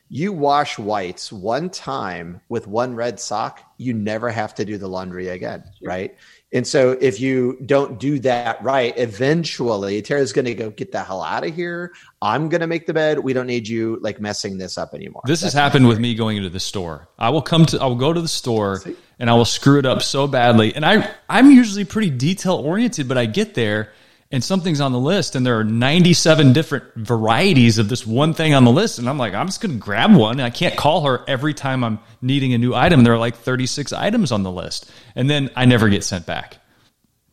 You 0.10 0.34
wash 0.34 0.78
whites 0.78 1.32
one 1.32 1.70
time 1.70 2.42
with 2.50 2.68
one 2.68 2.96
red 2.96 3.18
sock, 3.18 3.62
you 3.78 3.94
never 3.94 4.30
have 4.30 4.54
to 4.56 4.66
do 4.66 4.78
the 4.78 4.90
laundry 4.90 5.30
again, 5.30 5.64
right? 5.82 6.18
And 6.52 6.68
so 6.68 6.98
if 7.00 7.22
you 7.22 7.58
don't 7.66 7.98
do 7.98 8.20
that 8.20 8.62
right, 8.62 8.94
eventually 8.98 10.02
Tara's 10.02 10.34
going 10.34 10.46
to 10.46 10.54
go 10.54 10.70
get 10.70 10.92
the 10.92 11.02
hell 11.02 11.22
out 11.22 11.46
of 11.46 11.56
here. 11.56 11.94
I'm 12.22 12.50
going 12.50 12.60
to 12.60 12.68
make 12.68 12.88
the 12.88 12.94
bed. 12.94 13.20
We 13.20 13.32
don't 13.32 13.48
need 13.48 13.70
you 13.70 14.00
like 14.02 14.20
messing 14.20 14.58
this 14.58 14.78
up 14.78 14.94
anymore. 14.94 15.22
This 15.26 15.42
has 15.42 15.54
That's 15.54 15.56
my 15.56 15.62
happened 15.62 15.88
with 15.88 16.00
me 16.00 16.14
going 16.14 16.36
into 16.36 16.50
the 16.50 16.60
store. 16.60 17.08
I 17.18 17.30
will 17.30 17.42
come 17.42 17.66
to 17.68 17.80
I 17.80 17.86
will 17.86 17.96
go 17.96 18.12
to 18.12 18.20
the 18.20 18.28
store 18.28 18.82
and 19.18 19.30
I 19.30 19.34
will 19.34 19.46
screw 19.46 19.80
it 19.80 19.86
up 19.86 20.02
so 20.02 20.28
badly. 20.28 20.76
And 20.76 20.86
I 20.86 21.10
I'm 21.30 21.52
usually 21.52 21.86
pretty 21.86 22.10
detail 22.10 22.56
oriented, 22.56 23.08
but 23.08 23.18
I 23.18 23.28
get 23.28 23.54
there 23.54 23.94
and 24.32 24.44
something's 24.44 24.80
on 24.80 24.92
the 24.94 25.00
list 25.00 25.36
and 25.36 25.46
there 25.46 25.60
are 25.60 25.64
97 25.64 26.54
different 26.54 26.86
varieties 26.96 27.78
of 27.78 27.90
this 27.90 28.08
one 28.08 28.34
thing 28.34 28.54
on 28.54 28.64
the 28.64 28.72
list 28.72 28.98
and 28.98 29.10
I'm 29.10 29.18
like, 29.18 29.34
I'm 29.34 29.48
just 29.48 29.60
going 29.62 29.74
to 29.74 29.78
grab 29.78 30.16
one. 30.16 30.40
And 30.40 30.44
I 30.44 30.50
can't 30.50 30.78
call 30.78 31.06
her 31.06 31.24
every 31.28 31.54
time 31.54 31.84
I'm 31.84 32.00
needing 32.22 32.54
a 32.54 32.58
new 32.58 32.74
item. 32.74 33.04
There 33.04 33.14
are 33.14 33.18
like 33.18 33.36
36 33.36 33.92
items 33.92 34.32
on 34.32 34.44
the 34.44 34.52
list. 34.52 34.90
And 35.16 35.30
then 35.30 35.50
I 35.56 35.66
never 35.66 35.90
get 35.90 36.04
sent 36.04 36.26
back. 36.26 36.58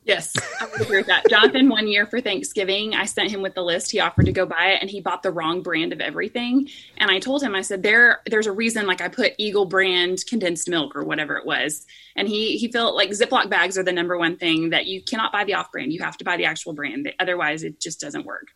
Yes, 0.09 0.33
I 0.59 0.67
would 0.67 0.81
agree 0.81 0.97
with 0.97 1.07
that. 1.09 1.29
Jonathan, 1.29 1.69
one 1.69 1.87
year 1.87 2.07
for 2.07 2.19
Thanksgiving, 2.23 2.95
I 2.95 3.05
sent 3.05 3.31
him 3.31 3.43
with 3.43 3.55
the 3.55 3.63
list. 3.63 3.91
He 3.91 4.01
offered 4.01 4.25
to 4.25 4.33
go 4.33 4.47
buy 4.47 4.69
it, 4.69 4.79
and 4.81 4.89
he 4.89 5.03
bought 5.03 5.23
the 5.23 5.31
wrong 5.31 5.61
brand 5.63 5.93
of 5.93 6.01
everything. 6.01 6.67
And 6.97 7.11
I 7.11 7.19
told 7.19 7.43
him, 7.43 7.55
I 7.55 7.61
said, 7.61 7.83
"There, 7.83 8.23
there's 8.25 8.47
a 8.47 8.53
reason. 8.53 8.87
Like 8.87 9.03
I 9.03 9.09
put 9.09 9.35
Eagle 9.37 9.67
brand 9.67 10.25
condensed 10.27 10.67
milk 10.67 10.97
or 10.97 11.05
whatever 11.05 11.37
it 11.37 11.45
was." 11.45 11.85
And 12.17 12.27
he 12.27 12.57
he 12.57 12.73
felt 12.73 12.95
like 12.95 13.11
Ziploc 13.11 13.51
bags 13.51 13.77
are 13.77 13.83
the 13.83 13.93
number 13.93 14.17
one 14.17 14.39
thing 14.39 14.71
that 14.71 14.87
you 14.87 15.03
cannot 15.03 15.31
buy 15.31 15.45
the 15.45 15.53
off 15.55 15.71
brand. 15.71 15.93
You 15.93 16.01
have 16.01 16.17
to 16.17 16.25
buy 16.25 16.39
the 16.39 16.47
actual 16.47 16.73
brand. 16.73 17.13
Otherwise, 17.21 17.63
it 17.63 17.79
just 17.79 18.01
doesn't 18.01 18.25
work. 18.25 18.47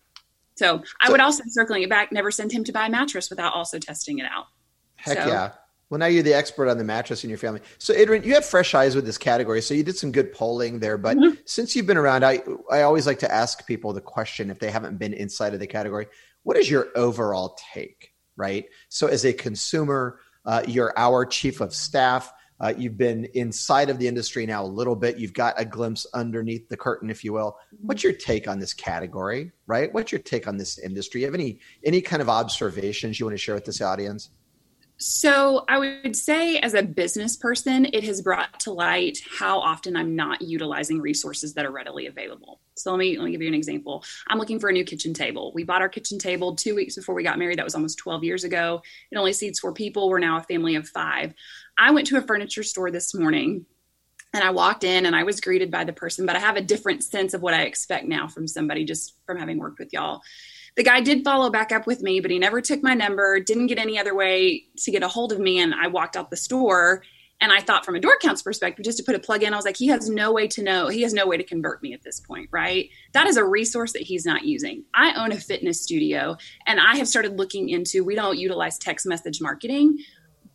So 0.55 0.83
I 1.03 1.11
would 1.11 1.21
also, 1.21 1.43
circling 1.49 1.83
it 1.83 1.91
back, 1.91 2.13
never 2.13 2.31
send 2.31 2.51
him 2.51 2.65
to 2.65 2.73
buy 2.73 2.87
a 2.87 2.91
mattress 2.91 3.29
without 3.29 3.55
also 3.55 3.79
testing 3.79 4.19
it 4.21 4.27
out. 4.27 4.47
Heck 4.97 5.19
So- 5.19 5.27
yeah. 5.27 5.51
Well, 5.93 5.99
now 5.99 6.07
you're 6.07 6.23
the 6.23 6.33
expert 6.33 6.71
on 6.71 6.79
the 6.79 6.85
mattress 6.85 7.23
in 7.23 7.29
your 7.29 7.39
family. 7.39 7.61
So, 7.77 7.93
Adrian, 7.93 8.25
you 8.25 8.33
have 8.33 8.47
fresh 8.47 8.75
eyes 8.75 8.97
with 8.97 9.05
this 9.05 9.19
category. 9.19 9.61
So 9.61 9.75
you 9.75 9.83
did 9.83 9.99
some 9.99 10.11
good 10.11 10.33
polling 10.33 10.79
there. 10.79 10.97
But 10.97 11.19
since 11.45 11.77
you've 11.77 11.85
been 11.85 11.99
around, 11.99 12.25
I 12.25 12.41
I 12.71 12.81
always 12.81 13.07
like 13.07 13.19
to 13.19 13.31
ask 13.31 13.67
people 13.67 13.93
the 13.93 14.01
question 14.01 14.49
if 14.49 14.59
they 14.59 14.71
haven't 14.71 14.97
been 14.97 15.13
inside 15.13 15.53
of 15.53 15.61
the 15.61 15.67
category. 15.67 16.07
What 16.45 16.57
is 16.57 16.71
your 16.71 16.89
overall 16.97 17.59
take? 17.75 18.15
Right. 18.37 18.65
So, 18.89 19.07
as 19.07 19.27
a 19.27 19.35
consumer, 19.35 20.19
uh, 20.47 20.63
you're 20.67 20.95
our 20.97 21.27
chief 21.27 21.61
of 21.61 21.75
staff. 21.75 22.33
Uh, 22.59 22.73
you've 22.75 22.97
been 22.97 23.27
inside 23.35 23.91
of 23.91 23.99
the 23.99 24.09
industry 24.09 24.47
now 24.47 24.65
a 24.65 24.73
little 24.81 24.97
bit. 24.97 25.19
You've 25.19 25.35
got 25.35 25.61
a 25.61 25.65
glimpse 25.67 26.07
underneath 26.15 26.71
the 26.71 26.77
curtain, 26.79 27.11
if 27.11 27.23
you 27.23 27.35
will. 27.35 27.59
What's 27.83 28.03
your 28.03 28.15
take 28.15 28.49
on 28.49 28.61
this 28.61 28.73
category? 28.73 29.53
Right? 29.67 29.93
What's 29.93 30.11
your 30.11 30.23
take 30.23 30.49
on 30.49 30.57
this 30.57 30.79
industry? 30.79 31.21
You 31.21 31.27
have 31.27 31.35
any 31.35 31.61
any 31.85 32.01
kind 32.01 32.23
of 32.23 32.31
observations 32.31 33.21
you 33.21 33.27
want 33.27 33.35
to 33.35 33.39
share 33.39 33.55
with 33.55 33.67
this 33.67 33.83
audience? 33.83 34.31
So, 35.05 35.65
I 35.69 35.79
would 35.79 36.15
say, 36.15 36.59
as 36.59 36.75
a 36.75 36.83
business 36.83 37.35
person, 37.35 37.89
it 37.93 38.05
has 38.05 38.23
brought 38.23 38.61
to 38.61 38.73
light 38.73 39.19
how 39.37 39.59
often 39.59 39.97
I'm 39.97 40.15
not 40.15 40.41
utilizing 40.41 41.01
resources 41.01 41.55
that 41.55 41.67
are 41.67 41.73
readily 41.73 42.07
available. 42.07 42.61
So, 42.77 42.93
let 42.93 42.99
me 43.01 43.19
let 43.19 43.25
me 43.25 43.33
give 43.33 43.43
you 43.43 43.49
an 43.49 43.55
example. 43.55 44.05
I'm 44.29 44.39
looking 44.39 44.61
for 44.61 44.69
a 44.69 44.73
new 44.73 44.85
kitchen 44.85 45.13
table. 45.13 45.51
We 45.57 45.65
bought 45.65 45.83
our 45.83 45.89
kitchen 45.89 46.21
table 46.21 46.55
two 46.55 46.77
weeks 46.77 46.95
before 46.95 47.17
we 47.17 47.25
got 47.25 47.37
married. 47.37 47.59
That 47.59 47.65
was 47.65 47.75
almost 47.75 47.99
12 47.99 48.23
years 48.23 48.45
ago. 48.45 48.81
It 49.11 49.19
only 49.19 49.33
seats 49.33 49.59
four 49.59 49.73
people. 49.73 50.09
We're 50.09 50.21
now 50.21 50.37
a 50.37 50.43
family 50.43 50.77
of 50.77 50.89
five. 50.89 51.35
I 51.77 51.91
went 51.91 52.07
to 52.07 52.19
a 52.19 52.23
furniture 52.23 52.63
store 52.63 52.93
this 52.93 53.13
morning 53.13 53.67
and 54.33 54.45
I 54.45 54.51
walked 54.51 54.85
in 54.85 55.07
and 55.07 55.17
I 55.17 55.25
was 55.25 55.41
greeted 55.41 55.73
by 55.73 55.83
the 55.83 55.93
person, 55.93 56.27
but 56.27 56.37
I 56.37 56.39
have 56.39 56.57
a 56.57 56.63
different 56.63 57.03
sense 57.03 57.35
of 57.35 57.43
what 57.43 57.55
I 57.55 57.63
expect 57.63 58.07
now 58.07 58.29
from 58.29 58.47
somebody 58.47 58.85
just 58.85 59.17
from 59.27 59.37
having 59.37 59.59
worked 59.59 59.81
with 59.81 59.93
y'all 59.93 60.21
the 60.77 60.83
guy 60.83 61.01
did 61.01 61.25
follow 61.25 61.51
back 61.51 61.73
up 61.73 61.87
with 61.87 62.03
me, 62.03 62.21
but 62.21 62.31
he 62.31 62.39
never 62.39 62.61
took 62.61 62.83
my 62.83 62.95
number, 62.95 63.41
didn't 63.41 63.67
get 63.67 63.79
any 63.79 63.99
other 63.99 64.15
way 64.15 64.65
to 64.79 64.91
get 64.91 65.03
a 65.03 65.09
hold 65.09 65.33
of 65.33 65.39
me. 65.39 65.59
And 65.59 65.75
I 65.75 65.87
walked 65.89 66.17
out 66.17 66.31
the 66.31 66.37
store 66.37 67.03
and 67.43 67.53
I 67.53 67.61
thought 67.61 67.85
from 67.85 67.97
a 67.97 68.01
door 68.01 68.17
counts 68.23 68.41
perspective, 68.41 68.85
just 68.85 68.99
to 68.99 69.05
put 69.05 69.17
a 69.17 69.19
plug 69.19 69.43
in, 69.43 69.53
I 69.53 69.57
was 69.57 69.65
like, 69.65 69.77
he 69.77 69.89
has 69.89 70.09
no 70.09 70.33
way 70.33 70.47
to 70.47 70.63
know, 70.63 70.87
he 70.87 71.03
has 71.03 71.13
no 71.13 71.27
way 71.27 71.37
to 71.37 71.43
convert 71.43 71.83
me 71.83 71.93
at 71.93 72.03
this 72.03 72.21
point, 72.21 72.49
right? 72.53 72.89
That 73.15 73.27
is 73.27 73.37
a 73.37 73.45
resource 73.45 73.93
that 73.95 74.03
he's 74.03 74.25
not 74.25 74.45
using. 74.45 74.85
I 74.95 75.13
own 75.23 75.33
a 75.33 75.37
fitness 75.37 75.83
studio 75.83 76.37
and 76.67 76.79
I 76.79 76.97
have 76.97 77.09
started 77.09 77.37
looking 77.37 77.69
into, 77.69 78.05
we 78.05 78.15
don't 78.15 78.39
utilize 78.39 78.79
text 78.79 79.07
message 79.07 79.41
marketing. 79.41 79.99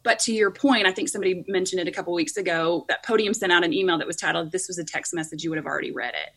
But 0.04 0.20
to 0.20 0.34
your 0.34 0.50
point, 0.50 0.88
I 0.88 0.94
think 0.94 1.10
somebody 1.10 1.44
mentioned 1.50 1.82
it 1.82 1.90
a 1.90 1.92
couple 1.92 2.14
weeks 2.14 2.38
ago 2.38 2.86
that 2.88 3.04
Podium 3.04 3.34
sent 3.34 3.52
out 3.52 3.66
an 3.66 3.74
email 3.74 3.98
that 3.98 4.08
was 4.08 4.16
titled, 4.16 4.54
This 4.54 4.70
was 4.70 4.78
a 4.78 4.86
text 4.86 5.14
message, 5.14 5.44
you 5.44 5.50
would 5.50 5.58
have 5.58 5.66
already 5.66 5.92
read 5.92 6.14
it. 6.14 6.32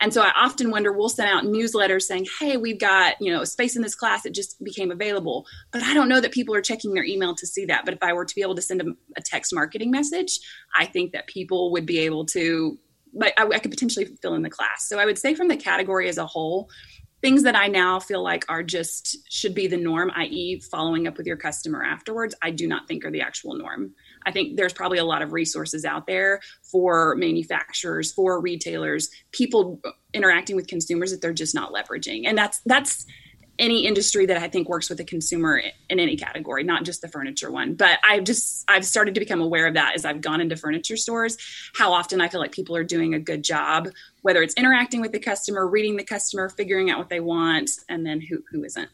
And 0.00 0.14
so 0.14 0.22
I 0.22 0.30
often 0.36 0.70
wonder, 0.70 0.92
we'll 0.92 1.08
send 1.08 1.28
out 1.28 1.44
newsletters 1.44 2.02
saying, 2.02 2.26
hey, 2.38 2.56
we've 2.56 2.78
got, 2.78 3.16
you 3.20 3.32
know, 3.32 3.42
space 3.44 3.74
in 3.74 3.82
this 3.82 3.96
class 3.96 4.22
that 4.22 4.30
just 4.30 4.62
became 4.62 4.92
available. 4.92 5.44
But 5.72 5.82
I 5.82 5.92
don't 5.92 6.08
know 6.08 6.20
that 6.20 6.32
people 6.32 6.54
are 6.54 6.62
checking 6.62 6.94
their 6.94 7.04
email 7.04 7.34
to 7.34 7.46
see 7.46 7.64
that. 7.66 7.84
But 7.84 7.94
if 7.94 8.02
I 8.02 8.12
were 8.12 8.24
to 8.24 8.34
be 8.34 8.42
able 8.42 8.54
to 8.54 8.62
send 8.62 8.80
a, 8.80 8.86
a 9.16 9.22
text 9.22 9.52
marketing 9.52 9.90
message, 9.90 10.38
I 10.74 10.84
think 10.86 11.12
that 11.12 11.26
people 11.26 11.72
would 11.72 11.84
be 11.84 11.98
able 11.98 12.26
to, 12.26 12.78
like, 13.12 13.34
I, 13.38 13.44
I 13.46 13.58
could 13.58 13.72
potentially 13.72 14.06
fill 14.22 14.34
in 14.34 14.42
the 14.42 14.50
class. 14.50 14.88
So 14.88 14.98
I 15.00 15.04
would 15.04 15.18
say 15.18 15.34
from 15.34 15.48
the 15.48 15.56
category 15.56 16.08
as 16.08 16.18
a 16.18 16.26
whole, 16.26 16.70
things 17.20 17.42
that 17.42 17.56
I 17.56 17.66
now 17.66 17.98
feel 17.98 18.22
like 18.22 18.44
are 18.48 18.62
just 18.62 19.32
should 19.32 19.54
be 19.54 19.66
the 19.66 19.76
norm, 19.76 20.12
i.e., 20.14 20.60
following 20.70 21.08
up 21.08 21.16
with 21.16 21.26
your 21.26 21.36
customer 21.36 21.82
afterwards, 21.82 22.34
I 22.42 22.52
do 22.52 22.68
not 22.68 22.86
think 22.86 23.04
are 23.04 23.10
the 23.10 23.22
actual 23.22 23.54
norm. 23.54 23.94
I 24.26 24.32
think 24.32 24.56
there's 24.56 24.72
probably 24.72 24.98
a 24.98 25.04
lot 25.04 25.22
of 25.22 25.32
resources 25.32 25.84
out 25.84 26.06
there 26.06 26.40
for 26.62 27.16
manufacturers, 27.16 28.12
for 28.12 28.40
retailers, 28.40 29.10
people 29.32 29.80
interacting 30.12 30.56
with 30.56 30.66
consumers 30.66 31.10
that 31.10 31.20
they're 31.20 31.32
just 31.32 31.54
not 31.54 31.72
leveraging. 31.72 32.26
And 32.26 32.36
that's 32.36 32.60
that's 32.66 33.06
any 33.58 33.86
industry 33.86 34.26
that 34.26 34.36
I 34.36 34.48
think 34.48 34.68
works 34.68 34.88
with 34.88 35.00
a 35.00 35.04
consumer 35.04 35.60
in 35.88 35.98
any 35.98 36.16
category, 36.16 36.62
not 36.62 36.84
just 36.84 37.02
the 37.02 37.08
furniture 37.08 37.50
one. 37.50 37.74
But 37.74 37.98
I've 38.08 38.24
just 38.24 38.64
I've 38.68 38.84
started 38.84 39.14
to 39.14 39.20
become 39.20 39.40
aware 39.40 39.66
of 39.66 39.74
that 39.74 39.94
as 39.94 40.04
I've 40.04 40.20
gone 40.20 40.40
into 40.40 40.56
furniture 40.56 40.96
stores, 40.96 41.36
how 41.74 41.92
often 41.92 42.20
I 42.20 42.28
feel 42.28 42.40
like 42.40 42.52
people 42.52 42.76
are 42.76 42.84
doing 42.84 43.14
a 43.14 43.18
good 43.18 43.42
job, 43.42 43.88
whether 44.22 44.42
it's 44.42 44.54
interacting 44.54 45.00
with 45.00 45.12
the 45.12 45.18
customer, 45.18 45.66
reading 45.66 45.96
the 45.96 46.04
customer, 46.04 46.48
figuring 46.48 46.90
out 46.90 46.98
what 46.98 47.08
they 47.08 47.20
want, 47.20 47.70
and 47.88 48.06
then 48.06 48.20
who 48.20 48.42
who 48.50 48.64
isn't. 48.64 48.88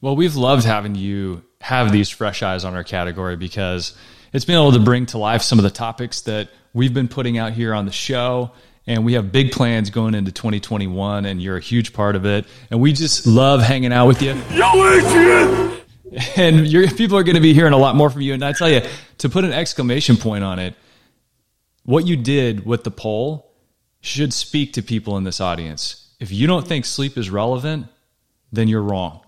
Well, 0.00 0.14
we've 0.14 0.36
loved 0.36 0.64
having 0.64 0.94
you 0.94 1.42
have 1.62 1.90
these 1.90 2.10
fresh 2.10 2.42
eyes 2.42 2.64
on 2.64 2.74
our 2.74 2.84
category 2.84 3.36
because 3.36 3.96
it's 4.32 4.44
been 4.44 4.56
able 4.56 4.72
to 4.72 4.80
bring 4.80 5.06
to 5.06 5.18
life 5.18 5.42
some 5.42 5.58
of 5.58 5.62
the 5.62 5.70
topics 5.70 6.22
that 6.22 6.48
we've 6.72 6.94
been 6.94 7.08
putting 7.08 7.38
out 7.38 7.52
here 7.52 7.74
on 7.74 7.86
the 7.86 7.92
show. 7.92 8.52
And 8.86 9.04
we 9.04 9.14
have 9.14 9.32
big 9.32 9.50
plans 9.50 9.90
going 9.90 10.14
into 10.14 10.30
2021, 10.30 11.24
and 11.24 11.42
you're 11.42 11.56
a 11.56 11.60
huge 11.60 11.92
part 11.92 12.14
of 12.14 12.24
it. 12.24 12.44
And 12.70 12.80
we 12.80 12.92
just 12.92 13.26
love 13.26 13.60
hanging 13.60 13.92
out 13.92 14.06
with 14.06 14.22
you. 14.22 14.40
Yo, 14.52 14.86
Adrian! 14.88 15.72
And 16.36 16.68
your 16.68 16.88
people 16.88 17.18
are 17.18 17.24
going 17.24 17.34
to 17.34 17.42
be 17.42 17.52
hearing 17.52 17.72
a 17.72 17.76
lot 17.76 17.96
more 17.96 18.08
from 18.08 18.20
you. 18.20 18.32
And 18.32 18.44
I 18.44 18.52
tell 18.52 18.70
you, 18.70 18.80
to 19.18 19.28
put 19.28 19.44
an 19.44 19.52
exclamation 19.52 20.16
point 20.16 20.44
on 20.44 20.60
it, 20.60 20.74
what 21.82 22.06
you 22.06 22.16
did 22.16 22.64
with 22.64 22.84
the 22.84 22.92
poll 22.92 23.52
should 24.00 24.32
speak 24.32 24.74
to 24.74 24.82
people 24.82 25.16
in 25.16 25.24
this 25.24 25.40
audience. 25.40 26.14
If 26.20 26.30
you 26.30 26.46
don't 26.46 26.66
think 26.66 26.84
sleep 26.84 27.18
is 27.18 27.28
relevant, 27.28 27.88
then 28.52 28.68
you're 28.68 28.82
wrong. 28.82 29.25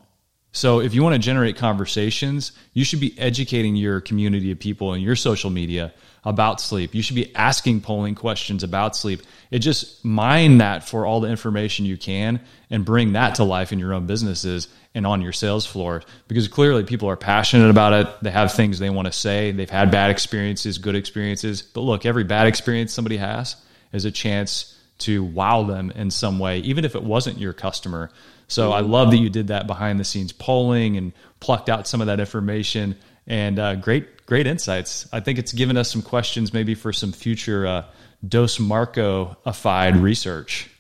So 0.52 0.80
if 0.80 0.94
you 0.94 1.02
want 1.02 1.14
to 1.14 1.18
generate 1.18 1.56
conversations, 1.56 2.52
you 2.72 2.84
should 2.84 3.00
be 3.00 3.18
educating 3.18 3.76
your 3.76 4.00
community 4.00 4.50
of 4.50 4.58
people 4.58 4.94
in 4.94 5.00
your 5.02 5.16
social 5.16 5.50
media 5.50 5.92
about 6.24 6.60
sleep. 6.60 6.94
You 6.94 7.02
should 7.02 7.16
be 7.16 7.34
asking 7.34 7.82
polling 7.82 8.14
questions 8.14 8.62
about 8.62 8.96
sleep. 8.96 9.22
It 9.50 9.60
just 9.60 10.04
mine 10.04 10.58
that 10.58 10.88
for 10.88 11.06
all 11.06 11.20
the 11.20 11.28
information 11.28 11.84
you 11.84 11.96
can 11.96 12.40
and 12.70 12.84
bring 12.84 13.12
that 13.12 13.36
to 13.36 13.44
life 13.44 13.72
in 13.72 13.78
your 13.78 13.94
own 13.94 14.06
businesses 14.06 14.68
and 14.94 15.06
on 15.06 15.22
your 15.22 15.32
sales 15.32 15.64
floor 15.64 16.02
because 16.26 16.48
clearly 16.48 16.82
people 16.82 17.08
are 17.08 17.16
passionate 17.16 17.70
about 17.70 17.92
it. 17.92 18.08
They 18.22 18.30
have 18.30 18.52
things 18.52 18.78
they 18.78 18.90
want 18.90 19.06
to 19.06 19.12
say. 19.12 19.52
They've 19.52 19.70
had 19.70 19.90
bad 19.90 20.10
experiences, 20.10 20.78
good 20.78 20.96
experiences. 20.96 21.62
But 21.62 21.82
look, 21.82 22.04
every 22.04 22.24
bad 22.24 22.46
experience 22.46 22.92
somebody 22.92 23.18
has 23.18 23.56
is 23.92 24.04
a 24.04 24.10
chance 24.10 24.74
to 24.98 25.22
wow 25.22 25.62
them 25.62 25.92
in 25.92 26.10
some 26.10 26.38
way, 26.38 26.58
even 26.60 26.84
if 26.84 26.94
it 26.94 27.02
wasn't 27.02 27.38
your 27.38 27.52
customer. 27.52 28.10
So 28.48 28.72
I 28.72 28.80
love 28.80 29.10
that 29.10 29.18
you 29.18 29.30
did 29.30 29.48
that 29.48 29.66
behind 29.66 30.00
the 30.00 30.04
scenes 30.04 30.32
polling 30.32 30.96
and 30.96 31.12
plucked 31.38 31.68
out 31.68 31.86
some 31.86 32.00
of 32.00 32.06
that 32.06 32.18
information 32.18 32.96
and 33.26 33.58
uh, 33.58 33.74
great, 33.76 34.26
great 34.26 34.46
insights. 34.46 35.06
I 35.12 35.20
think 35.20 35.38
it's 35.38 35.52
given 35.52 35.76
us 35.76 35.90
some 35.90 36.02
questions 36.02 36.52
maybe 36.52 36.74
for 36.74 36.92
some 36.92 37.12
future 37.12 37.66
uh, 37.66 37.84
Dos 38.26 38.58
Marco-ified 38.58 40.02
research. 40.02 40.70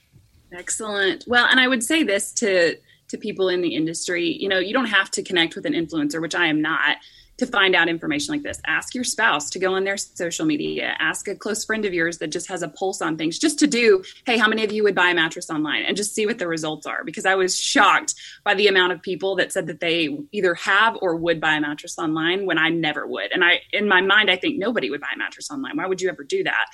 Excellent. 0.50 1.24
Well, 1.26 1.46
and 1.48 1.60
I 1.60 1.68
would 1.68 1.84
say 1.84 2.02
this 2.02 2.32
to 2.34 2.76
to 3.08 3.16
people 3.16 3.48
in 3.48 3.62
the 3.62 3.74
industry, 3.74 4.26
you 4.26 4.50
know, 4.50 4.58
you 4.58 4.74
don't 4.74 4.86
have 4.86 5.10
to 5.12 5.22
connect 5.22 5.56
with 5.56 5.64
an 5.64 5.72
influencer, 5.72 6.20
which 6.20 6.34
I 6.34 6.46
am 6.46 6.60
not 6.60 6.98
to 7.38 7.46
find 7.46 7.74
out 7.74 7.88
information 7.88 8.34
like 8.34 8.42
this. 8.42 8.60
Ask 8.66 8.94
your 8.94 9.04
spouse 9.04 9.48
to 9.50 9.58
go 9.58 9.74
on 9.74 9.84
their 9.84 9.96
social 9.96 10.44
media. 10.44 10.96
Ask 10.98 11.28
a 11.28 11.34
close 11.34 11.64
friend 11.64 11.84
of 11.84 11.94
yours 11.94 12.18
that 12.18 12.28
just 12.28 12.48
has 12.48 12.62
a 12.62 12.68
pulse 12.68 13.00
on 13.00 13.16
things, 13.16 13.38
just 13.38 13.58
to 13.60 13.66
do, 13.66 14.02
hey, 14.26 14.36
how 14.36 14.48
many 14.48 14.64
of 14.64 14.72
you 14.72 14.82
would 14.82 14.94
buy 14.94 15.10
a 15.10 15.14
mattress 15.14 15.48
online? 15.48 15.84
And 15.84 15.96
just 15.96 16.14
see 16.14 16.26
what 16.26 16.38
the 16.38 16.48
results 16.48 16.86
are. 16.86 17.04
Because 17.04 17.24
I 17.24 17.36
was 17.36 17.58
shocked 17.58 18.14
by 18.44 18.54
the 18.54 18.66
amount 18.66 18.92
of 18.92 19.02
people 19.02 19.36
that 19.36 19.52
said 19.52 19.68
that 19.68 19.80
they 19.80 20.08
either 20.32 20.54
have 20.54 20.98
or 21.00 21.16
would 21.16 21.40
buy 21.40 21.54
a 21.54 21.60
mattress 21.60 21.98
online 21.98 22.44
when 22.44 22.58
I 22.58 22.70
never 22.70 23.06
would. 23.06 23.32
And 23.32 23.44
I, 23.44 23.60
in 23.72 23.88
my 23.88 24.00
mind, 24.00 24.30
I 24.30 24.36
think 24.36 24.58
nobody 24.58 24.90
would 24.90 25.00
buy 25.00 25.12
a 25.14 25.18
mattress 25.18 25.50
online. 25.50 25.76
Why 25.76 25.86
would 25.86 26.00
you 26.00 26.08
ever 26.08 26.24
do 26.24 26.42
that? 26.44 26.66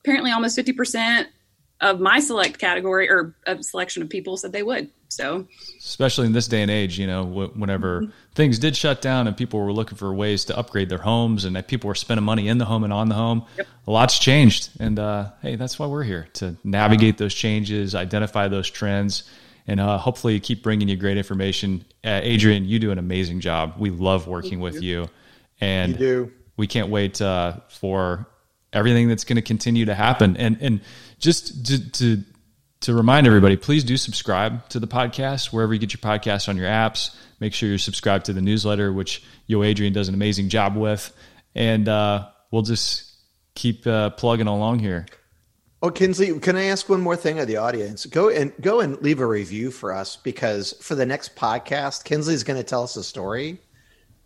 Apparently, 0.00 0.30
almost 0.30 0.58
50% 0.58 1.26
of 1.80 2.00
my 2.00 2.20
select 2.20 2.58
category 2.58 3.08
or 3.10 3.34
a 3.46 3.62
selection 3.62 4.02
of 4.02 4.10
people 4.10 4.36
said 4.36 4.52
they 4.52 4.62
would. 4.62 4.90
So, 5.08 5.46
especially 5.78 6.26
in 6.26 6.32
this 6.32 6.48
day 6.48 6.62
and 6.62 6.70
age, 6.70 6.98
you 6.98 7.06
know, 7.06 7.24
whenever 7.24 8.02
mm-hmm. 8.02 8.10
things 8.34 8.58
did 8.58 8.76
shut 8.76 9.00
down 9.00 9.26
and 9.26 9.36
people 9.36 9.60
were 9.60 9.72
looking 9.72 9.96
for 9.96 10.12
ways 10.12 10.44
to 10.46 10.58
upgrade 10.58 10.88
their 10.88 10.98
homes 10.98 11.44
and 11.44 11.56
that 11.56 11.68
people 11.68 11.88
were 11.88 11.94
spending 11.94 12.24
money 12.24 12.48
in 12.48 12.58
the 12.58 12.64
home 12.64 12.84
and 12.84 12.92
on 12.92 13.08
the 13.08 13.14
home, 13.14 13.46
yep. 13.56 13.66
a 13.86 13.90
lot's 13.90 14.18
changed. 14.18 14.70
And 14.80 14.98
uh, 14.98 15.30
hey, 15.42 15.56
that's 15.56 15.78
why 15.78 15.86
we're 15.86 16.02
here 16.02 16.28
to 16.34 16.56
navigate 16.64 17.18
those 17.18 17.34
changes, 17.34 17.94
identify 17.94 18.48
those 18.48 18.68
trends, 18.68 19.22
and 19.66 19.80
uh, 19.80 19.98
hopefully 19.98 20.38
keep 20.40 20.62
bringing 20.62 20.88
you 20.88 20.96
great 20.96 21.16
information. 21.16 21.84
Uh, 22.04 22.20
Adrian, 22.22 22.64
you 22.64 22.78
do 22.78 22.90
an 22.90 22.98
amazing 22.98 23.40
job. 23.40 23.74
We 23.78 23.90
love 23.90 24.26
working 24.26 24.60
with 24.60 24.82
you, 24.82 25.08
and 25.60 25.92
you 25.92 25.98
do. 25.98 26.32
we 26.56 26.66
can't 26.66 26.88
wait 26.88 27.20
uh, 27.20 27.58
for 27.68 28.26
everything 28.72 29.08
that's 29.08 29.24
going 29.24 29.36
to 29.36 29.42
continue 29.42 29.86
to 29.86 29.94
happen. 29.94 30.36
And 30.36 30.58
and 30.60 30.80
just 31.18 31.66
to, 31.66 31.90
to 31.92 32.24
to 32.86 32.94
remind 32.94 33.26
everybody, 33.26 33.56
please 33.56 33.82
do 33.82 33.96
subscribe 33.96 34.68
to 34.68 34.78
the 34.78 34.86
podcast 34.86 35.52
wherever 35.52 35.74
you 35.74 35.80
get 35.80 35.92
your 35.92 35.98
podcast 35.98 36.48
on 36.48 36.56
your 36.56 36.68
apps. 36.68 37.16
Make 37.40 37.52
sure 37.52 37.68
you're 37.68 37.78
subscribed 37.78 38.26
to 38.26 38.32
the 38.32 38.40
newsletter, 38.40 38.92
which 38.92 39.24
Yo 39.48 39.64
Adrian 39.64 39.92
does 39.92 40.06
an 40.06 40.14
amazing 40.14 40.50
job 40.50 40.76
with, 40.76 41.12
and 41.56 41.88
uh, 41.88 42.28
we'll 42.52 42.62
just 42.62 43.12
keep 43.56 43.88
uh, 43.88 44.10
plugging 44.10 44.46
along 44.46 44.78
here. 44.78 45.04
Oh, 45.82 45.90
Kinsley, 45.90 46.38
can 46.38 46.54
I 46.54 46.66
ask 46.66 46.88
one 46.88 47.00
more 47.00 47.16
thing 47.16 47.40
of 47.40 47.48
the 47.48 47.56
audience? 47.56 48.06
Go 48.06 48.30
and 48.30 48.52
go 48.60 48.78
and 48.78 49.02
leave 49.02 49.18
a 49.18 49.26
review 49.26 49.72
for 49.72 49.92
us 49.92 50.14
because 50.14 50.72
for 50.80 50.94
the 50.94 51.04
next 51.04 51.34
podcast, 51.34 52.04
Kinsley's 52.04 52.44
going 52.44 52.56
to 52.56 52.64
tell 52.64 52.84
us 52.84 52.94
a 52.94 53.02
story 53.02 53.58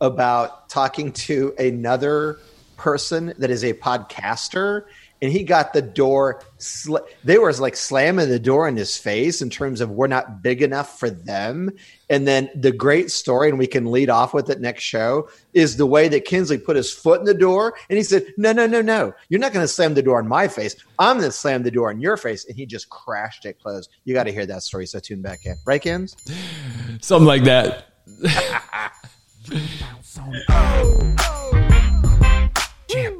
about 0.02 0.68
talking 0.68 1.12
to 1.12 1.54
another 1.58 2.38
person 2.76 3.32
that 3.38 3.48
is 3.48 3.64
a 3.64 3.72
podcaster 3.72 4.84
and 5.22 5.32
he 5.32 5.44
got 5.44 5.72
the 5.72 5.82
door 5.82 6.42
sl- 6.58 6.98
they 7.24 7.38
were 7.38 7.52
like 7.54 7.76
slamming 7.76 8.28
the 8.28 8.38
door 8.38 8.68
in 8.68 8.76
his 8.76 8.96
face 8.96 9.42
in 9.42 9.50
terms 9.50 9.80
of 9.80 9.90
we're 9.90 10.06
not 10.06 10.42
big 10.42 10.62
enough 10.62 10.98
for 10.98 11.10
them. 11.10 11.70
And 12.08 12.26
then 12.26 12.50
the 12.54 12.72
great 12.72 13.10
story 13.10 13.48
and 13.48 13.58
we 13.58 13.66
can 13.66 13.90
lead 13.90 14.10
off 14.10 14.34
with 14.34 14.50
it 14.50 14.60
next 14.60 14.82
show 14.82 15.28
is 15.52 15.76
the 15.76 15.86
way 15.86 16.08
that 16.08 16.24
kinsley 16.24 16.58
put 16.58 16.76
his 16.76 16.92
foot 16.92 17.20
in 17.20 17.26
the 17.26 17.34
door 17.34 17.74
and 17.88 17.96
he 17.96 18.02
said 18.02 18.26
no 18.36 18.52
no 18.52 18.66
no 18.66 18.80
no. 18.80 19.12
You're 19.28 19.40
not 19.40 19.52
going 19.52 19.64
to 19.64 19.68
slam 19.68 19.94
the 19.94 20.02
door 20.02 20.20
in 20.20 20.28
my 20.28 20.48
face. 20.48 20.76
I'm 20.98 21.18
going 21.18 21.28
to 21.28 21.32
slam 21.32 21.62
the 21.62 21.70
door 21.70 21.90
in 21.90 22.00
your 22.00 22.16
face. 22.16 22.44
And 22.46 22.56
he 22.56 22.66
just 22.66 22.88
crashed 22.88 23.44
it 23.44 23.60
closed. 23.60 23.90
You 24.04 24.14
got 24.14 24.24
to 24.24 24.32
hear 24.32 24.46
that 24.46 24.62
story 24.62 24.86
so 24.86 24.98
tune 24.98 25.22
back 25.22 25.46
in. 25.46 25.56
Right 25.64 25.82
kins? 25.82 26.16
Something 27.00 27.26
like 27.26 27.44
that. 27.44 27.86
Jam 32.88 33.19